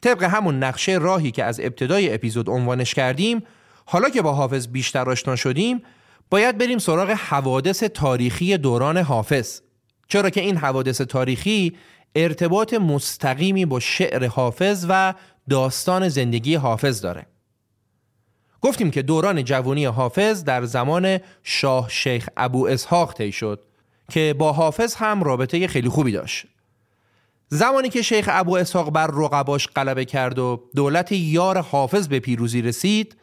طبق 0.00 0.22
همون 0.22 0.62
نقشه 0.62 0.92
راهی 0.92 1.30
که 1.30 1.44
از 1.44 1.60
ابتدای 1.60 2.14
اپیزود 2.14 2.48
عنوانش 2.48 2.94
کردیم 2.94 3.42
حالا 3.84 4.08
که 4.08 4.22
با 4.22 4.32
حافظ 4.32 4.68
بیشتر 4.68 5.10
آشنا 5.10 5.36
شدیم 5.36 5.82
باید 6.30 6.58
بریم 6.58 6.78
سراغ 6.78 7.10
حوادث 7.10 7.82
تاریخی 7.82 8.58
دوران 8.58 8.98
حافظ. 8.98 9.60
چرا 10.08 10.30
که 10.30 10.40
این 10.40 10.56
حوادث 10.56 11.00
تاریخی 11.00 11.76
ارتباط 12.14 12.74
مستقیمی 12.74 13.66
با 13.66 13.80
شعر 13.80 14.26
حافظ 14.26 14.86
و 14.88 15.14
داستان 15.50 16.08
زندگی 16.08 16.54
حافظ 16.54 17.00
داره. 17.00 17.26
گفتیم 18.60 18.90
که 18.90 19.02
دوران 19.02 19.44
جوانی 19.44 19.84
حافظ 19.84 20.44
در 20.44 20.64
زمان 20.64 21.18
شاه 21.42 21.88
شیخ 21.88 22.28
ابو 22.36 22.66
اسحاق 22.66 23.14
طی 23.14 23.32
شد. 23.32 23.64
که 24.12 24.34
با 24.38 24.52
حافظ 24.52 24.94
هم 24.94 25.22
رابطه 25.22 25.66
خیلی 25.66 25.88
خوبی 25.88 26.12
داشت. 26.12 26.46
زمانی 27.48 27.88
که 27.88 28.02
شیخ 28.02 28.28
ابو 28.32 28.56
اسحاق 28.56 28.90
بر 28.90 29.06
رقباش 29.06 29.68
غلبه 29.68 30.04
کرد 30.04 30.38
و 30.38 30.62
دولت 30.76 31.12
یار 31.12 31.58
حافظ 31.58 32.08
به 32.08 32.20
پیروزی 32.20 32.62
رسید 32.62 33.16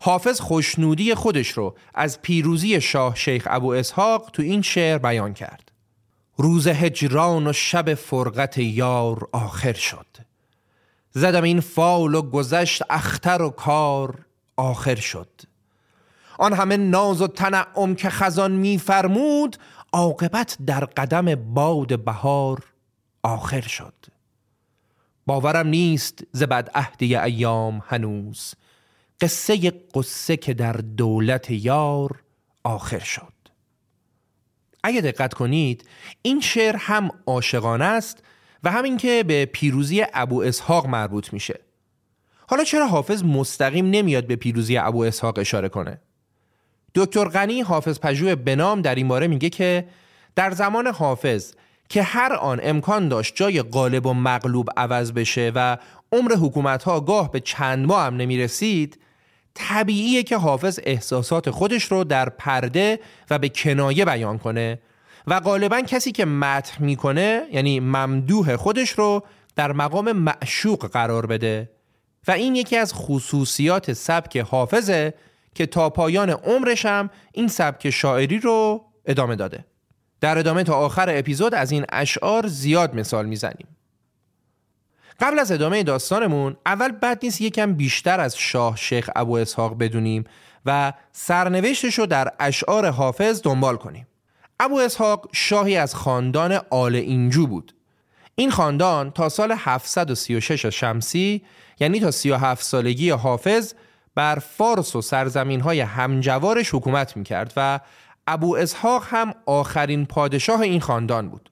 حافظ 0.00 0.40
خوشنودی 0.40 1.14
خودش 1.14 1.48
رو 1.48 1.74
از 1.94 2.22
پیروزی 2.22 2.80
شاه 2.80 3.14
شیخ 3.14 3.48
ابو 3.50 3.72
اسحاق 3.72 4.30
تو 4.32 4.42
این 4.42 4.62
شعر 4.62 4.98
بیان 4.98 5.34
کرد. 5.34 5.72
روز 6.36 6.66
هجران 6.66 7.46
و 7.46 7.52
شب 7.52 7.94
فرقت 7.94 8.58
یار 8.58 9.28
آخر 9.32 9.72
شد. 9.72 10.06
زدم 11.10 11.42
این 11.42 11.60
فال 11.60 12.14
و 12.14 12.22
گذشت 12.22 12.82
اختر 12.90 13.42
و 13.42 13.50
کار 13.50 14.18
آخر 14.56 14.94
شد. 14.94 15.28
آن 16.38 16.52
همه 16.52 16.76
ناز 16.76 17.22
و 17.22 17.26
تنعم 17.26 17.94
که 17.94 18.10
خزان 18.10 18.52
میفرمود 18.52 19.56
عاقبت 19.92 20.56
در 20.66 20.84
قدم 20.84 21.34
باد 21.34 22.04
بهار 22.04 22.64
آخر 23.22 23.60
شد. 23.60 23.94
باورم 25.26 25.66
نیست 25.66 26.24
ز 26.32 26.42
بد 26.42 26.70
عهدی 26.74 27.16
ایام 27.16 27.82
هنوز 27.86 28.54
قصه 29.20 29.70
قصه 29.94 30.36
که 30.36 30.54
در 30.54 30.72
دولت 30.72 31.50
یار 31.50 32.22
آخر 32.64 32.98
شد. 32.98 33.32
اگه 34.84 35.00
دقت 35.00 35.34
کنید 35.34 35.88
این 36.22 36.40
شعر 36.40 36.76
هم 36.76 37.10
عاشقانه 37.26 37.84
است 37.84 38.22
و 38.64 38.70
همین 38.70 38.96
که 38.96 39.24
به 39.26 39.46
پیروزی 39.46 40.04
ابو 40.14 40.42
اسحاق 40.42 40.86
مربوط 40.86 41.32
میشه. 41.32 41.60
حالا 42.48 42.64
چرا 42.64 42.86
حافظ 42.86 43.24
مستقیم 43.24 43.90
نمیاد 43.90 44.26
به 44.26 44.36
پیروزی 44.36 44.76
ابو 44.76 45.02
اسحاق 45.02 45.38
اشاره 45.38 45.68
کنه؟ 45.68 46.00
دکتر 46.94 47.24
غنی 47.24 47.60
حافظ 47.60 48.00
پژوه 48.00 48.34
بنام 48.34 48.82
در 48.82 48.94
این 48.94 49.08
باره 49.08 49.26
میگه 49.26 49.48
که 49.50 49.84
در 50.36 50.50
زمان 50.50 50.86
حافظ 50.86 51.52
که 51.88 52.02
هر 52.02 52.32
آن 52.32 52.60
امکان 52.62 53.08
داشت 53.08 53.36
جای 53.36 53.62
غالب 53.62 54.06
و 54.06 54.14
مغلوب 54.14 54.68
عوض 54.76 55.12
بشه 55.12 55.52
و 55.54 55.78
عمر 56.12 56.32
حکومت 56.32 56.82
ها 56.82 57.00
گاه 57.00 57.30
به 57.30 57.40
چند 57.40 57.86
ماه 57.86 58.06
هم 58.06 58.16
نمی 58.16 58.38
رسید 58.38 58.98
طبیعیه 59.54 60.22
که 60.22 60.36
حافظ 60.36 60.80
احساسات 60.82 61.50
خودش 61.50 61.84
رو 61.84 62.04
در 62.04 62.28
پرده 62.28 63.00
و 63.30 63.38
به 63.38 63.48
کنایه 63.48 64.04
بیان 64.04 64.38
کنه 64.38 64.78
و 65.26 65.40
غالبا 65.40 65.80
کسی 65.80 66.12
که 66.12 66.24
متح 66.24 66.82
می‌کنه 66.82 67.42
یعنی 67.52 67.80
ممدوح 67.80 68.56
خودش 68.56 68.90
رو 68.90 69.22
در 69.56 69.72
مقام 69.72 70.12
معشوق 70.12 70.86
قرار 70.86 71.26
بده. 71.26 71.70
و 72.28 72.30
این 72.30 72.56
یکی 72.56 72.76
از 72.76 72.94
خصوصیات 72.94 73.92
سبک 73.92 74.36
حافظه 74.36 75.14
که 75.54 75.66
تا 75.66 75.90
پایان 75.90 76.30
عمرش 76.30 76.86
هم 76.86 77.10
این 77.32 77.48
سبک 77.48 77.90
شاعری 77.90 78.38
رو 78.38 78.84
ادامه 79.06 79.36
داده. 79.36 79.64
در 80.20 80.38
ادامه 80.38 80.64
تا 80.64 80.74
آخر 80.74 81.18
اپیزود 81.18 81.54
از 81.54 81.70
این 81.70 81.84
اشعار 81.92 82.46
زیاد 82.46 82.94
مثال 82.94 83.26
می‌زنیم. 83.26 83.66
قبل 85.20 85.38
از 85.38 85.52
ادامه 85.52 85.82
داستانمون 85.82 86.56
اول 86.66 86.92
بد 86.92 87.18
نیست 87.22 87.40
یکم 87.40 87.74
بیشتر 87.74 88.20
از 88.20 88.38
شاه 88.38 88.76
شیخ 88.76 89.10
ابو 89.16 89.36
اسحاق 89.36 89.78
بدونیم 89.78 90.24
و 90.66 90.92
سرنوشتش 91.12 91.98
رو 91.98 92.06
در 92.06 92.32
اشعار 92.40 92.90
حافظ 92.90 93.42
دنبال 93.42 93.76
کنیم. 93.76 94.06
ابو 94.60 94.78
اسحاق 94.78 95.28
شاهی 95.32 95.76
از 95.76 95.94
خاندان 95.94 96.60
آل 96.70 96.94
اینجو 96.94 97.46
بود. 97.46 97.74
این 98.34 98.50
خاندان 98.50 99.10
تا 99.10 99.28
سال 99.28 99.54
736 99.58 100.66
شمسی 100.66 101.42
یعنی 101.80 102.00
تا 102.00 102.10
37 102.10 102.64
سالگی 102.64 103.10
حافظ 103.10 103.74
بر 104.14 104.38
فارس 104.38 104.96
و 104.96 105.02
سرزمین 105.02 105.60
های 105.60 105.80
همجوارش 105.80 106.74
حکومت 106.74 107.16
می‌کرد 107.16 107.52
و 107.56 107.80
ابو 108.26 108.56
اسحاق 108.56 109.04
هم 109.06 109.34
آخرین 109.46 110.06
پادشاه 110.06 110.60
این 110.60 110.80
خاندان 110.80 111.28
بود. 111.28 111.50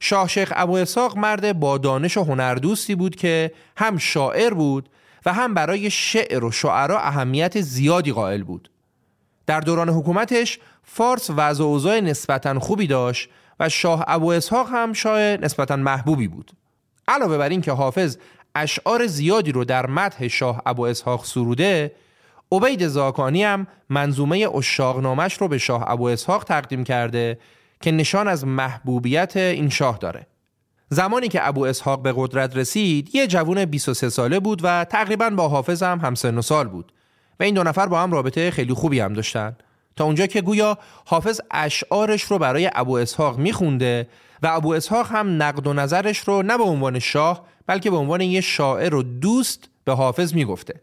شاه 0.00 0.28
شیخ 0.28 0.52
ابو 0.56 0.76
اسحاق 0.76 1.18
مرد 1.18 1.60
با 1.60 1.78
دانش 1.78 2.16
و 2.16 2.24
هنردوستی 2.24 2.94
بود 2.94 3.16
که 3.16 3.52
هم 3.76 3.98
شاعر 3.98 4.54
بود 4.54 4.88
و 5.26 5.32
هم 5.32 5.54
برای 5.54 5.90
شعر 5.90 6.44
و 6.44 6.50
شعرا 6.50 7.00
اهمیت 7.00 7.60
زیادی 7.60 8.12
قائل 8.12 8.42
بود. 8.42 8.70
در 9.46 9.60
دوران 9.60 9.88
حکومتش 9.88 10.58
فارس 10.84 11.30
وضع 11.36 11.64
اوضاع 11.64 12.00
نسبتا 12.00 12.60
خوبی 12.60 12.86
داشت 12.86 13.30
و 13.60 13.68
شاه 13.68 14.04
ابو 14.06 14.32
اسحاق 14.32 14.68
هم 14.72 14.92
شاه 14.92 15.20
نسبتا 15.20 15.76
محبوبی 15.76 16.28
بود. 16.28 16.50
علاوه 17.08 17.38
بر 17.38 17.48
این 17.48 17.60
که 17.60 17.72
حافظ 17.72 18.16
اشعار 18.54 19.06
زیادی 19.06 19.52
رو 19.52 19.64
در 19.64 19.86
مدح 19.86 20.28
شاه 20.28 20.62
ابو 20.66 20.82
اسحاق 20.82 21.24
سروده 21.24 21.92
عبید 22.52 22.86
زاکانی 22.86 23.44
هم 23.44 23.66
منظومه 23.88 24.48
اشاقنامش 24.54 25.34
رو 25.34 25.48
به 25.48 25.58
شاه 25.58 25.84
ابو 25.86 26.04
اسحاق 26.04 26.44
تقدیم 26.44 26.84
کرده 26.84 27.38
که 27.80 27.90
نشان 27.90 28.28
از 28.28 28.46
محبوبیت 28.46 29.36
این 29.36 29.68
شاه 29.68 29.98
داره. 29.98 30.26
زمانی 30.88 31.28
که 31.28 31.48
ابو 31.48 31.64
اسحاق 31.64 32.02
به 32.02 32.14
قدرت 32.16 32.56
رسید 32.56 33.14
یه 33.14 33.26
جوون 33.26 33.64
23 33.64 34.08
ساله 34.08 34.40
بود 34.40 34.60
و 34.62 34.84
تقریبا 34.84 35.30
با 35.30 35.48
حافظ 35.48 35.82
هم 35.82 35.98
همسن 35.98 36.38
و 36.38 36.42
سال 36.42 36.68
بود 36.68 36.92
و 37.40 37.42
این 37.42 37.54
دو 37.54 37.62
نفر 37.62 37.86
با 37.86 38.02
هم 38.02 38.12
رابطه 38.12 38.50
خیلی 38.50 38.74
خوبی 38.74 39.00
هم 39.00 39.12
داشتن. 39.12 39.56
تا 39.96 40.04
اونجا 40.04 40.26
که 40.26 40.40
گویا 40.40 40.78
حافظ 41.06 41.40
اشعارش 41.50 42.22
رو 42.22 42.38
برای 42.38 42.70
ابو 42.74 42.96
اسحاق 42.96 43.38
میخونده 43.38 44.08
و 44.42 44.46
ابو 44.46 44.72
اسحاق 44.72 45.06
هم 45.10 45.42
نقد 45.42 45.66
و 45.66 45.72
نظرش 45.72 46.18
رو 46.18 46.42
نه 46.42 46.58
به 46.58 46.64
عنوان 46.64 46.98
شاه 46.98 47.46
بلکه 47.66 47.90
به 47.90 47.96
عنوان 47.96 48.20
یه 48.20 48.40
شاعر 48.40 48.94
و 48.94 49.02
دوست 49.02 49.68
به 49.84 49.94
حافظ 49.94 50.34
می‌گفته. 50.34 50.80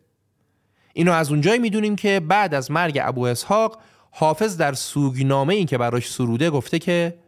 اینو 0.93 1.11
از 1.11 1.29
اونجایی 1.31 1.59
می‌دونیم 1.59 1.95
که 1.95 2.19
بعد 2.19 2.53
از 2.53 2.71
مرگ 2.71 2.99
ابو 3.03 3.25
اسحاق 3.25 3.79
حافظ 4.11 4.57
در 4.57 4.73
سوگنامه 4.73 5.53
ای 5.53 5.65
که 5.65 5.77
براش 5.77 6.11
سروده 6.11 6.49
گفته 6.49 6.79
که 6.79 7.19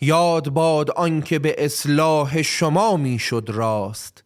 یاد 0.00 0.48
باد 0.48 0.90
آنکه 0.90 1.38
به 1.38 1.54
اصلاح 1.58 2.42
شما 2.42 2.96
می‌شد 2.96 3.50
راست 3.52 4.24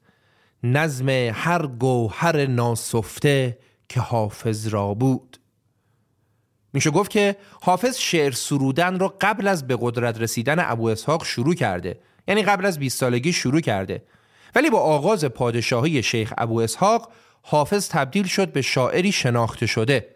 نظم 0.62 1.09
هر 1.09 1.66
گوهر 1.66 2.46
ناسفته 2.46 3.59
که 3.88 4.00
حافظ 4.00 4.68
را 4.68 4.94
بود. 4.94 5.38
میشه 6.73 6.91
گفت 6.91 7.11
که 7.11 7.37
حافظ 7.61 7.99
شعر 7.99 8.33
سرودن 8.33 8.99
رو 8.99 9.14
قبل 9.20 9.49
از 9.49 9.66
به 9.66 9.79
قدرت 9.81 10.20
رسیدن 10.20 10.57
ابو 10.59 10.89
اسحاق 10.89 11.25
شروع 11.25 11.55
کرده. 11.55 11.99
یعنی 12.29 12.43
قبل 12.43 12.66
از 12.66 12.79
20 12.79 12.99
سالگی 12.99 13.33
شروع 13.33 13.61
کرده. 13.61 14.03
ولی 14.55 14.70
با 14.70 14.79
آغاز 14.81 15.25
پادشاهی 15.25 16.03
شیخ 16.03 16.33
ابو 16.39 16.61
اسحاق 16.61 17.12
حافظ 17.43 17.89
تبدیل 17.89 18.27
شد 18.27 18.53
به 18.53 18.62
شاعری 18.62 19.12
شناخته 19.12 19.66
شده. 19.66 20.09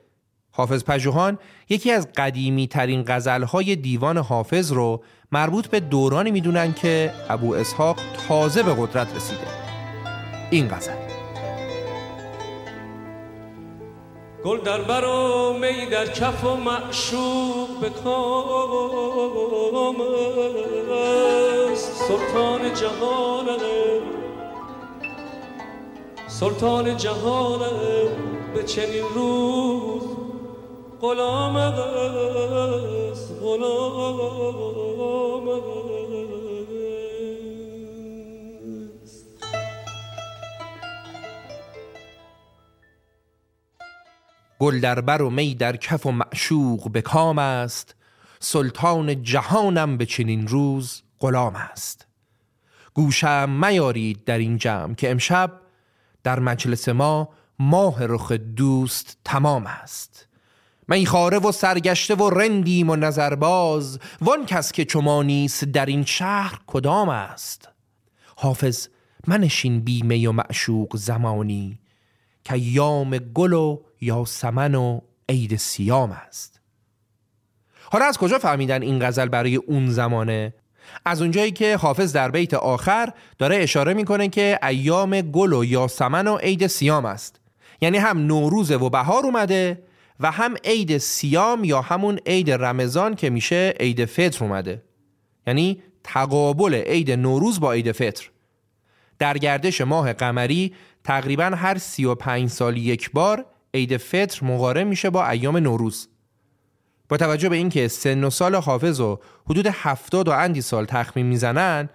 حافظ 0.50 0.84
پژوهان 0.84 1.38
یکی 1.68 1.90
از 1.90 2.08
قدیمی 2.16 2.66
ترین 2.68 3.04
غزلهای 3.08 3.76
دیوان 3.76 4.18
حافظ 4.18 4.72
رو 4.72 5.04
مربوط 5.32 5.66
به 5.66 5.80
دورانی 5.80 6.30
می‌دونن 6.30 6.74
که 6.74 7.12
ابو 7.28 7.54
اسحاق 7.54 8.00
تازه 8.28 8.62
به 8.62 8.74
قدرت 8.74 9.16
رسیده. 9.16 9.46
این 10.50 10.68
غزل. 10.68 11.05
گل 14.44 14.60
در 14.60 14.80
بر 14.80 15.04
و 15.04 15.52
می 15.52 15.86
در 15.86 16.06
کف 16.06 16.44
و 16.44 16.56
معشوق 16.56 17.80
به 17.80 17.90
کام 17.90 19.96
سلطان 21.74 22.74
جهانه 22.74 23.56
سلطان 26.28 26.96
جهانه 26.96 27.70
به 28.54 28.62
چنین 28.62 29.04
روز 29.14 30.02
غلام 31.00 31.56
است. 31.56 33.32
غلام 33.42 35.48
است. 35.48 36.45
گل 44.58 44.80
در 44.80 45.00
بر 45.00 45.22
و 45.22 45.30
می 45.30 45.54
در 45.54 45.76
کف 45.76 46.06
و 46.06 46.12
معشوق 46.12 46.90
به 46.90 47.02
کام 47.02 47.38
است. 47.38 47.94
سلطان 48.40 49.22
جهانم 49.22 49.96
به 49.96 50.06
چنین 50.06 50.46
روز 50.46 51.02
غلام 51.20 51.56
است. 51.56 52.06
گوشم 52.94 53.66
میارید 53.66 54.24
در 54.24 54.38
این 54.38 54.58
جمع 54.58 54.94
که 54.94 55.10
امشب 55.10 55.52
در 56.22 56.40
مجلس 56.40 56.88
ما 56.88 57.28
ماه 57.58 58.06
رخ 58.06 58.32
دوست 58.32 59.18
تمام 59.24 59.66
است. 59.66 60.28
میخاره 60.88 61.38
و 61.38 61.52
سرگشته 61.52 62.14
و 62.14 62.30
رندیم 62.30 62.90
و 62.90 62.96
نظرباز 62.96 63.98
وان 64.20 64.46
کس 64.46 64.72
که 64.72 64.84
چما 64.84 65.22
نیست 65.22 65.64
در 65.64 65.86
این 65.86 66.04
شهر 66.04 66.60
کدام 66.66 67.08
است؟ 67.08 67.68
حافظ 68.36 68.88
منشین 69.26 69.80
بیمه 69.80 70.28
و 70.28 70.32
معشوق 70.32 70.96
زمانی 70.96 71.78
که 72.44 72.56
یام 72.56 73.18
گل 73.18 73.52
و 73.52 73.80
یا 74.00 74.24
سمن 74.24 74.74
و 74.74 75.00
عید 75.28 75.56
سیام 75.56 76.12
است. 76.12 76.60
حالا 77.90 78.04
از 78.04 78.18
کجا 78.18 78.38
فهمیدن 78.38 78.82
این 78.82 79.06
غزل 79.06 79.28
برای 79.28 79.56
اون 79.56 79.90
زمانه؟ 79.90 80.54
از 81.04 81.22
اونجایی 81.22 81.50
که 81.50 81.76
حافظ 81.76 82.12
در 82.12 82.30
بیت 82.30 82.54
آخر 82.54 83.12
داره 83.38 83.56
اشاره 83.56 83.94
می‌کنه 83.94 84.28
که 84.28 84.58
ایام 84.62 85.20
گل 85.20 85.52
و 85.52 85.64
یاسمن 85.64 86.26
و 86.26 86.36
عید 86.36 86.66
سیام 86.66 87.04
است. 87.04 87.40
یعنی 87.80 87.98
هم 87.98 88.18
نوروز 88.18 88.70
و 88.70 88.90
بهار 88.90 89.24
اومده 89.24 89.82
و 90.20 90.30
هم 90.30 90.54
عید 90.64 90.98
سیام 90.98 91.64
یا 91.64 91.80
همون 91.80 92.18
عید 92.26 92.50
رمضان 92.50 93.14
که 93.14 93.30
میشه 93.30 93.74
عید 93.80 94.04
فطر 94.04 94.44
اومده. 94.44 94.82
یعنی 95.46 95.82
تقابل 96.04 96.74
عید 96.74 97.10
نوروز 97.10 97.60
با 97.60 97.72
عید 97.72 97.92
فطر. 97.92 98.30
در 99.18 99.38
گردش 99.38 99.80
ماه 99.80 100.12
قمری 100.12 100.74
تقریبا 101.04 101.44
هر 101.44 101.78
سی 101.78 102.04
و 102.04 102.14
پنج 102.14 102.50
سال 102.50 102.76
یک 102.76 103.10
بار 103.10 103.46
عید 103.76 103.96
فطر 103.96 104.44
مقارن 104.46 104.84
میشه 104.84 105.10
با 105.10 105.28
ایام 105.28 105.56
نوروز. 105.56 106.08
با 107.08 107.16
توجه 107.16 107.48
به 107.48 107.56
اینکه 107.56 107.88
سن 107.88 108.24
و 108.24 108.30
سال 108.30 108.54
حافظ 108.54 109.00
و 109.00 109.18
حدود 109.50 109.66
هفتاد 109.72 110.28
و 110.28 110.32
اندی 110.32 110.60
سال 110.60 110.84
تخمین 110.84 111.26
می‌زنن 111.26 111.88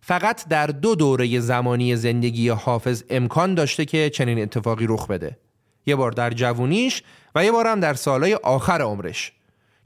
فقط 0.00 0.48
در 0.48 0.66
دو 0.66 0.94
دوره 0.94 1.40
زمانی 1.40 1.96
زندگی 1.96 2.48
حافظ 2.48 3.02
امکان 3.10 3.54
داشته 3.54 3.84
که 3.84 4.10
چنین 4.10 4.42
اتفاقی 4.42 4.86
رخ 4.88 5.06
بده. 5.06 5.38
یه 5.86 5.96
بار 5.96 6.12
در 6.12 6.30
جوونیش 6.30 7.02
و 7.34 7.44
یه 7.44 7.52
بار 7.52 7.66
هم 7.66 7.80
در 7.80 7.94
سالهای 7.94 8.34
آخر 8.34 8.82
عمرش 8.82 9.32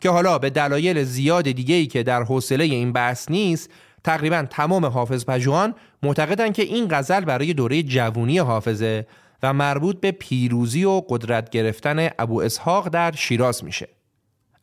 که 0.01 0.11
حالا 0.11 0.39
به 0.39 0.51
دلایل 0.51 1.03
زیاد 1.05 1.51
دیگه 1.51 1.75
ای 1.75 1.87
که 1.87 2.03
در 2.03 2.23
حوصله 2.23 2.65
این 2.65 2.93
بحث 2.93 3.31
نیست 3.31 3.71
تقریبا 4.05 4.47
تمام 4.51 4.87
حافظ 4.87 5.25
پژوهان 5.25 5.75
معتقدند 6.03 6.55
که 6.55 6.63
این 6.63 6.89
غزل 6.91 7.21
برای 7.21 7.55
دوره 7.55 7.83
جوونی 7.83 8.39
حافظه 8.39 9.07
و 9.43 9.53
مربوط 9.53 10.01
به 10.01 10.13
پیروزی 10.13 10.85
و 10.85 11.03
قدرت 11.09 11.51
گرفتن 11.51 12.09
ابو 12.19 12.41
اسحاق 12.41 12.89
در 12.89 13.13
شیراز 13.13 13.65
میشه. 13.65 13.89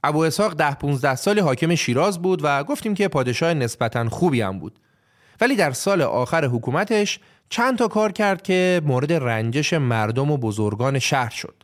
ابو 0.03 0.19
اسحاق 0.19 0.53
ده 0.53 0.75
15 0.75 1.15
سال 1.15 1.39
حاکم 1.39 1.75
شیراز 1.75 2.21
بود 2.21 2.39
و 2.43 2.63
گفتیم 2.63 2.93
که 2.93 3.07
پادشاه 3.07 3.53
نسبتا 3.53 4.09
خوبی 4.09 4.41
هم 4.41 4.59
بود. 4.59 4.79
ولی 5.41 5.55
در 5.55 5.71
سال 5.71 6.01
آخر 6.01 6.45
حکومتش 6.45 7.19
چند 7.49 7.77
تا 7.77 7.87
کار 7.87 8.11
کرد 8.11 8.41
که 8.41 8.81
مورد 8.85 9.13
رنجش 9.13 9.73
مردم 9.73 10.31
و 10.31 10.37
بزرگان 10.37 10.99
شهر 10.99 11.29
شد. 11.29 11.63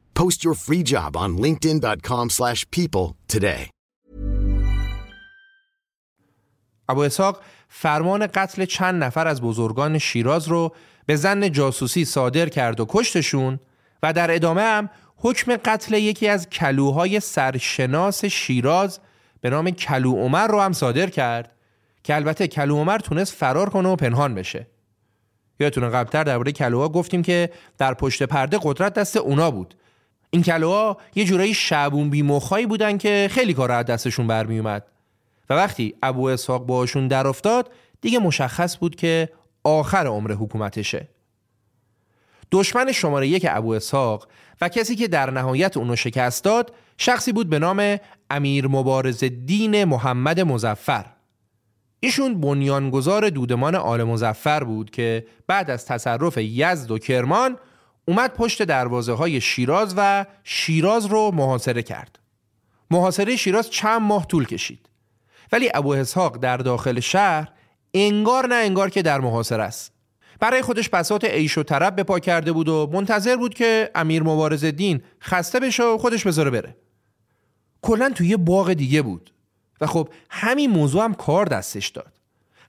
Post 0.21 0.39
your 0.45 0.57
free 0.67 0.83
job 0.93 1.11
on 1.23 1.29
linkedin.com 1.45 2.25
slash 2.29 2.61
people 2.77 3.15
today. 3.27 3.69
ابو 6.89 7.01
اسحاق 7.01 7.41
فرمان 7.69 8.27
قتل 8.27 8.65
چند 8.65 9.03
نفر 9.03 9.27
از 9.27 9.41
بزرگان 9.41 9.97
شیراز 9.97 10.47
رو 10.47 10.75
به 11.05 11.15
زن 11.15 11.51
جاسوسی 11.51 12.05
صادر 12.05 12.49
کرد 12.49 12.79
و 12.79 12.85
کشتشون 12.89 13.59
و 14.03 14.13
در 14.13 14.35
ادامه 14.35 14.61
هم 14.61 14.89
حکم 15.17 15.55
قتل 15.65 15.93
یکی 15.93 16.27
از 16.27 16.49
کلوهای 16.49 17.19
سرشناس 17.19 18.25
شیراز 18.25 18.99
به 19.41 19.49
نام 19.49 19.69
کلو 19.69 20.15
عمر 20.15 20.47
رو 20.47 20.61
هم 20.61 20.73
صادر 20.73 21.09
کرد 21.09 21.55
که 22.03 22.15
البته 22.15 22.47
کلو 22.47 22.77
عمر 22.77 22.97
تونست 22.97 23.33
فرار 23.33 23.69
کنه 23.69 23.89
و 23.89 23.95
پنهان 23.95 24.35
بشه 24.35 24.67
یادتونه 25.59 25.89
قبلتر 25.89 26.23
درباره 26.23 26.51
کلوها 26.51 26.89
گفتیم 26.89 27.21
که 27.21 27.49
در 27.77 27.93
پشت 27.93 28.23
پرده 28.23 28.59
قدرت 28.63 28.93
دست 28.93 29.17
اونا 29.17 29.51
بود 29.51 29.75
این 30.33 30.43
کلوها 30.43 30.97
یه 31.15 31.25
جورایی 31.25 31.53
شعبون 31.53 32.09
بیمخایی 32.09 32.65
بودن 32.65 32.97
که 32.97 33.27
خیلی 33.31 33.53
کار 33.53 33.71
از 33.71 33.85
دستشون 33.85 34.27
برمی 34.27 34.59
اومد. 34.59 34.85
و 35.49 35.53
وقتی 35.53 35.95
ابو 36.03 36.27
اسحاق 36.27 36.65
باشون 36.65 37.07
در 37.07 37.27
افتاد 37.27 37.71
دیگه 38.01 38.19
مشخص 38.19 38.77
بود 38.77 38.95
که 38.95 39.29
آخر 39.63 40.07
عمر 40.07 40.31
حکومتشه. 40.31 41.07
دشمن 42.51 42.91
شماره 42.91 43.27
یک 43.27 43.45
ابو 43.49 43.73
اسحاق 43.73 44.27
و 44.61 44.69
کسی 44.69 44.95
که 44.95 45.07
در 45.07 45.31
نهایت 45.31 45.77
اونو 45.77 45.95
شکست 45.95 46.43
داد 46.43 46.73
شخصی 46.97 47.31
بود 47.31 47.49
به 47.49 47.59
نام 47.59 47.97
امیر 48.29 48.67
مبارز 48.67 49.23
دین 49.23 49.83
محمد 49.83 50.39
مزفر 50.39 51.05
ایشون 51.99 52.41
بنیانگذار 52.41 53.29
دودمان 53.29 53.75
آل 53.75 54.03
مزفر 54.03 54.63
بود 54.63 54.89
که 54.89 55.25
بعد 55.47 55.71
از 55.71 55.85
تصرف 55.85 56.37
یزد 56.37 56.91
و 56.91 56.97
کرمان 56.97 57.57
اومد 58.05 58.33
پشت 58.33 58.63
دروازه 58.63 59.13
های 59.13 59.41
شیراز 59.41 59.93
و 59.97 60.25
شیراز 60.43 61.05
رو 61.05 61.31
محاصره 61.31 61.83
کرد. 61.83 62.19
محاصره 62.91 63.35
شیراز 63.35 63.69
چند 63.69 64.01
ماه 64.01 64.27
طول 64.27 64.45
کشید. 64.45 64.89
ولی 65.51 65.71
ابو 65.73 65.93
اسحاق 65.93 66.37
در 66.37 66.57
داخل 66.57 66.99
شهر 66.99 67.51
انگار 67.93 68.47
نه 68.47 68.55
انگار 68.55 68.89
که 68.89 69.01
در 69.01 69.19
محاصره 69.19 69.63
است. 69.63 69.93
برای 70.39 70.61
خودش 70.61 70.89
بساط 70.89 71.25
عیش 71.25 71.57
و 71.57 71.63
طرب 71.63 71.95
به 71.95 72.03
پا 72.03 72.19
کرده 72.19 72.51
بود 72.51 72.69
و 72.69 72.89
منتظر 72.93 73.35
بود 73.35 73.53
که 73.53 73.91
امیر 73.95 74.23
مبارز 74.23 74.65
دین 74.65 75.03
خسته 75.21 75.59
بشه 75.59 75.83
و 75.83 75.97
خودش 75.97 76.27
بذاره 76.27 76.49
بره. 76.49 76.75
کلا 77.81 78.09
توی 78.09 78.27
یه 78.27 78.37
باغ 78.37 78.73
دیگه 78.73 79.01
بود 79.01 79.33
و 79.81 79.87
خب 79.87 80.09
همین 80.29 80.69
موضوع 80.69 81.03
هم 81.03 81.13
کار 81.13 81.45
دستش 81.45 81.87
داد. 81.87 82.13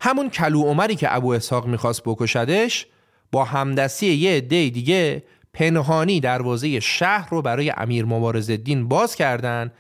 همون 0.01 0.31
کلو 0.31 0.63
عمری 0.63 0.97
که 0.97 1.17
ابو 1.17 1.33
اسحاق 1.33 1.67
می‌خواست 1.67 2.03
بکشدش 2.05 2.87
با 3.33 3.45
همدستی 3.45 4.07
یه 4.07 4.37
عده 4.37 4.69
دیگه 4.69 5.23
پنهانی 5.55 6.21
دروازه 6.21 6.81
شهر 6.81 7.29
رو 7.31 7.43
برای 7.43 7.73
امیر 7.77 8.05
مبارز 8.05 8.51
الدین 8.51 8.89
باز 8.89 9.15
کردن 9.15 9.73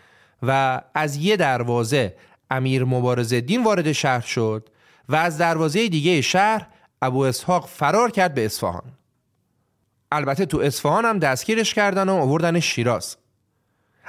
و 0.43 0.81
از 0.95 1.17
یه 1.17 1.37
دروازه 1.37 2.15
امیر 2.51 2.85
مبارز 2.85 3.33
الدین 3.33 3.65
وارد 3.65 3.93
شهر 3.93 4.21
شد 4.21 4.69
و 5.09 5.17
از 5.17 5.39
دروازه 5.39 5.89
دیگه 5.89 6.21
شهر 6.21 6.67
ابو 7.03 7.21
اسحاق 7.21 7.67
فرار 7.67 8.11
کرد 8.11 8.35
به 8.35 8.45
اصفهان. 8.45 8.83
البته 10.13 10.47
تو 10.47 10.59
اصفهان 10.59 11.05
هم 11.05 11.19
دستگیرش 11.19 11.75
کردن 11.75 12.09
و 12.09 12.13
آوردن 12.13 12.61
شیراز. 12.61 13.17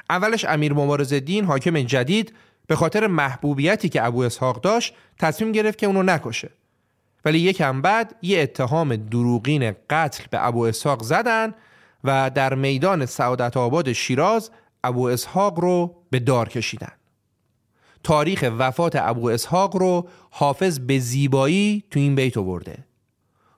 اولش 0.10 0.46
امیر 0.46 0.74
مبارز 0.74 1.14
الدین 1.14 1.46
حاکم 1.46 1.82
جدید 1.82 2.34
به 2.68 2.76
خاطر 2.76 3.08
محبوبیتی 3.08 3.90
که 3.90 4.06
ابو 4.06 4.20
اسحاق 4.20 4.62
داشت 4.62 4.94
تصمیم 5.20 5.52
گرفت 5.52 5.78
که 5.78 5.86
اونو 5.86 6.04
نکشه. 6.04 6.50
ولی 7.26 7.40
یکم 7.40 7.82
بعد 7.82 8.16
یه 8.22 8.42
اتهام 8.42 8.96
دروغین 8.96 9.76
قتل 9.90 10.24
به 10.32 10.48
ابو 10.48 10.62
اسحاق 10.62 11.04
زدن 11.04 11.54
و 12.04 12.32
در 12.36 12.54
میدان 12.54 13.06
سعادت 13.06 13.58
آباد 13.58 13.92
شیراز 13.92 14.52
ابو 14.84 15.08
اسحاق 15.08 15.60
رو 15.60 15.96
به 16.10 16.20
دار 16.20 16.50
کشیدن. 16.50 16.92
تاریخ 18.04 18.52
وفات 18.58 18.96
ابو 18.96 19.30
اسحاق 19.30 19.76
رو 19.76 20.10
حافظ 20.30 20.80
به 20.80 21.00
زیبایی 21.00 21.84
تو 21.92 22.00
این 22.00 22.16
بیت 22.16 22.38
آورده. 22.38 22.78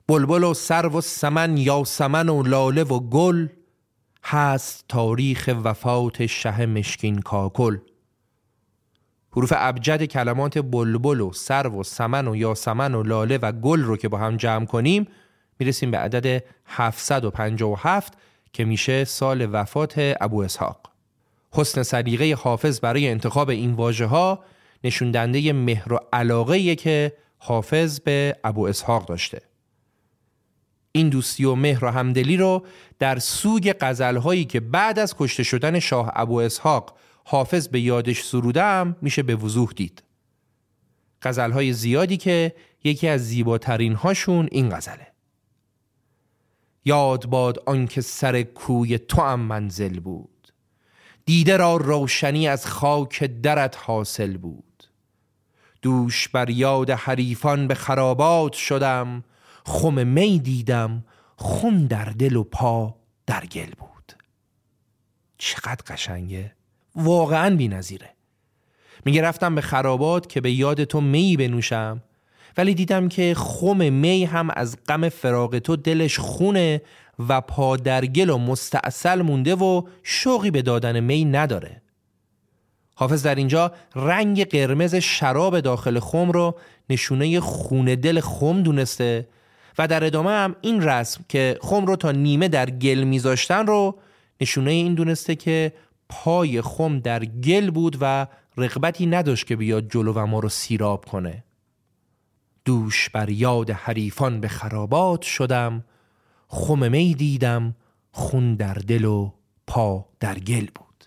بلبل 0.08 0.44
و 0.44 0.54
سرو 0.54 0.98
و 0.98 1.00
سمن 1.00 1.56
یا 1.56 1.84
سمن 1.84 2.28
و 2.28 2.42
لاله 2.42 2.84
و 2.84 3.00
گل 3.00 3.48
هست 4.24 4.84
تاریخ 4.88 5.50
وفات 5.64 6.26
شه 6.26 6.66
مشکین 6.66 7.18
کاکل. 7.18 7.78
حروف 9.36 9.52
ابجد 9.56 10.04
کلمات 10.04 10.58
بلبل 10.58 11.20
و 11.20 11.32
سرو 11.32 11.80
و 11.80 11.82
سمن 11.82 12.28
و 12.28 12.36
یاسمن 12.36 12.94
و 12.94 13.02
لاله 13.02 13.38
و 13.38 13.52
گل 13.52 13.82
رو 13.82 13.96
که 13.96 14.08
با 14.08 14.18
هم 14.18 14.36
جمع 14.36 14.66
کنیم 14.66 15.08
می‌رسیم 15.58 15.90
به 15.90 15.98
عدد 15.98 16.44
757 16.66 18.12
که 18.52 18.64
میشه 18.64 19.04
سال 19.04 19.48
وفات 19.52 19.94
ابو 20.20 20.42
اسحاق. 20.42 20.90
حسن 21.52 21.82
سلیقه 21.82 22.34
حافظ 22.34 22.80
برای 22.80 23.08
انتخاب 23.08 23.50
این 23.50 23.72
واژه 23.72 24.06
ها 24.06 24.44
نشون 24.84 25.10
دهنده 25.10 25.52
مهر 25.52 25.92
و 25.92 25.98
علاقه 26.12 26.76
که 26.76 27.12
حافظ 27.38 28.00
به 28.00 28.36
ابو 28.44 28.66
اسحاق 28.66 29.06
داشته. 29.06 29.42
این 30.92 31.08
دوستی 31.08 31.44
و 31.44 31.54
مهر 31.54 31.84
و 31.84 31.90
همدلی 31.90 32.36
رو 32.36 32.66
در 32.98 33.18
سوگ 33.18 33.74
غزلهایی 33.80 34.44
که 34.44 34.60
بعد 34.60 34.98
از 34.98 35.14
کشته 35.18 35.42
شدن 35.42 35.78
شاه 35.78 36.12
ابو 36.14 36.36
اسحاق 36.36 36.96
حافظ 37.28 37.68
به 37.68 37.80
یادش 37.80 38.22
سرودم 38.22 38.96
میشه 39.02 39.22
به 39.22 39.36
وضوح 39.36 39.72
دید. 39.76 40.02
غزلهای 41.22 41.72
زیادی 41.72 42.16
که 42.16 42.54
یکی 42.84 43.08
از 43.08 43.20
زیباترین 43.20 43.94
هاشون 43.94 44.48
این 44.52 44.68
غزله. 44.76 45.06
یاد 46.84 47.26
باد 47.26 47.62
آنکه 47.66 48.00
سر 48.00 48.42
کوی 48.42 48.98
تو 48.98 49.22
هم 49.22 49.40
منزل 49.40 50.00
بود. 50.00 50.52
دیده 51.24 51.56
را 51.56 51.76
روشنی 51.76 52.48
از 52.48 52.66
خاک 52.66 53.24
درت 53.24 53.76
حاصل 53.80 54.36
بود. 54.36 54.84
دوش 55.82 56.28
بر 56.28 56.50
یاد 56.50 56.90
حریفان 56.90 57.68
به 57.68 57.74
خرابات 57.74 58.52
شدم. 58.52 59.24
خم 59.64 60.06
می 60.06 60.38
دیدم 60.38 61.04
خون 61.36 61.86
در 61.86 62.04
دل 62.04 62.36
و 62.36 62.44
پا 62.44 62.96
در 63.26 63.46
گل 63.46 63.70
بود. 63.78 64.12
چقدر 65.38 65.82
قشنگه؟ 65.86 66.55
واقعا 66.96 67.56
بی 67.56 67.68
نظیره. 67.68 68.10
میگه 69.04 69.22
رفتم 69.22 69.54
به 69.54 69.60
خرابات 69.60 70.28
که 70.28 70.40
به 70.40 70.52
یاد 70.52 70.84
تو 70.84 71.00
می 71.00 71.36
بنوشم 71.36 72.02
ولی 72.56 72.74
دیدم 72.74 73.08
که 73.08 73.34
خم 73.34 73.92
می 73.92 74.24
هم 74.24 74.50
از 74.56 74.76
غم 74.88 75.08
فراغ 75.08 75.58
تو 75.58 75.76
دلش 75.76 76.18
خونه 76.18 76.82
و 77.28 77.40
پادرگل 77.40 78.30
و 78.30 78.38
مستاصل 78.38 79.22
مونده 79.22 79.54
و 79.54 79.82
شوقی 80.02 80.50
به 80.50 80.62
دادن 80.62 81.00
می 81.00 81.24
نداره 81.24 81.82
حافظ 82.94 83.22
در 83.22 83.34
اینجا 83.34 83.72
رنگ 83.94 84.48
قرمز 84.48 84.94
شراب 84.94 85.60
داخل 85.60 86.00
خم 86.00 86.30
رو 86.30 86.54
نشونه 86.90 87.40
خونه 87.40 87.96
دل 87.96 88.20
خم 88.20 88.62
دونسته 88.62 89.28
و 89.78 89.88
در 89.88 90.04
ادامه 90.04 90.30
هم 90.30 90.56
این 90.60 90.82
رسم 90.82 91.24
که 91.28 91.58
خم 91.62 91.86
رو 91.86 91.96
تا 91.96 92.12
نیمه 92.12 92.48
در 92.48 92.70
گل 92.70 93.02
میذاشتن 93.02 93.66
رو 93.66 93.98
نشونه 94.40 94.70
این 94.70 94.94
دونسته 94.94 95.34
که 95.34 95.72
پای 96.08 96.62
خم 96.62 96.98
در 96.98 97.24
گل 97.24 97.70
بود 97.70 97.98
و 98.00 98.26
رغبتی 98.56 99.06
نداشت 99.06 99.46
که 99.46 99.56
بیاد 99.56 99.90
جلو 99.90 100.12
و 100.12 100.26
ما 100.26 100.38
رو 100.38 100.48
سیراب 100.48 101.04
کنه. 101.04 101.44
دوش 102.64 103.10
بر 103.10 103.30
یاد 103.30 103.70
حریفان 103.70 104.40
به 104.40 104.48
خرابات 104.48 105.22
شدم 105.22 105.84
خم 106.48 106.90
می 106.90 107.14
دیدم 107.14 107.76
خون 108.12 108.54
در 108.54 108.74
دل 108.74 109.04
و 109.04 109.32
پا 109.66 110.08
در 110.20 110.38
گل 110.38 110.66
بود. 110.74 111.04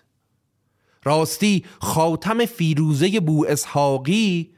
راستی 1.04 1.64
خاتم 1.80 2.46
فیروزه 2.46 3.20
بو 3.20 3.46
اسحاقی 3.46 4.50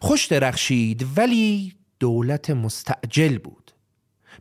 خوش 0.00 0.26
درخشید 0.26 1.06
ولی 1.16 1.74
دولت 2.00 2.50
مستعجل 2.50 3.38
بود. 3.38 3.70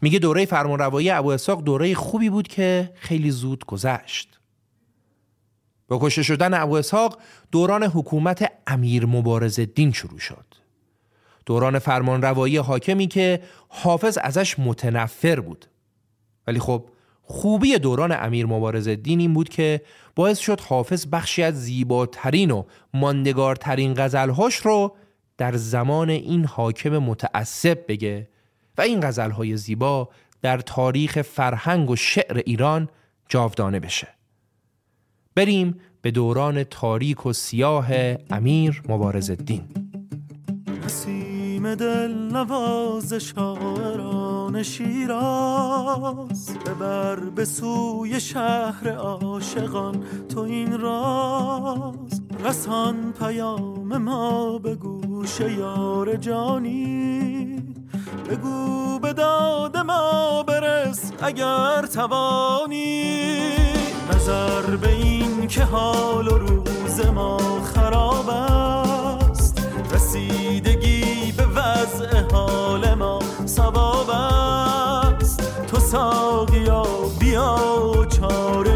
میگه 0.02 0.20
دوره 0.20 0.46
فرمانروایی 0.46 1.10
ابو 1.10 1.30
اسحاق 1.30 1.64
دوره 1.64 1.96
خوبی 1.96 2.30
بود 2.30 2.48
که 2.48 2.94
خیلی 2.96 3.32
زود 3.32 3.66
گذشت. 3.66 4.40
با 5.88 6.00
کشته 6.02 6.24
شدن 6.24 6.54
ابو 6.54 6.76
اسحاق 6.76 7.20
دوران 7.52 7.84
حکومت 7.84 8.52
امیر 8.68 9.06
مبارز 9.06 9.60
دین 9.60 9.92
شروع 9.92 10.20
شد. 10.20 10.46
دوران 11.46 11.80
فرمان 11.80 12.22
روایی 12.22 12.58
حاکمی 12.58 13.08
که 13.08 13.42
حافظ 13.68 14.18
ازش 14.22 14.60
متنفر 14.60 15.40
بود. 15.40 15.66
ولی 16.48 16.60
خب 16.60 16.86
خوبی 17.22 17.78
دوران 17.78 18.12
امیر 18.12 18.46
مبارز 18.46 18.88
دین 18.88 19.20
این 19.20 19.34
بود 19.34 19.50
که 19.50 19.82
باعث 20.16 20.40
شد 20.40 20.62
حافظ 20.62 21.08
بخشی 21.08 21.44
از 21.44 21.64
زیباترین 21.64 22.52
و 22.52 22.64
ماندگارترین 22.94 23.94
غزلهاش 23.98 24.56
رو 24.56 24.96
در 25.38 25.56
زمان 25.56 26.10
این 26.10 26.46
حاکم 26.46 26.98
متعصب 26.98 27.86
بگه 27.88 28.30
و 28.78 28.82
این 28.82 29.00
غزلهای 29.08 29.58
زیبا 29.58 30.10
در 30.42 30.58
تاریخ 30.58 31.22
فرهنگ 31.22 31.90
و 31.90 31.96
شعر 31.96 32.42
ایران 32.46 32.90
جاودانه 33.30 33.80
بشه. 33.80 34.08
بریم 35.36 35.76
به 36.02 36.12
دوران 36.12 36.64
تاریک 36.64 37.26
و 37.26 37.34
سیاه 37.34 37.88
امیر 38.30 38.82
مبارز 38.90 39.30
الدین. 39.30 39.64
نسیم 40.86 41.76
دل 41.76 42.14
نواز 42.14 43.14
شاعران 43.14 44.64
شیراز 44.64 46.50
ببر 46.66 47.16
به 47.16 47.46
سوی 47.46 48.20
شهر 48.20 48.90
عاشقان 48.90 50.04
تو 50.30 50.40
این 50.40 50.80
راز. 50.80 52.22
رسان 52.46 53.14
پیام 53.20 53.98
ما 53.98 54.60
به 54.60 54.76
گوش 54.76 55.40
یار 55.40 56.16
جانی 56.16 57.64
بگو 58.30 59.00
به 59.00 59.14
داد 59.14 59.78
ما 59.78 60.44
برس 60.44 61.12
اگر 61.22 61.86
توانی. 61.86 63.73
نظر 64.12 64.76
به 64.76 64.90
این 64.92 65.48
که 65.48 65.64
حال 65.64 66.28
و 66.28 66.38
روز 66.38 67.06
ما 67.14 67.38
خراب 67.64 68.30
است. 68.30 69.68
رسیدگی 69.94 71.32
به 71.32 71.46
وضع 71.46 72.22
حال 72.32 72.94
ما 72.94 73.20
سباب 73.46 74.10
است. 74.10 75.66
تو 75.68 75.80
ساقیا 75.80 76.86
بیا 77.20 78.06
چاره 78.10 78.73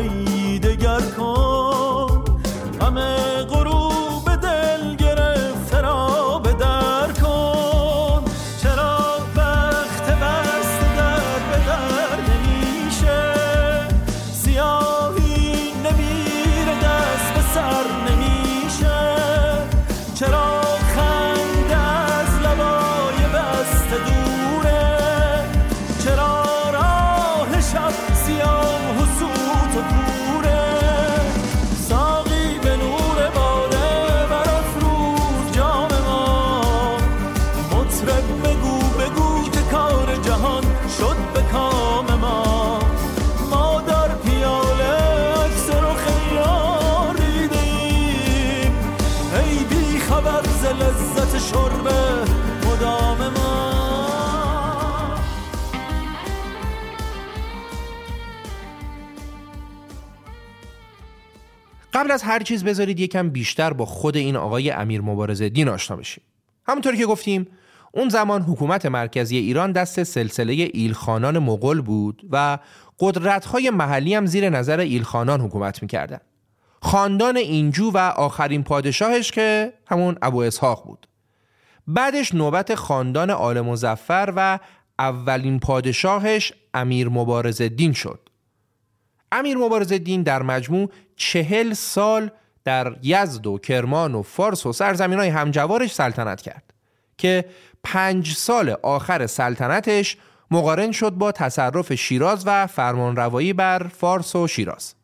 قبل 62.07 62.13
از 62.13 62.23
هر 62.23 62.39
چیز 62.39 62.63
بذارید 62.63 62.99
یکم 62.99 63.29
بیشتر 63.29 63.73
با 63.73 63.85
خود 63.85 64.17
این 64.17 64.35
آقای 64.35 64.71
امیر 64.71 65.01
مبارز 65.01 65.41
دین 65.41 65.69
آشنا 65.69 65.97
بشیم. 65.97 66.23
همونطوری 66.67 66.97
که 66.97 67.05
گفتیم 67.05 67.47
اون 67.91 68.09
زمان 68.09 68.41
حکومت 68.41 68.85
مرکزی 68.85 69.37
ایران 69.37 69.71
دست 69.71 70.03
سلسله 70.03 70.53
ایلخانان 70.53 71.39
مغول 71.39 71.81
بود 71.81 72.21
و 72.31 72.59
قدرت‌های 72.99 73.69
محلی 73.69 74.15
هم 74.15 74.25
زیر 74.25 74.49
نظر 74.49 74.79
ایلخانان 74.79 75.41
حکومت 75.41 75.81
می‌کردن. 75.81 76.19
خاندان 76.81 77.37
اینجو 77.37 77.91
و 77.91 77.97
آخرین 77.97 78.63
پادشاهش 78.63 79.31
که 79.31 79.73
همون 79.87 80.17
ابو 80.21 80.37
اسحاق 80.41 80.83
بود. 80.85 81.07
بعدش 81.87 82.35
نوبت 82.35 82.75
خاندان 82.75 83.29
آل 83.29 83.61
مزفر 83.61 84.33
و 84.35 84.59
اولین 84.99 85.59
پادشاهش 85.59 86.53
امیر 86.73 87.09
مبارز 87.09 87.61
دین 87.61 87.93
شد. 87.93 88.26
امیر 89.31 89.57
مبارز 89.57 89.93
دین 89.93 90.23
در 90.23 90.41
مجموع 90.41 90.89
چهل 91.15 91.73
سال 91.73 92.31
در 92.63 92.95
یزد 93.03 93.47
و 93.47 93.57
کرمان 93.57 94.15
و 94.15 94.21
فارس 94.21 94.65
و 94.65 94.73
سرزمین 94.73 95.19
های 95.19 95.29
همجوارش 95.29 95.93
سلطنت 95.93 96.41
کرد 96.41 96.73
که 97.17 97.45
پنج 97.83 98.33
سال 98.33 98.69
آخر 98.83 99.27
سلطنتش 99.27 100.17
مقارن 100.51 100.91
شد 100.91 101.09
با 101.09 101.31
تصرف 101.31 101.93
شیراز 101.93 102.43
و 102.45 102.67
فرمانروایی 102.67 103.53
بر 103.53 103.87
فارس 103.87 104.35
و 104.35 104.47
شیراز. 104.47 104.95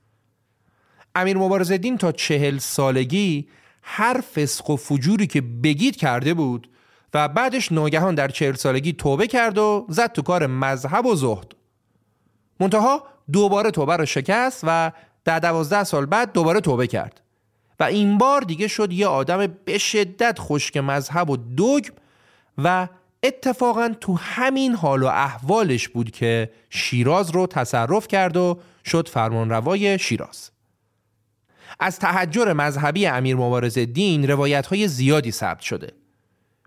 امیر 1.15 1.38
مبارز 1.38 1.71
دین 1.71 1.97
تا 1.97 2.11
چهل 2.11 2.57
سالگی 2.57 3.47
هر 3.82 4.21
فسق 4.21 4.69
و 4.69 4.76
فجوری 4.76 5.28
که 5.28 5.41
بگید 5.41 5.95
کرده 5.95 6.34
بود 6.34 6.69
و 7.13 7.28
بعدش 7.28 7.71
ناگهان 7.71 8.15
در 8.15 8.28
چهل 8.28 8.53
سالگی 8.53 8.93
توبه 8.93 9.28
کرد 9.28 9.57
و 9.57 9.86
زد 9.89 10.11
تو 10.11 10.21
کار 10.21 10.47
مذهب 10.47 11.05
و 11.05 11.15
زهد. 11.15 11.55
منتها 12.59 13.12
دوباره 13.32 13.71
توبه 13.71 13.97
رو 13.97 14.05
شکست 14.05 14.61
و 14.63 14.91
در 15.26 15.39
دوازده 15.39 15.84
سال 15.84 16.05
بعد 16.05 16.32
دوباره 16.32 16.59
توبه 16.61 16.88
کرد. 16.88 17.21
و 17.80 17.84
این 17.84 18.17
بار 18.17 18.41
دیگه 18.41 18.67
شد 18.67 18.91
یه 18.91 19.07
آدم 19.07 19.47
به 19.65 19.78
شدت 19.78 20.38
خشک 20.39 20.78
مذهب 20.78 21.30
و 21.30 21.38
دوگم 21.38 21.93
و 22.57 22.88
اتفاقا 23.24 23.93
تو 24.01 24.17
همین 24.17 24.76
حال 24.76 25.03
و 25.03 25.07
احوالش 25.07 25.88
بود 25.88 26.11
که 26.11 26.51
شیراز 26.69 27.30
رو 27.30 27.47
تصرف 27.47 28.07
کرد 28.07 28.38
و 28.38 28.59
شد 28.86 29.07
فرمانروای 29.07 29.99
شیراز. 29.99 30.49
از 31.80 31.99
تحجر 31.99 32.53
مذهبی 32.53 33.07
امیر 33.07 33.36
مبارز 33.36 33.80
دین 33.80 34.30
روایت 34.30 34.67
های 34.67 34.88
زیادی 34.88 35.32
ثبت 35.32 35.59
شده. 35.59 36.02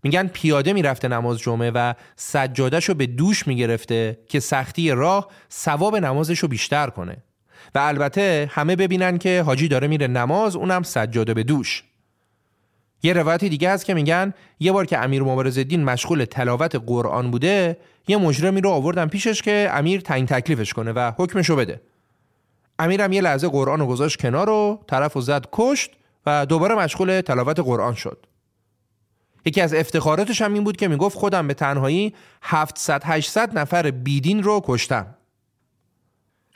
میگن 0.07 0.27
پیاده 0.27 0.73
می‌رفته 0.73 1.09
نماز 1.09 1.39
جمعه 1.39 1.71
و 1.75 1.95
سجادش 2.17 2.85
رو 2.85 2.95
به 2.95 3.07
دوش 3.07 3.47
می‌گرفته 3.47 4.19
که 4.29 4.41
سختی 4.41 4.91
راه 4.91 5.29
ثواب 5.53 5.97
نمازش 5.97 6.39
رو 6.39 6.49
بیشتر 6.49 6.91
کنه. 6.91 7.17
و 7.75 7.79
البته 7.79 8.51
همه 8.53 8.77
ببینن 8.77 9.19
که 9.19 9.43
حاجی 9.43 9.69
داره 9.69 9.89
میره 9.89 10.07
نماز 10.07 10.57
اونم 10.57 10.83
سجاده 10.83 11.35
به 11.35 11.43
دوش. 11.43 11.85
یه 13.03 13.13
روایت 13.13 13.45
دیگه 13.45 13.71
هست 13.71 13.85
که 13.85 13.95
میگن 13.95 14.35
یه 14.61 14.73
بار 14.73 14.87
که 14.87 14.99
امیر 14.99 15.23
مبارز 15.23 15.59
الدین 15.59 15.85
مشغول 15.85 16.25
تلاوت 16.25 16.77
قرآن 16.87 17.31
بوده 17.31 17.77
یه 18.09 18.17
مجرمی 18.17 18.61
رو 18.61 18.71
آوردن 18.71 19.07
پیشش 19.07 19.43
که 19.43 19.71
امیر 19.73 20.01
تعیین 20.01 20.27
تکلیفش 20.27 20.73
کنه 20.73 20.93
و 20.93 21.13
حکمشو 21.19 21.57
بده. 21.57 21.81
امیرم 22.79 23.13
یه 23.13 23.21
لحظه 23.21 23.49
قرآن 23.49 23.81
رو 23.81 23.87
گذاشت 23.87 24.21
کنار 24.21 24.51
و 24.51 24.81
طرف 24.87 25.17
و 25.17 25.21
زد 25.21 25.47
کشت 25.53 25.91
و 26.27 26.47
دوباره 26.47 26.75
مشغول 26.75 27.21
تلاوت 27.21 27.61
قرآن 27.61 27.95
شد. 27.95 28.27
یکی 29.47 29.61
از 29.61 29.75
افتخاراتش 29.75 30.43
هم 30.43 30.55
این 30.55 30.65
بود 30.65 30.77
که 30.77 30.89
می‌گفت 30.89 31.19
خودم 31.19 31.49
به 31.49 31.55
تنهایی 31.55 32.15
700 32.43 33.03
800 33.05 33.59
نفر 33.59 33.91
بیدین 33.91 34.43
رو 34.43 34.63
کشتم. 34.65 35.15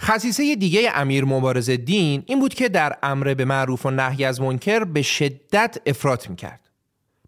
خصیصه 0.01 0.57
دیگه 0.57 0.91
امیر 0.95 1.25
مبارز 1.25 1.71
دین 1.71 2.23
این 2.27 2.41
بود 2.41 2.55
که 2.55 2.69
در 2.69 2.97
امر 3.03 3.35
به 3.35 3.45
معروف 3.45 3.87
و 3.87 3.91
نهی 3.91 4.25
از 4.25 4.41
منکر 4.41 4.85
به 4.85 5.03
شدت 5.03 5.79
افراط 5.87 6.31
می‌کرد. 6.31 6.71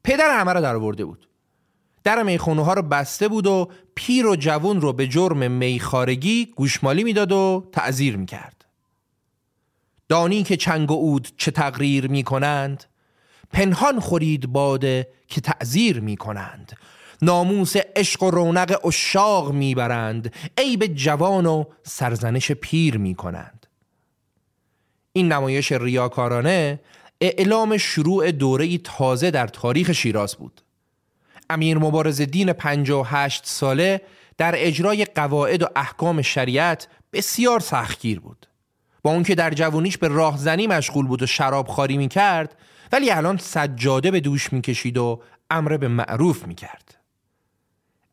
پدر 0.05 0.41
همه 0.41 0.53
رو 0.53 0.61
در 0.61 0.77
آورده 0.77 1.05
بود. 1.05 1.29
در 2.05 2.23
می‌خونه 2.23 2.65
ها 2.65 2.75
رو 2.75 2.83
بسته 2.83 3.29
بود 3.29 3.47
و 3.47 3.71
پیر 3.95 4.27
و 4.27 4.37
جوون 4.37 4.81
رو 4.81 4.93
به 4.93 5.07
جرم 5.07 5.51
میخارگی 5.51 6.53
گوشمالی 6.57 7.05
می‌داد 7.05 7.33
و 7.33 7.69
تعذیر 7.73 8.17
می‌کرد. 8.17 8.65
دانی 10.09 10.43
که 10.43 10.57
چنگ 10.57 10.91
و 10.91 10.95
عود 10.95 11.29
چه 11.37 11.51
تقریر 11.51 12.09
می‌کنند 12.09 12.85
پنهان 13.53 14.01
خورید 14.01 14.47
باده 14.47 15.09
که 15.29 15.41
تعذیر 15.41 16.01
می‌کنند 16.01 16.73
ناموس 17.23 17.77
عشق 17.97 18.23
و 18.23 18.31
رونق 18.31 18.87
اشاق 18.87 19.53
می‌برند 19.53 20.35
عیب 20.59 20.87
جوان 20.87 21.47
و 21.47 21.65
سرزنش 21.83 22.53
پیر 22.53 22.99
می‌کنند 22.99 23.67
این 25.13 25.33
نمایش 25.33 25.73
ریاکارانه 25.73 26.81
اعلام 27.21 27.77
شروع 27.77 28.31
دوره 28.31 28.79
تازه 28.79 29.31
در 29.31 29.47
تاریخ 29.47 29.93
شیراز 29.93 30.37
بود. 30.37 30.61
امیر 31.51 31.79
مبارز 31.79 32.21
دین 32.23 32.53
58 32.53 33.47
ساله 33.47 34.01
در 34.39 34.55
اجرای 34.57 35.05
قواعد 35.05 35.63
و 35.63 35.67
احکام 35.77 36.23
شریعت 36.23 36.89
بسیار 37.13 37.61
سختگیر 37.61 38.21
بود. 38.21 38.47
با 39.03 39.11
اون 39.11 39.23
که 39.23 39.35
در 39.35 39.51
جوانیش 39.51 39.99
به 39.99 40.09
راهزنی 40.09 40.67
مشغول 40.67 41.07
بود 41.07 41.23
و 41.23 41.27
شراب 41.27 41.69
خاری 41.69 41.97
می 41.97 42.09
کرد 42.09 42.57
ولی 42.93 43.11
الان 43.11 43.37
سجاده 43.37 44.11
به 44.11 44.21
دوش 44.21 44.53
می 44.53 44.61
کشید 44.61 44.99
و 44.99 45.21
امر 45.51 45.77
به 45.77 45.89
معروف 45.89 46.47
می 46.47 46.55
کرد 46.55 46.99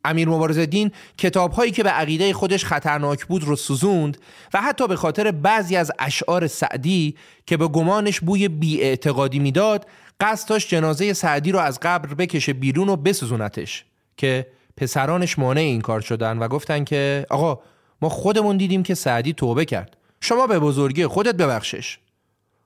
امیر 0.05 0.29
مبارز 0.29 0.59
دین 0.59 0.91
کتاب 1.17 1.51
هایی 1.51 1.71
که 1.71 1.83
به 1.83 1.89
عقیده 1.89 2.33
خودش 2.33 2.65
خطرناک 2.65 3.25
بود 3.25 3.43
رو 3.43 3.55
سوزوند 3.55 4.17
و 4.53 4.61
حتی 4.61 4.87
به 4.87 4.95
خاطر 4.95 5.31
بعضی 5.31 5.75
از 5.75 5.91
اشعار 5.99 6.47
سعدی 6.47 7.15
که 7.45 7.57
به 7.57 7.67
گمانش 7.67 8.19
بوی 8.19 8.47
بیاعتقادی 8.47 9.39
می‌داد 9.39 9.87
قصد 10.19 10.49
داشت 10.49 10.69
جنازه 10.69 11.13
سعدی 11.13 11.51
رو 11.51 11.59
از 11.59 11.79
قبر 11.81 12.13
بکشه 12.13 12.53
بیرون 12.53 12.89
و 12.89 12.95
بسوزونتش 12.95 13.85
که 14.17 14.47
پسرانش 14.77 15.39
مانع 15.39 15.61
این 15.61 15.81
کار 15.81 16.01
شدن 16.01 16.37
و 16.37 16.47
گفتن 16.47 16.83
که 16.83 17.25
آقا 17.29 17.59
ما 18.01 18.09
خودمون 18.09 18.57
دیدیم 18.57 18.83
که 18.83 18.95
سعدی 18.95 19.33
توبه 19.33 19.65
کرد. 19.65 19.97
شما 20.22 20.47
به 20.47 20.59
بزرگی 20.59 21.07
خودت 21.07 21.36
ببخشش. 21.36 21.99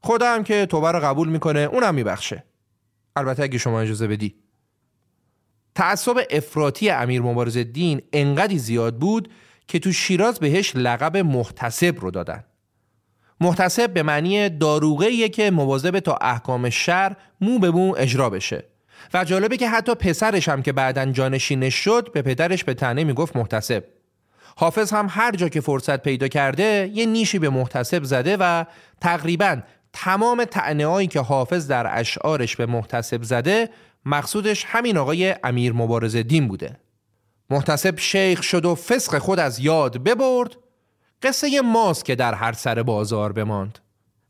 خدا 0.01 0.33
هم 0.33 0.43
که 0.43 0.65
توبه 0.65 0.91
رو 0.91 0.99
قبول 0.99 1.29
می‌کنه 1.29 1.59
اونم 1.59 1.95
میبخشه. 1.95 2.43
البته 3.15 3.43
اگه 3.43 3.57
شما 3.57 3.81
اجازه 3.81 4.07
بدی. 4.07 4.35
تعصب 5.75 6.25
افراطی 6.29 6.89
امیر 6.89 7.21
مبارز 7.21 7.57
الدین 7.57 8.01
انقدی 8.13 8.59
زیاد 8.59 8.97
بود 8.97 9.29
که 9.67 9.79
تو 9.79 9.91
شیراز 9.91 10.39
بهش 10.39 10.75
لقب 10.75 11.17
محتسب 11.17 11.95
رو 11.99 12.11
دادن. 12.11 12.43
محتسب 13.41 13.93
به 13.93 14.03
معنی 14.03 14.49
داروغه 14.49 15.29
که 15.29 15.51
مواظب 15.51 15.99
تا 15.99 16.15
احکام 16.21 16.69
شر 16.69 17.15
مو 17.41 17.59
به 17.59 17.71
مو 17.71 17.95
اجرا 17.97 18.29
بشه. 18.29 18.63
و 19.13 19.23
جالبه 19.23 19.57
که 19.57 19.69
حتی 19.69 19.95
پسرش 19.95 20.49
هم 20.49 20.61
که 20.61 20.71
بعدا 20.71 21.05
جانشینش 21.05 21.75
شد 21.75 22.11
به 22.13 22.21
پدرش 22.21 22.63
به 22.63 22.73
تنه 22.73 23.03
می‌گفت 23.03 23.35
محتسب. 23.35 23.83
حافظ 24.55 24.93
هم 24.93 25.07
هر 25.09 25.31
جا 25.31 25.49
که 25.49 25.61
فرصت 25.61 26.03
پیدا 26.03 26.27
کرده 26.27 26.91
یه 26.93 27.05
نیشی 27.05 27.39
به 27.39 27.49
محتسب 27.49 28.03
زده 28.03 28.37
و 28.39 28.65
تقریبا 29.01 29.61
تمام 29.93 30.45
تعنه 30.45 31.07
که 31.07 31.19
حافظ 31.19 31.67
در 31.67 31.99
اشعارش 31.99 32.55
به 32.55 32.65
محتسب 32.65 33.23
زده 33.23 33.69
مقصودش 34.05 34.65
همین 34.67 34.97
آقای 34.97 35.35
امیر 35.43 35.73
مبارز 35.73 36.15
دین 36.15 36.47
بوده. 36.47 36.77
محتسب 37.49 37.99
شیخ 37.99 38.43
شد 38.43 38.65
و 38.65 38.75
فسق 38.75 39.17
خود 39.17 39.39
از 39.39 39.59
یاد 39.59 40.03
ببرد. 40.03 40.57
قصه 41.21 41.61
ماست 41.61 42.05
که 42.05 42.15
در 42.15 42.33
هر 42.33 42.53
سر 42.53 42.83
بازار 42.83 43.31
بماند. 43.31 43.79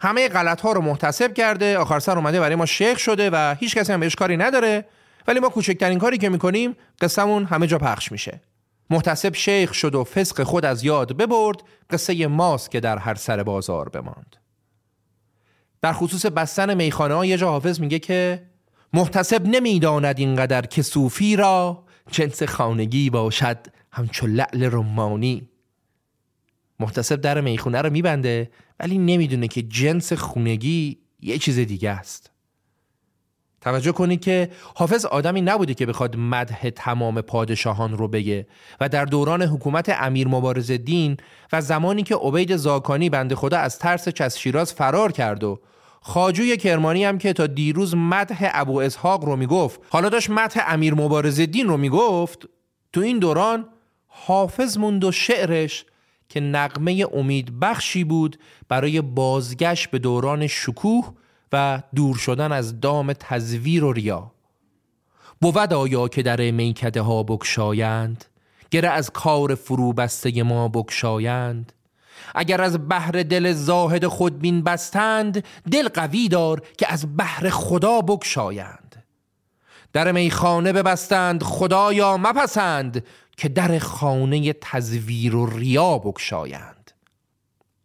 همه 0.01 0.29
غلط 0.29 0.61
ها 0.61 0.71
رو 0.71 0.81
محتسب 0.81 1.33
کرده 1.33 1.77
آخر 1.77 1.99
سر 1.99 2.17
اومده 2.17 2.39
برای 2.39 2.55
ما 2.55 2.65
شیخ 2.65 2.99
شده 2.99 3.29
و 3.29 3.55
هیچ 3.59 3.75
کسی 3.75 3.93
هم 3.93 3.99
بهش 3.99 4.15
کاری 4.15 4.37
نداره. 4.37 4.85
ولی 5.27 5.39
ما 5.39 5.49
کوچکترین 5.49 5.99
کاری 5.99 6.17
که 6.17 6.29
می‌کنیم 6.29 6.75
قصهمون 7.01 7.45
همه 7.45 7.67
جا 7.67 7.77
پخش 7.77 8.11
میشه. 8.11 8.41
محتسب 8.89 9.33
شیخ 9.33 9.73
شد 9.73 9.95
و 9.95 10.03
فسق 10.03 10.43
خود 10.43 10.65
از 10.65 10.83
یاد 10.83 11.17
ببرد 11.17 11.63
قصه 11.89 12.27
ماست 12.27 12.71
که 12.71 12.79
در 12.79 12.97
هر 12.97 13.15
سر 13.15 13.43
بازار 13.43 13.89
بماند. 13.89 14.35
در 15.81 15.93
خصوص 15.93 16.25
بستن 16.25 16.73
میخانه 16.73 17.13
ها 17.13 17.25
یه 17.25 17.37
جا 17.37 17.49
حافظ 17.49 17.79
میگه 17.79 17.99
که 17.99 18.49
محتسب 18.93 19.47
نمی‌داند 19.47 20.19
اینقدر 20.19 20.61
که 20.61 20.81
صوفی 20.81 21.35
را 21.35 21.85
جنس 22.11 22.43
خانگی 22.43 23.09
باشد 23.09 23.57
همچو 23.91 24.27
لعل 24.27 24.69
رمانی. 24.71 25.49
محتسب 26.79 27.15
در 27.15 27.41
می‌خونه 27.41 27.81
رو 27.81 27.89
میبنده 27.89 28.51
ولی 28.79 28.97
نمی‌دونه 28.97 29.47
که 29.47 29.61
جنس 29.61 30.13
خونگی 30.13 30.97
یه 31.21 31.37
چیز 31.37 31.59
دیگه 31.59 31.89
است. 31.89 32.32
توجه 33.63 33.91
کنید 33.91 34.21
که 34.21 34.49
حافظ 34.75 35.05
آدمی 35.05 35.41
نبوده 35.41 35.73
که 35.73 35.85
بخواد 35.85 36.15
مدح 36.15 36.69
تمام 36.69 37.21
پادشاهان 37.21 37.97
رو 37.97 38.07
بگه 38.07 38.47
و 38.81 38.89
در 38.89 39.05
دوران 39.05 39.41
حکومت 39.41 39.89
امیر 39.89 40.27
مبارز 40.27 40.71
دین 40.71 41.17
و 41.53 41.61
زمانی 41.61 42.03
که 42.03 42.15
عبید 42.15 42.55
زاکانی 42.55 43.09
بنده 43.09 43.35
خدا 43.35 43.57
از 43.57 43.79
ترس 43.79 44.09
چس 44.09 44.37
شیراز 44.37 44.73
فرار 44.73 45.11
کرد 45.11 45.43
و 45.43 45.59
خاجوی 46.01 46.57
کرمانی 46.57 47.05
هم 47.05 47.17
که 47.17 47.33
تا 47.33 47.47
دیروز 47.47 47.95
مدح 47.95 48.49
ابو 48.53 48.79
اسحاق 48.79 49.25
رو 49.25 49.35
می‌گفت 49.35 49.79
حالا 49.89 50.09
داشت 50.09 50.29
مدح 50.29 50.63
امیر 50.67 50.93
مبارز 50.93 51.39
دین 51.41 51.67
رو 51.67 51.77
می‌گفت 51.77 52.47
تو 52.93 53.01
این 53.01 53.19
دوران 53.19 53.65
حافظ 54.07 54.77
موند 54.77 55.03
و 55.03 55.11
شعرش 55.11 55.85
که 56.29 56.39
نقمه 56.39 57.05
امید 57.13 57.59
بخشی 57.59 58.03
بود 58.03 58.39
برای 58.69 59.01
بازگشت 59.01 59.91
به 59.91 59.99
دوران 59.99 60.47
شکوه 60.47 61.13
و 61.53 61.83
دور 61.95 62.15
شدن 62.15 62.51
از 62.51 62.81
دام 62.81 63.13
تزویر 63.13 63.83
و 63.83 63.93
ریا. 63.93 64.31
بود 65.41 65.73
آیا 65.73 66.07
که 66.07 66.23
در 66.23 66.51
میکده 66.51 67.01
ها 67.01 67.23
بکشایند 67.23 68.25
گره 68.71 68.89
از 68.89 69.09
کار 69.09 69.55
فرو 69.55 69.93
بسته 69.93 70.43
ما 70.43 70.67
بکشایند 70.67 71.73
اگر 72.35 72.61
از 72.61 72.89
بحر 72.89 73.11
دل 73.11 73.53
زاهد 73.53 74.07
خودبین 74.07 74.63
بستند 74.63 75.43
دل 75.71 75.87
قوی 75.87 76.27
دار 76.27 76.61
که 76.77 76.91
از 76.91 77.17
بحر 77.17 77.49
خدا 77.49 78.01
بکشایند 78.01 79.03
در 79.93 80.11
میخانه 80.11 80.73
ببستند 80.73 81.43
خدایا 81.43 82.17
مپسند 82.17 83.05
که 83.37 83.49
در 83.49 83.79
خانه 83.79 84.53
تزویر 84.53 85.35
و 85.35 85.45
ریا 85.45 85.97
بکشایند 85.97 86.82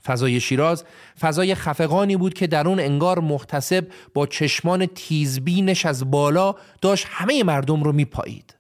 فضای 0.05 0.41
شیراز 0.41 0.85
فضای 1.21 1.55
خفقانی 1.55 2.17
بود 2.17 2.35
که 2.35 2.47
در 2.47 2.69
اون 2.69 2.81
انگار 2.81 3.19
محتسب 3.19 3.87
با 4.15 4.27
چشمان 4.27 4.87
تیزبینش 4.87 5.87
از 5.87 6.11
بالا 6.11 6.55
داشت 6.81 7.07
همه 7.11 7.45
مردم 7.45 7.83
رو 7.83 7.93
میپایید. 7.93 8.55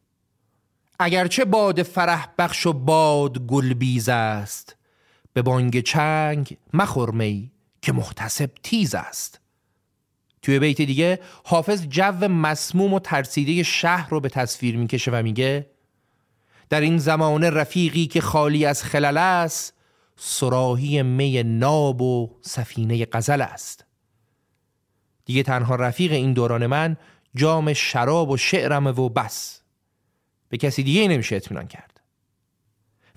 اگرچه 0.99 1.45
باد 1.45 1.83
فرح 1.83 2.29
بخش 2.39 2.67
و 2.67 2.73
باد 2.73 3.39
گلبیز 3.39 4.09
است 4.09 4.77
به 5.33 5.43
بانگ 5.43 5.81
چنگ 5.81 6.57
مخور 6.75 7.33
که 7.83 7.93
محتسب 7.93 8.51
تیز 8.63 8.95
است. 8.95 9.41
توی 10.43 10.59
بیت 10.59 10.77
دیگه 10.77 11.19
حافظ 11.45 11.87
جو 11.89 12.29
مسموم 12.29 12.95
و 12.95 13.01
ترسیده 13.01 13.63
شهر 13.63 14.11
رو 14.11 14.21
به 14.21 14.29
تصویر 14.29 14.77
می‌کشه 14.77 15.11
و 15.11 15.23
میگه 15.23 15.67
در 16.69 16.81
این 16.81 16.99
زمان 16.99 17.45
رفیقی 17.45 18.07
که 18.07 18.21
خالی 18.21 18.65
از 18.65 18.83
خلل 18.83 19.17
است 19.17 19.75
سراهی 20.21 21.03
می 21.03 21.43
ناب 21.43 22.03
و 22.03 22.31
سفینه 22.43 23.07
غزل 23.13 23.43
است. 23.43 23.85
دیگه 25.25 25.43
تنها 25.43 25.75
رفیق 25.75 26.13
این 26.13 26.33
دوران 26.33 26.67
من 26.67 26.97
جام 27.35 27.73
شراب 27.73 28.31
و 28.31 28.37
شعرم 28.37 28.87
و 28.87 29.09
بس. 29.09 29.61
به 30.49 30.57
کسی 30.57 30.83
دیگه 30.83 31.09
نمیشه 31.09 31.37
اطمینان 31.37 31.67
کرد. 31.67 32.01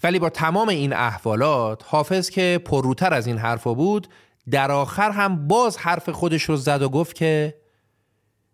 ولی 0.03 0.19
با 0.19 0.29
تمام 0.29 0.69
این 0.69 0.93
احوالات 0.93 1.83
حافظ 1.85 2.29
که 2.29 2.61
پرروتر 2.65 3.13
از 3.13 3.27
این 3.27 3.37
حرفا 3.37 3.73
بود 3.73 4.07
در 4.51 4.71
آخر 4.71 5.11
هم 5.11 5.47
باز 5.47 5.77
حرف 5.77 6.09
خودش 6.09 6.43
رو 6.43 6.55
زد 6.55 6.81
و 6.81 6.89
گفت 6.89 7.15
که 7.15 7.55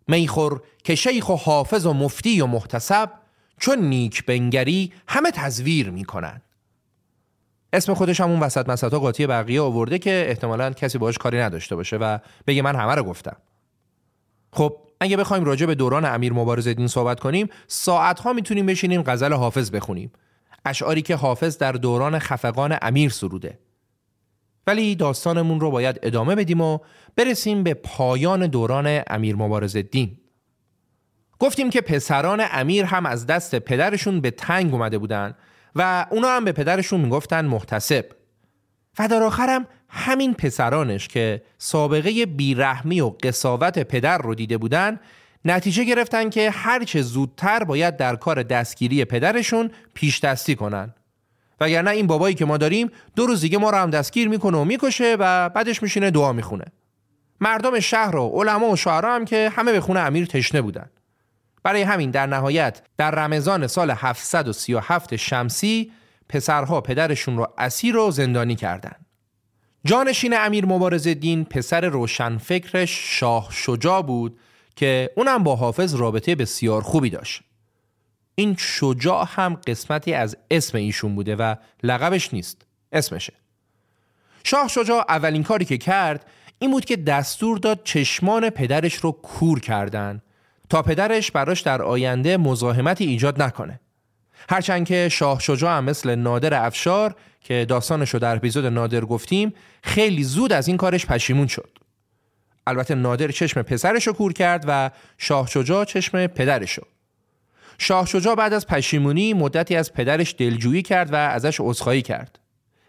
میخور 0.08 0.62
که 0.84 0.94
شیخ 0.94 1.28
و 1.28 1.36
حافظ 1.36 1.86
و 1.86 1.92
مفتی 1.92 2.40
و 2.40 2.46
محتسب 2.46 3.10
چون 3.60 3.78
نیک 3.78 4.24
بنگری 4.24 4.92
همه 5.08 5.30
تزویر 5.30 5.90
می‌کنن. 5.90 6.42
اسم 7.72 7.94
خودش 7.94 8.20
هم 8.20 8.30
اون 8.30 8.40
وسط 8.40 8.68
مسطا 8.68 8.98
قاطی 8.98 9.26
بقیه 9.26 9.60
آورده 9.60 9.98
که 9.98 10.24
احتمالا 10.28 10.70
کسی 10.70 10.98
باش 10.98 11.18
کاری 11.18 11.38
نداشته 11.38 11.76
باشه 11.76 11.96
و 11.96 12.18
بگه 12.46 12.62
من 12.62 12.76
همه 12.76 12.94
رو 12.94 13.02
گفتم. 13.02 13.36
خب 14.52 14.76
اگه 15.00 15.16
بخوایم 15.16 15.44
راجع 15.44 15.66
به 15.66 15.74
دوران 15.74 16.04
امیر 16.04 16.32
مبارز 16.32 16.68
دین 16.68 16.86
صحبت 16.86 17.20
کنیم 17.20 17.48
ساعتها 17.66 18.32
می‌تونیم 18.32 18.66
بشینیم 18.66 19.02
غزل 19.02 19.32
حافظ 19.32 19.70
بخونیم. 19.70 20.12
اشعاری 20.64 21.02
که 21.02 21.16
حافظ 21.16 21.58
در 21.58 21.72
دوران 21.72 22.18
خفقان 22.18 22.78
امیر 22.82 23.10
سروده. 23.10 23.58
ولی 24.66 24.94
داستانمون 24.94 25.60
رو 25.60 25.70
باید 25.70 25.98
ادامه 26.02 26.34
بدیم 26.34 26.60
و 26.60 26.78
برسیم 27.16 27.62
به 27.62 27.74
پایان 27.74 28.46
دوران 28.46 29.02
امیر 29.06 29.36
مبارز 29.36 29.76
دین 29.76 30.18
گفتیم 31.38 31.70
که 31.70 31.80
پسران 31.80 32.44
امیر 32.52 32.84
هم 32.84 33.06
از 33.06 33.26
دست 33.26 33.54
پدرشون 33.54 34.20
به 34.20 34.30
تنگ 34.30 34.72
اومده 34.72 34.98
بودن 34.98 35.34
و 35.78 36.06
اونا 36.10 36.28
هم 36.28 36.44
به 36.44 36.52
پدرشون 36.52 37.00
می‌گفتن 37.00 37.44
محتسب. 37.44 38.04
و 38.98 39.08
در 39.08 39.22
آخرم 39.22 39.66
همین 39.88 40.34
پسرانش 40.34 41.08
که 41.08 41.42
سابقه 41.58 42.26
بیرحمی 42.26 43.00
و 43.00 43.08
قصاوت 43.08 43.78
پدر 43.78 44.18
رو 44.18 44.34
دیده 44.34 44.58
بودن 44.58 45.00
نتیجه 45.44 45.84
گرفتن 45.84 46.30
که 46.30 46.50
هرچه 46.50 47.02
زودتر 47.02 47.64
باید 47.64 47.96
در 47.96 48.16
کار 48.16 48.42
دستگیری 48.42 49.04
پدرشون 49.04 49.70
پیش 49.94 50.20
دستی 50.20 50.54
کنن. 50.54 50.94
وگرنه 51.60 51.90
این 51.90 52.06
بابایی 52.06 52.34
که 52.34 52.44
ما 52.44 52.56
داریم 52.56 52.90
دو 53.16 53.26
روز 53.26 53.40
دیگه 53.40 53.58
ما 53.58 53.70
رو 53.70 53.76
هم 53.76 53.90
دستگیر 53.90 54.28
می‌کنه 54.28 54.58
و 54.58 54.64
می‌کشه 54.64 55.16
و 55.18 55.48
بعدش 55.48 55.82
میشینه 55.82 56.10
دعا 56.10 56.32
می‌خونه. 56.32 56.64
مردم 57.40 57.80
شهر 57.80 58.16
و 58.16 58.28
علما 58.28 58.68
و 58.68 58.76
شعرا 58.76 59.14
هم 59.14 59.24
که 59.24 59.52
همه 59.56 59.72
به 59.72 59.80
خونه 59.80 60.00
امیر 60.00 60.26
تشنه 60.26 60.62
بودن. 60.62 60.90
برای 61.68 61.82
همین 61.82 62.10
در 62.10 62.26
نهایت 62.26 62.82
در 62.96 63.10
رمضان 63.10 63.66
سال 63.66 63.90
737 63.90 65.16
شمسی 65.16 65.92
پسرها 66.28 66.80
پدرشون 66.80 67.36
رو 67.36 67.48
اسیر 67.58 67.96
و 67.96 68.10
زندانی 68.10 68.54
کردند. 68.54 69.06
جانشین 69.84 70.36
امیر 70.36 70.66
مبارز 70.66 71.08
دین 71.08 71.44
پسر 71.44 71.80
روشنفکرش 71.80 72.90
شاه 73.20 73.48
شجاع 73.50 74.02
بود 74.02 74.38
که 74.76 75.10
اونم 75.16 75.44
با 75.44 75.56
حافظ 75.56 75.94
رابطه 75.94 76.34
بسیار 76.34 76.82
خوبی 76.82 77.10
داشت. 77.10 77.42
این 78.34 78.56
شجاع 78.58 79.28
هم 79.28 79.54
قسمتی 79.54 80.14
از 80.14 80.36
اسم 80.50 80.78
ایشون 80.78 81.14
بوده 81.14 81.36
و 81.36 81.54
لقبش 81.82 82.34
نیست 82.34 82.66
اسمشه 82.92 83.32
شاه 84.44 84.68
شجاع 84.68 85.04
اولین 85.08 85.42
کاری 85.42 85.64
که 85.64 85.78
کرد 85.78 86.26
این 86.58 86.70
بود 86.70 86.84
که 86.84 86.96
دستور 86.96 87.58
داد 87.58 87.80
چشمان 87.84 88.50
پدرش 88.50 88.94
رو 88.94 89.12
کور 89.12 89.60
کردن 89.60 90.22
تا 90.70 90.82
پدرش 90.82 91.30
براش 91.30 91.60
در 91.60 91.82
آینده 91.82 92.36
مزاحمتی 92.36 93.04
ایجاد 93.04 93.42
نکنه. 93.42 93.80
هرچند 94.48 94.86
که 94.86 95.08
شاه 95.08 95.40
شجاع 95.40 95.76
هم 95.76 95.84
مثل 95.84 96.14
نادر 96.14 96.66
افشار 96.66 97.14
که 97.40 97.66
داستانش 97.68 98.10
رو 98.10 98.18
در 98.18 98.36
اپیزود 98.36 98.66
نادر 98.66 99.00
گفتیم 99.00 99.54
خیلی 99.82 100.24
زود 100.24 100.52
از 100.52 100.68
این 100.68 100.76
کارش 100.76 101.06
پشیمون 101.06 101.46
شد. 101.46 101.78
البته 102.66 102.94
نادر 102.94 103.30
چشم 103.30 103.62
پسرش 103.62 104.06
رو 104.06 104.12
کور 104.12 104.32
کرد 104.32 104.64
و 104.68 104.90
شاه 105.18 105.46
شجاع 105.46 105.84
چشم 105.84 106.26
پدرش 106.26 106.72
رو. 106.72 106.84
شاه 107.78 108.06
شجاع 108.06 108.34
بعد 108.34 108.52
از 108.52 108.66
پشیمونی 108.66 109.34
مدتی 109.34 109.76
از 109.76 109.92
پدرش 109.92 110.34
دلجویی 110.38 110.82
کرد 110.82 111.12
و 111.12 111.16
ازش 111.16 111.56
عذرخواهی 111.60 112.02
کرد. 112.02 112.38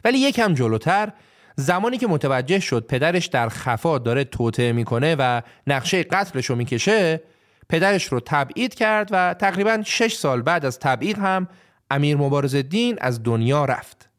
ولی 0.03 0.17
یکم 0.17 0.53
جلوتر 0.53 1.11
زمانی 1.55 1.97
که 1.97 2.07
متوجه 2.07 2.59
شد 2.59 2.85
پدرش 2.87 3.25
در 3.25 3.49
خفا 3.49 3.97
داره 3.97 4.23
توطعه 4.23 4.71
می‌کنه 4.71 5.15
و 5.19 5.41
نقشه 5.67 6.05
رو 6.47 6.55
می‌کشه 6.55 7.21
پدرش 7.69 8.05
رو 8.05 8.19
تبعید 8.19 8.75
کرد 8.75 9.09
و 9.11 9.33
تقریبا 9.33 9.81
6 9.85 10.13
سال 10.13 10.41
بعد 10.41 10.65
از 10.65 10.79
تبعید 10.79 11.17
هم 11.17 11.47
امیر 11.91 12.17
مبارز 12.17 12.55
الدین 12.55 12.97
از 13.01 13.23
دنیا 13.23 13.65
رفت. 13.65 14.09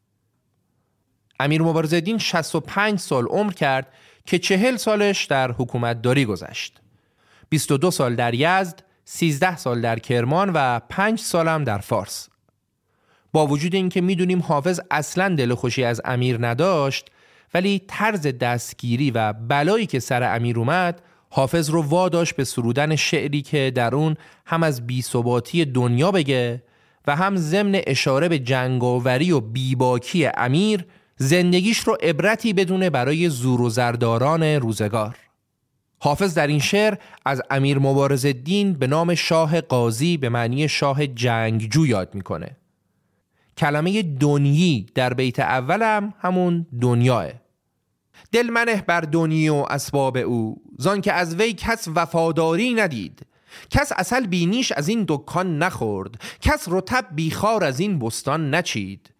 امیر 1.41 1.63
مبارز 1.63 1.95
الدین 1.95 2.19
65 2.19 2.99
سال 2.99 3.27
عمر 3.27 3.53
کرد 3.53 3.87
که 4.27 4.39
چهل 4.39 4.77
سالش 4.77 5.25
در 5.25 5.53
حکومت 5.53 6.03
داری 6.03 6.25
گذشت 6.25 6.81
22 7.49 7.91
سال 7.91 8.15
در 8.15 8.35
یزد 8.35 8.83
13 9.05 9.57
سال 9.57 9.81
در 9.81 9.99
کرمان 9.99 10.51
و 10.55 10.81
5 10.89 11.19
سالم 11.19 11.65
در 11.65 11.79
فارس. 11.79 12.29
با 13.33 13.47
وجود 13.47 13.75
اینکه 13.75 14.01
می‌دونیم 14.01 14.41
حافظ 14.41 14.81
اصلا 14.91 15.35
دل 15.35 15.55
خوشی 15.55 15.85
از 15.85 16.01
امیر 16.05 16.47
نداشت 16.47 17.11
ولی 17.55 17.83
طرز 17.89 18.27
دستگیری 18.27 19.11
و 19.11 19.33
بلایی 19.33 19.87
که 19.87 19.99
سر 19.99 20.37
امیر 20.37 20.59
اومد 20.59 21.03
حافظ 21.31 21.71
رو 21.71 21.83
واداش 21.83 22.35
به 22.35 22.45
سرودن 22.45 22.97
شعری 22.97 23.43
که 23.43 23.73
در 23.75 23.95
اون 23.95 24.17
هم 24.47 24.63
از 24.63 24.87
بیثباتی 24.87 25.65
دنیا 25.65 26.11
بگه 26.11 26.63
و 27.07 27.17
هم 27.17 27.37
ضمن 27.37 27.81
اشاره 27.87 28.29
به 28.29 28.39
جنگاوری 28.39 29.33
و 29.33 29.41
بیباکی 29.41 30.27
امیر 30.27 30.85
زندگیش 31.17 31.79
رو 31.79 31.97
عبرتی 32.03 32.53
بدونه 32.53 32.91
برای 32.91 33.29
زور 33.29 33.61
و 33.61 33.69
زرداران 33.69 34.43
روزگار. 34.43 35.17
حافظ 35.99 36.35
در 36.35 36.47
این 36.47 36.59
شعر 36.59 36.95
از 37.25 37.43
امیر 37.51 37.79
مبارز 37.79 38.25
الدین 38.25 38.73
به 38.73 38.87
نام 38.87 39.15
شاه 39.15 39.61
قاضی 39.61 40.17
به 40.17 40.29
معنی 40.29 40.69
شاه 40.69 41.07
جنگجو 41.07 41.87
یاد 41.87 42.15
می‌کنه. 42.15 42.57
کلمه 43.57 44.03
دنیی 44.03 44.87
در 44.95 45.15
بیت 45.15 45.41
اولم 45.41 46.15
همون 46.21 46.67
دنیاه. 46.81 47.29
دل 48.33 48.51
منه 48.51 48.83
بر 48.83 49.01
دنیی 49.01 49.49
و 49.49 49.55
اسباب 49.55 50.17
او. 50.17 50.63
زان 50.81 51.01
که 51.01 51.13
از 51.13 51.35
وی 51.35 51.53
کس 51.53 51.89
وفاداری 51.95 52.75
ندید. 52.75 53.27
کس 53.71 53.93
اصل 53.93 54.27
بینیش 54.27 54.73
از 54.73 54.89
این 54.89 55.05
دکان 55.09 55.59
نخورد. 55.59 56.15
کس 56.41 56.65
رتب 56.69 57.07
بیخار 57.15 57.65
از 57.65 57.81
این 57.81 57.99
بستان 57.99 58.55
نچید. 58.55 59.11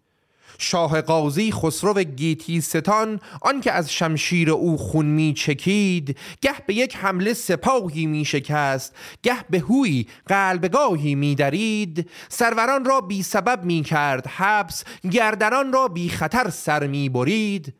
شاه 0.57 1.01
قاضی 1.01 1.51
خسرو 1.51 2.03
گیتی 2.03 2.61
ستان 2.61 3.19
آنکه 3.41 3.71
از 3.71 3.91
شمشیر 3.91 4.51
او 4.51 4.77
خون 4.77 5.05
می 5.05 5.33
چکید 5.33 6.17
گه 6.41 6.55
به 6.67 6.73
یک 6.73 6.95
حمله 6.95 7.33
سپاهی 7.33 8.05
می 8.05 8.25
شکست 8.25 8.95
گه 9.23 9.45
به 9.49 9.59
هوی 9.59 10.05
قلبگاهی 10.27 11.15
می 11.15 11.35
درید. 11.35 12.09
سروران 12.29 12.85
را 12.85 13.01
بی 13.01 13.23
سبب 13.23 13.63
می 13.63 13.83
کرد 13.83 14.27
حبس 14.27 14.83
گردران 15.11 15.73
را 15.73 15.87
بی 15.87 16.09
خطر 16.09 16.49
سر 16.49 16.87
می 16.87 17.09
برید. 17.09 17.73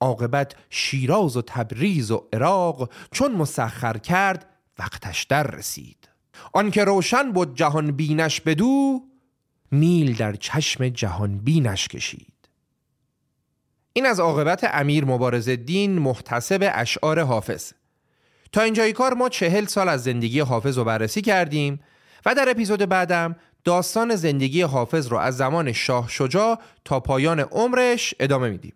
عاقبت 0.00 0.54
شیراز 0.70 1.36
و 1.36 1.42
تبریز 1.42 2.10
و 2.10 2.28
عراق 2.32 2.90
چون 3.12 3.32
مسخر 3.32 3.98
کرد 3.98 4.46
وقتش 4.78 5.24
در 5.24 5.42
رسید. 5.42 6.08
آنکه 6.52 6.84
روشن 6.84 7.32
بود 7.32 7.56
جهان 7.56 7.90
بینش 7.90 8.40
بدو 8.40 9.02
میل 9.70 10.16
در 10.16 10.34
چشم 10.34 10.88
جهان 10.88 11.38
بینش 11.38 11.88
کشید. 11.88 12.32
این 13.92 14.06
از 14.06 14.20
عاقبت 14.20 14.64
امیر 14.72 15.04
مبارز 15.04 15.48
الدین 15.48 15.98
محتسب 15.98 16.70
اشعار 16.74 17.20
حافظ. 17.20 17.72
تا 18.52 18.62
اینجای 18.62 18.92
کار 18.92 19.14
ما 19.14 19.28
چهل 19.28 19.64
سال 19.64 19.88
از 19.88 20.04
زندگی 20.04 20.40
حافظ 20.40 20.78
رو 20.78 20.84
بررسی 20.84 21.22
کردیم 21.22 21.80
و 22.26 22.34
در 22.34 22.48
اپیزود 22.48 22.78
بعدم 22.84 23.36
داستان 23.64 24.16
زندگی 24.16 24.62
حافظ 24.62 25.06
رو 25.06 25.16
از 25.16 25.36
زمان 25.36 25.72
شاه 25.72 26.08
شجاع 26.08 26.58
تا 26.84 27.00
پایان 27.00 27.40
عمرش 27.40 28.14
ادامه 28.20 28.48
میدیم. 28.50 28.72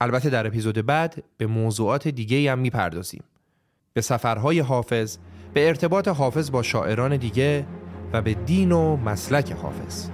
البته 0.00 0.30
در 0.30 0.46
اپیزود 0.46 0.86
بعد 0.86 1.24
به 1.36 1.46
موضوعات 1.46 2.08
دیگه 2.08 2.52
هم 2.52 2.58
می‌پردازیم. 2.58 3.22
به 3.92 4.00
سفرهای 4.00 4.60
حافظ 4.60 5.18
به 5.54 5.68
ارتباط 5.68 6.08
حافظ 6.08 6.50
با 6.50 6.62
شاعران 6.62 7.16
دیگه 7.16 7.66
و 8.12 8.22
به 8.22 8.34
دین 8.34 8.72
و 8.72 8.96
مسلک 8.96 9.52
حافظ. 9.52 10.08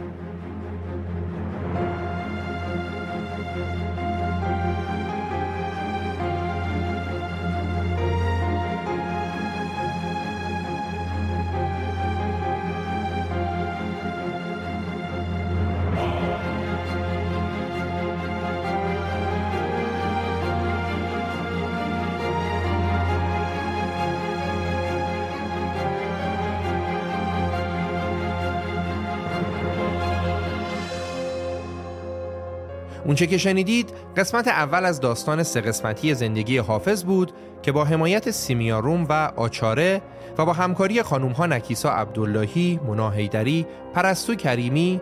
اونچه 33.16 33.26
که 33.26 33.38
شنیدید 33.38 33.92
قسمت 34.16 34.48
اول 34.48 34.84
از 34.84 35.00
داستان 35.00 35.42
سه 35.42 35.60
قسمتی 35.60 36.14
زندگی 36.14 36.58
حافظ 36.58 37.04
بود 37.04 37.32
که 37.62 37.72
با 37.72 37.84
حمایت 37.84 38.30
سیمیاروم 38.30 39.06
و 39.08 39.12
آچاره 39.36 40.02
و 40.38 40.44
با 40.44 40.52
همکاری 40.52 41.02
خانوم 41.02 41.32
ها 41.32 41.46
نکیسا 41.46 41.90
عبداللهی، 41.90 42.80
مناهیدری، 42.88 43.66
پرستو 43.94 44.34
کریمی 44.34 45.00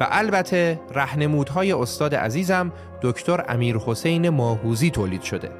و 0.00 0.06
البته 0.10 0.80
رهنمودهای 0.94 1.72
استاد 1.72 2.14
عزیزم 2.14 2.72
دکتر 3.02 3.44
امیر 3.48 3.76
حسین 3.76 4.28
ماهوزی 4.28 4.90
تولید 4.90 5.22
شده. 5.22 5.50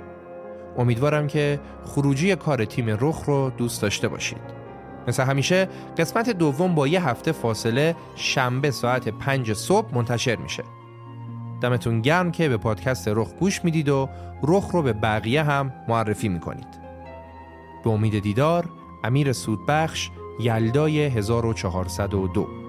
امیدوارم 0.79 1.27
که 1.27 1.61
خروجی 1.85 2.37
کار 2.37 2.65
تیم 2.65 2.97
رخ 3.01 3.24
رو 3.27 3.51
دوست 3.51 3.83
داشته 3.83 4.09
باشید. 4.09 4.43
مثل 5.09 5.23
همیشه 5.23 5.69
قسمت 5.99 6.31
دوم 6.31 6.74
با 6.74 6.87
یه 6.87 7.09
هفته 7.09 7.33
فاصله 7.33 7.97
شنبه 8.15 8.70
ساعت 8.70 9.09
پنج 9.09 9.53
صبح 9.53 9.95
منتشر 9.95 10.37
میشه. 10.37 10.62
دمتون 11.63 12.01
گرم 12.01 12.33
که 12.33 12.49
به 12.49 12.57
پادکست 12.57 13.09
رخ 13.09 13.33
گوش 13.41 13.65
می‌دید 13.65 13.89
و 13.89 14.09
رخ 14.43 14.71
رو 14.73 14.83
به 14.83 14.93
بقیه 14.93 15.43
هم 15.43 15.73
معرفی 15.89 16.29
می‌کنید. 16.29 16.83
به 17.85 17.91
امید 17.91 18.19
دیدار 18.19 18.69
امیر 19.05 19.33
سودبخش 19.33 20.11
یلدای 20.41 21.01
1402 21.01 22.62